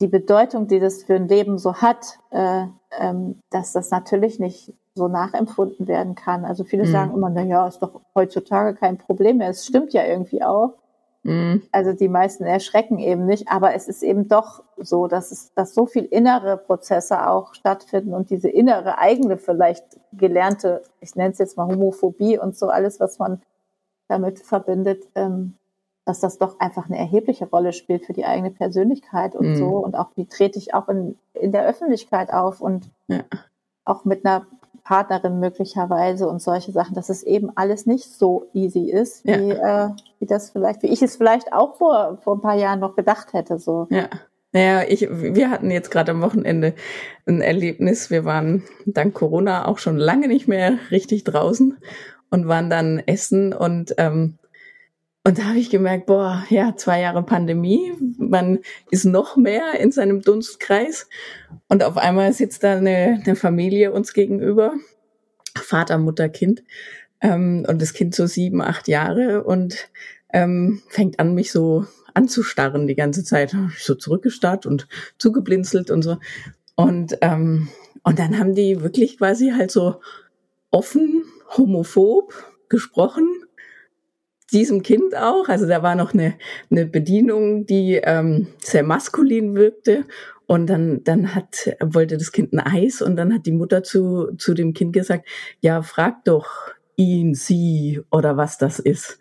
[0.00, 2.66] die Bedeutung, die das für ein Leben so hat, äh,
[2.98, 6.44] ähm, dass das natürlich nicht so nachempfunden werden kann.
[6.44, 6.92] Also viele mhm.
[6.92, 9.50] sagen immer, na ja, ist doch heutzutage kein Problem mehr.
[9.50, 10.74] Es stimmt ja irgendwie auch.
[11.24, 11.62] Mhm.
[11.72, 15.74] Also die meisten erschrecken eben nicht, aber es ist eben doch so, dass es, dass
[15.74, 21.38] so viel innere Prozesse auch stattfinden und diese innere eigene vielleicht gelernte, ich nenne es
[21.38, 23.42] jetzt mal Homophobie und so alles, was man
[24.08, 25.54] damit verbindet, ähm,
[26.04, 29.56] dass das doch einfach eine erhebliche Rolle spielt für die eigene Persönlichkeit und mhm.
[29.56, 29.68] so.
[29.76, 33.24] Und auch wie trete ich auch in, in der Öffentlichkeit auf und ja.
[33.84, 34.46] auch mit einer
[34.84, 39.88] Partnerin möglicherweise und solche Sachen, dass es eben alles nicht so easy ist, wie, ja.
[39.88, 42.96] äh, wie das vielleicht, wie ich es vielleicht auch vor, vor ein paar Jahren noch
[42.96, 43.58] gedacht hätte.
[43.58, 43.86] So.
[43.90, 44.08] Ja.
[44.52, 46.72] Naja, ich, wir hatten jetzt gerade am Wochenende
[47.26, 48.08] ein Erlebnis.
[48.08, 51.76] Wir waren dank Corona auch schon lange nicht mehr richtig draußen
[52.30, 54.38] und waren dann essen und ähm,
[55.24, 58.60] und da habe ich gemerkt, boah, ja, zwei Jahre Pandemie, man
[58.90, 61.06] ist noch mehr in seinem Dunstkreis
[61.68, 64.72] und auf einmal sitzt da eine, eine Familie uns gegenüber,
[65.54, 66.62] Vater, Mutter, Kind
[67.20, 69.90] ähm, und das Kind so sieben, acht Jahre und
[70.32, 71.84] ähm, fängt an, mich so
[72.14, 73.56] anzustarren die ganze Zeit.
[73.76, 74.88] So zurückgestarrt und
[75.18, 76.18] zugeblinzelt und so.
[76.74, 77.68] Und, ähm,
[78.02, 80.00] und dann haben die wirklich quasi halt so
[80.70, 81.24] offen
[81.56, 82.32] homophob
[82.68, 83.26] gesprochen,
[84.52, 85.48] diesem Kind auch.
[85.48, 86.34] Also da war noch eine,
[86.70, 90.04] eine Bedienung, die ähm, sehr maskulin wirkte.
[90.46, 94.34] Und dann, dann hat, wollte das Kind ein Eis und dann hat die Mutter zu,
[94.38, 95.28] zu dem Kind gesagt,
[95.60, 99.20] ja, frag doch ihn, sie oder was das ist.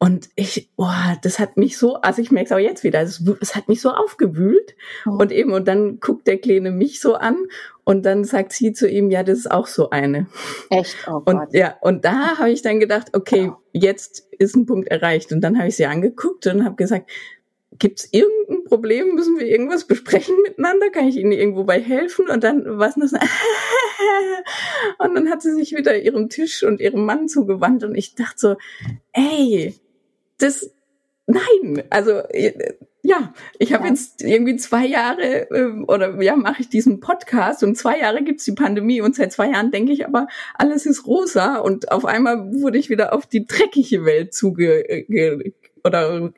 [0.00, 3.20] Und ich, boah, das hat mich so, also ich merke es auch jetzt wieder, es,
[3.40, 4.76] es hat mich so aufgewühlt.
[5.04, 5.10] Oh.
[5.10, 7.36] Und eben, und dann guckt der Kleine mich so an
[7.82, 10.28] und dann sagt sie zu ihm, ja, das ist auch so eine.
[10.70, 10.96] Echt?
[11.08, 15.32] Oh und ja, und da habe ich dann gedacht, okay, jetzt ist ein Punkt erreicht.
[15.32, 17.10] Und dann habe ich sie angeguckt und habe gesagt,
[17.78, 19.14] gibt's irgendein Problem?
[19.14, 20.90] Müssen wir irgendwas besprechen miteinander?
[20.90, 22.28] Kann ich Ihnen irgendwo bei helfen?
[22.28, 23.12] Und dann was das?
[24.98, 28.38] und dann hat sie sich wieder ihrem Tisch und ihrem Mann zugewandt und ich dachte
[28.38, 28.56] so,
[29.12, 29.74] ey,
[30.38, 30.70] das,
[31.26, 33.90] nein, also äh, ja, ich habe ja.
[33.90, 38.44] jetzt irgendwie zwei Jahre äh, oder ja, mache ich diesen Podcast und zwei Jahre gibt's
[38.44, 42.52] die Pandemie und seit zwei Jahren denke ich aber, alles ist rosa und auf einmal
[42.60, 45.04] wurde ich wieder auf die dreckige Welt zuge
[45.84, 46.32] oder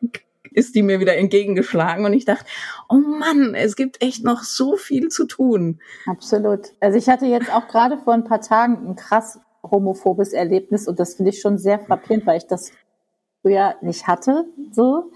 [0.52, 2.44] ist die mir wieder entgegengeschlagen und ich dachte,
[2.88, 5.80] oh Mann, es gibt echt noch so viel zu tun.
[6.06, 6.72] Absolut.
[6.80, 10.98] Also ich hatte jetzt auch gerade vor ein paar Tagen ein krass homophobes Erlebnis und
[10.98, 12.72] das finde ich schon sehr frappierend, weil ich das
[13.42, 15.10] früher nicht hatte, so.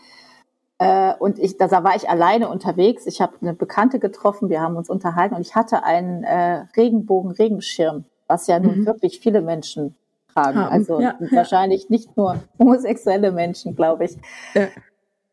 [0.79, 3.07] Äh, und ich, da war ich alleine unterwegs.
[3.07, 8.05] Ich habe eine Bekannte getroffen, wir haben uns unterhalten und ich hatte einen äh, Regenbogen-Regenschirm,
[8.27, 8.87] was ja nun mhm.
[8.87, 9.95] wirklich viele Menschen
[10.33, 10.59] tragen.
[10.59, 10.73] Haben.
[10.73, 11.89] Also ja, wahrscheinlich ja.
[11.91, 14.17] nicht nur homosexuelle Menschen, glaube ich.
[14.55, 14.69] Ja.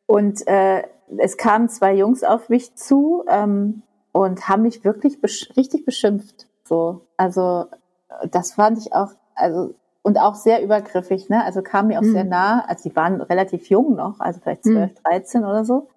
[0.05, 0.83] Und äh,
[1.17, 3.81] es kamen zwei Jungs auf mich zu ähm,
[4.11, 6.47] und haben mich wirklich besch richtig beschimpft.
[6.63, 7.65] So, also
[8.29, 9.73] das fand ich auch, also
[10.03, 11.43] und auch sehr übergriffig, ne?
[11.43, 12.13] Also kam mir auch mhm.
[12.13, 12.65] sehr nah.
[12.65, 14.95] Also die waren relativ jung noch, also vielleicht 12, mhm.
[15.03, 15.87] 13 oder so.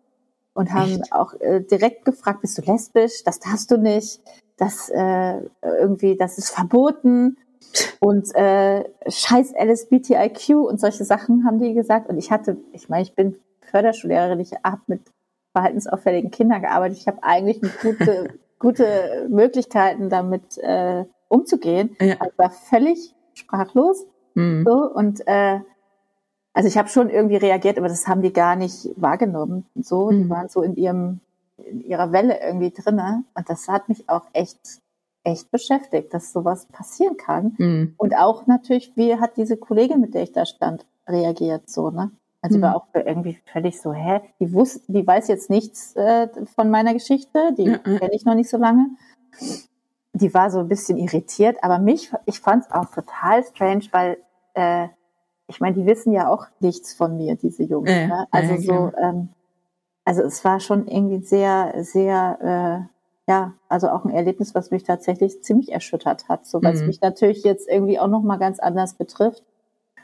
[0.52, 1.12] Und haben Echt?
[1.12, 3.24] auch äh, direkt gefragt, bist du lesbisch?
[3.24, 4.20] Das darfst du nicht.
[4.56, 7.39] Das äh, irgendwie, das ist verboten.
[7.98, 12.09] Und äh, scheiß LSBTIQ und solche Sachen haben die gesagt.
[12.09, 13.36] Und ich hatte, ich meine, ich bin
[13.70, 15.01] Förderschullehrerin, ich habe mit
[15.52, 16.98] verhaltensauffälligen Kindern gearbeitet.
[16.98, 21.97] Ich habe eigentlich gute, gute Möglichkeiten, damit äh, umzugehen.
[22.01, 22.16] Ja.
[22.36, 24.06] war völlig sprachlos.
[24.35, 24.65] Mhm.
[24.66, 25.61] So, und äh,
[26.52, 29.66] also ich habe schon irgendwie reagiert, aber das haben die gar nicht wahrgenommen.
[29.74, 30.23] So, mhm.
[30.23, 31.20] die waren so in ihrem
[31.56, 34.59] in ihrer Welle irgendwie drinne und das hat mich auch echt
[35.23, 37.55] echt beschäftigt, dass sowas passieren kann.
[37.59, 37.94] Mhm.
[37.97, 42.11] Und auch natürlich, wie hat diese Kollegin, mit der ich da stand, reagiert so, ne?
[42.43, 42.62] Also mhm.
[42.62, 46.93] war auch irgendwie völlig so, hä, die wusste, die weiß jetzt nichts äh, von meiner
[46.93, 48.90] Geschichte, die ja, kenne ich noch nicht so lange
[50.14, 54.18] die war so ein bisschen irritiert, aber mich, ich fand es auch total strange, weil
[54.54, 54.88] äh,
[55.48, 57.90] ich meine, die wissen ja auch nichts von mir, diese Jungs.
[57.90, 58.26] Ja, ne?
[58.30, 59.28] Also ja, so, ähm,
[60.04, 62.88] also es war schon irgendwie sehr, sehr,
[63.26, 66.80] äh, ja, also auch ein Erlebnis, was mich tatsächlich ziemlich erschüttert hat, so weil es
[66.80, 66.86] mhm.
[66.86, 69.42] mich natürlich jetzt irgendwie auch noch mal ganz anders betrifft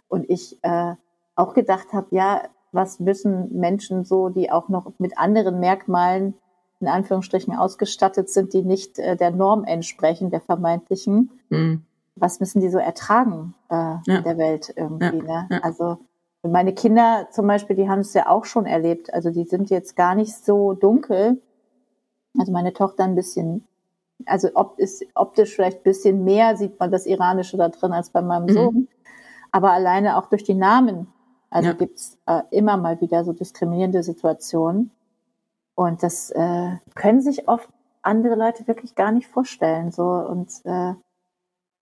[0.08, 0.94] und ich äh,
[1.36, 2.42] auch gedacht habe, ja,
[2.72, 6.34] was müssen Menschen so, die auch noch mit anderen Merkmalen
[6.80, 11.30] in Anführungsstrichen ausgestattet sind, die nicht äh, der Norm entsprechen, der vermeintlichen.
[11.50, 11.84] Mhm.
[12.16, 14.00] Was müssen die so ertragen äh, ja.
[14.06, 15.04] in der Welt irgendwie?
[15.04, 15.22] Ja.
[15.22, 15.48] Ne?
[15.50, 15.58] Ja.
[15.58, 15.98] Also
[16.42, 19.12] meine Kinder zum Beispiel, die haben es ja auch schon erlebt.
[19.12, 21.40] Also die sind jetzt gar nicht so dunkel.
[22.38, 23.66] Also meine Tochter ein bisschen,
[24.24, 28.10] also ob, ist optisch vielleicht ein bisschen mehr sieht man das Iranische da drin als
[28.10, 28.52] bei meinem mhm.
[28.52, 28.88] Sohn.
[29.52, 31.08] Aber alleine auch durch die Namen.
[31.50, 34.92] Also gibt's äh, immer mal wieder so diskriminierende Situationen.
[35.74, 37.68] Und das äh, können sich oft
[38.02, 39.92] andere Leute wirklich gar nicht vorstellen.
[39.92, 40.94] So und äh,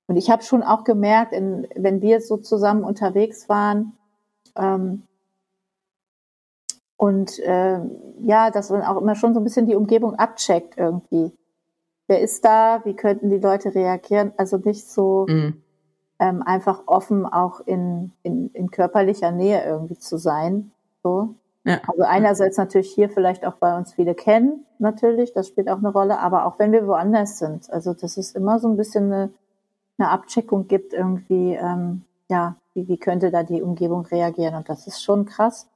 [0.08, 3.92] und ich habe schon auch gemerkt, in, wenn wir so zusammen unterwegs waren
[4.56, 5.02] ähm,
[6.96, 7.78] und äh,
[8.24, 11.32] ja, dass man auch immer schon so ein bisschen die Umgebung abcheckt irgendwie.
[12.08, 12.80] Wer ist da?
[12.84, 14.32] Wie könnten die Leute reagieren?
[14.38, 15.62] Also nicht so mhm.
[16.18, 20.72] ähm, einfach offen auch in, in, in körperlicher Nähe irgendwie zu sein.
[21.02, 21.34] So.
[21.86, 25.90] Also einerseits natürlich hier vielleicht auch bei uns viele kennen, natürlich, das spielt auch eine
[25.90, 27.70] Rolle, aber auch wenn wir woanders sind.
[27.70, 29.30] Also dass es immer so ein bisschen eine,
[29.98, 34.54] eine Abcheckung gibt, irgendwie, ähm, ja, wie, wie könnte da die Umgebung reagieren?
[34.54, 35.66] Und das ist schon krass.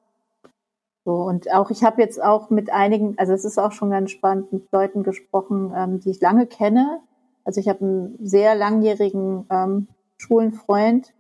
[1.05, 4.13] So, und auch ich habe jetzt auch mit einigen, also es ist auch schon ganz
[4.13, 7.01] spannend, mit Leuten gesprochen, ähm, die ich lange kenne.
[7.45, 11.13] Also ich habe einen sehr langjährigen ähm, Schulenfreund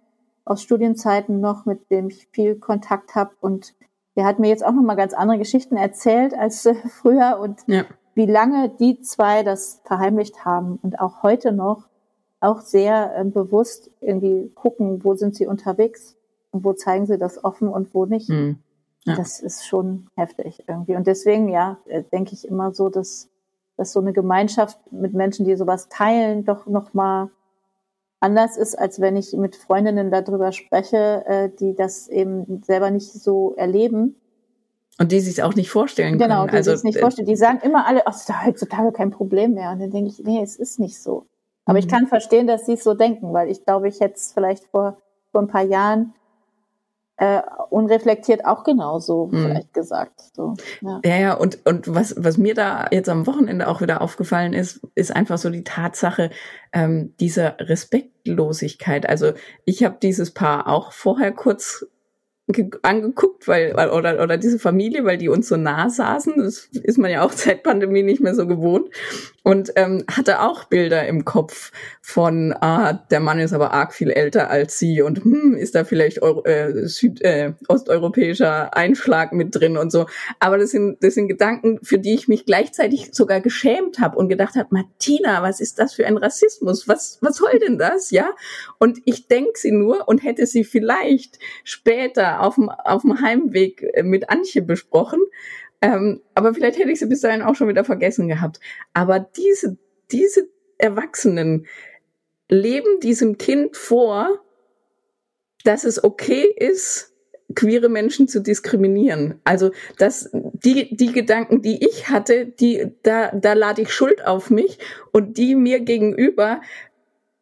[0.44, 3.74] aus Studienzeiten noch, mit dem ich viel Kontakt habe und
[4.16, 7.84] der hat mir jetzt auch nochmal ganz andere Geschichten erzählt als äh, früher und ja.
[8.14, 11.88] wie lange die zwei das verheimlicht haben und auch heute noch
[12.40, 16.16] auch sehr äh, bewusst irgendwie gucken, wo sind sie unterwegs
[16.50, 18.28] und wo zeigen sie das offen und wo nicht.
[18.28, 18.58] Mhm.
[19.04, 19.16] Ja.
[19.16, 20.94] Das ist schon heftig irgendwie.
[20.94, 23.28] Und deswegen, ja, äh, denke ich immer so, dass,
[23.76, 27.30] dass so eine Gemeinschaft mit Menschen, die sowas teilen, doch nochmal
[28.22, 33.12] anders ist, als wenn ich mit Freundinnen darüber spreche, äh, die das eben selber nicht
[33.12, 34.16] so erleben.
[34.98, 36.30] Und die sich auch nicht vorstellen genau, können.
[36.30, 37.26] Genau, die also, sich nicht vorstellen.
[37.26, 39.72] Die sagen immer alle, ach, ist da heutzutage kein Problem mehr.
[39.72, 41.26] Und dann denke ich, nee, es ist nicht so.
[41.64, 41.80] Aber mhm.
[41.80, 44.64] ich kann verstehen, dass sie es so denken, weil ich glaube, ich hätte es vielleicht
[44.66, 44.98] vor,
[45.32, 46.14] vor ein paar Jahren
[47.22, 47.40] äh,
[47.70, 49.44] unreflektiert auch genauso mhm.
[49.44, 50.20] vielleicht gesagt.
[50.34, 51.00] So, ja.
[51.04, 54.80] ja, ja, und, und was, was mir da jetzt am Wochenende auch wieder aufgefallen ist,
[54.96, 56.30] ist einfach so die Tatsache
[56.72, 59.08] ähm, dieser Respektlosigkeit.
[59.08, 59.34] Also
[59.64, 61.86] ich habe dieses Paar auch vorher kurz
[62.82, 66.34] angeguckt, weil, weil oder oder diese Familie, weil die uns so nah saßen.
[66.38, 68.90] Das ist man ja auch seit Pandemie nicht mehr so gewohnt
[69.42, 74.10] und ähm, hatte auch Bilder im Kopf von, ah, der Mann ist aber arg viel
[74.10, 79.54] älter als sie und hm, ist da vielleicht Euro, äh, Süd, äh, osteuropäischer Einschlag mit
[79.54, 80.06] drin und so.
[80.38, 84.28] Aber das sind das sind Gedanken, für die ich mich gleichzeitig sogar geschämt habe und
[84.28, 86.86] gedacht habe, Martina, was ist das für ein Rassismus?
[86.86, 88.30] Was was soll denn das, ja?
[88.78, 93.82] Und ich denke sie nur und hätte sie vielleicht später auf dem auf dem Heimweg
[93.94, 95.20] äh, mit Antje besprochen
[95.82, 98.60] ähm, aber vielleicht hätte ich sie bis dahin auch schon wieder vergessen gehabt.
[98.94, 99.76] Aber diese,
[100.12, 100.48] diese
[100.78, 101.66] Erwachsenen
[102.48, 104.40] leben diesem Kind vor,
[105.64, 107.12] dass es okay ist,
[107.54, 109.40] queere Menschen zu diskriminieren.
[109.44, 114.50] Also dass die die Gedanken, die ich hatte, die da da lade ich Schuld auf
[114.50, 114.78] mich
[115.10, 116.62] und die mir gegenüber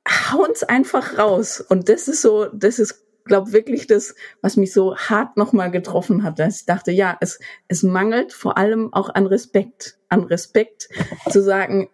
[0.08, 4.96] hauen's einfach raus und das ist so, das ist glaube wirklich das, was mich so
[4.96, 7.38] hart nochmal getroffen hat, dass ich dachte, ja, es,
[7.68, 10.88] es mangelt vor allem auch an Respekt, an Respekt
[11.30, 11.88] zu sagen,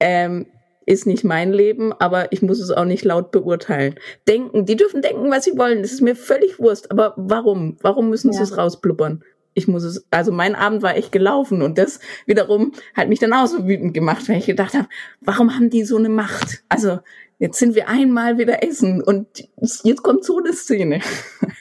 [0.00, 0.46] ähm,
[0.88, 3.96] ist nicht mein Leben, aber ich muss es auch nicht laut beurteilen.
[4.26, 7.76] Denken, die dürfen denken, was sie wollen, das ist mir völlig Wurst, aber warum?
[7.82, 8.44] Warum müssen sie ja.
[8.44, 9.22] es rausblubbern?
[9.52, 13.32] Ich muss es, also mein Abend war echt gelaufen und das wiederum hat mich dann
[13.32, 14.88] auch so wütend gemacht, weil ich gedacht habe,
[15.20, 16.62] warum haben die so eine Macht?
[16.68, 17.00] Also
[17.38, 19.48] jetzt sind wir einmal wieder essen und
[19.84, 21.00] jetzt kommt so eine Szene.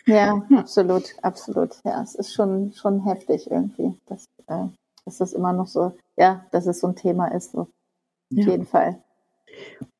[0.05, 1.75] Ja, absolut, absolut.
[1.83, 4.65] Ja, es ist schon, schon heftig irgendwie, dass, äh,
[5.05, 7.59] dass das immer noch so, ja, dass es so ein Thema ist, so.
[7.59, 7.69] Auf
[8.29, 8.49] ja.
[8.49, 9.01] jeden Fall.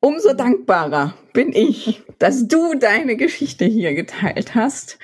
[0.00, 4.98] Umso dankbarer bin ich, dass du deine Geschichte hier geteilt hast,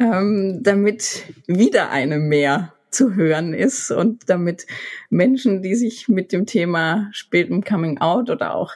[0.00, 4.66] ähm, damit wieder eine mehr zu hören ist und damit
[5.10, 8.74] Menschen, die sich mit dem Thema spätem Coming Out oder auch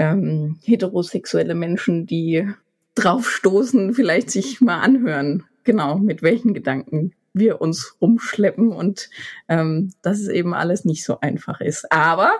[0.00, 2.48] ähm, heterosexuelle Menschen, die
[2.94, 9.10] draufstoßen, vielleicht sich mal anhören, genau, mit welchen Gedanken wir uns rumschleppen und
[9.48, 11.92] ähm, dass es eben alles nicht so einfach ist.
[11.92, 12.32] Aber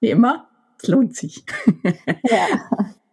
[0.00, 0.48] wie immer,
[0.82, 1.44] es lohnt sich.
[2.28, 2.46] Ja.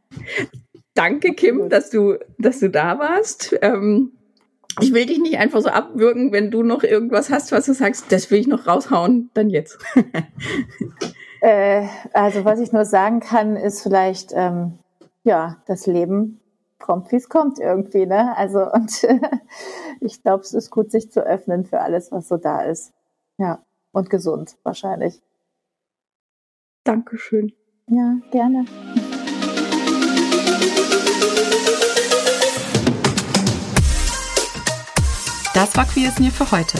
[0.95, 3.55] Danke, Kim, dass du, dass du da warst.
[3.61, 4.13] Ähm,
[4.81, 8.11] ich will dich nicht einfach so abwürgen, wenn du noch irgendwas hast, was du sagst,
[8.11, 9.77] das will ich noch raushauen, dann jetzt.
[11.45, 14.79] Äh, also was ich nur sagen kann, ist vielleicht, ähm,
[15.23, 16.41] ja, das Leben
[16.79, 18.35] kommt, wie es kommt irgendwie, ne?
[18.35, 19.19] Also und äh,
[19.99, 22.93] ich glaube, es ist gut, sich zu öffnen für alles, was so da ist.
[23.37, 23.59] Ja,
[23.91, 25.21] und gesund wahrscheinlich.
[26.83, 27.53] Dankeschön.
[27.89, 28.65] Ja, gerne.
[35.53, 36.79] Das war Queer Near für heute.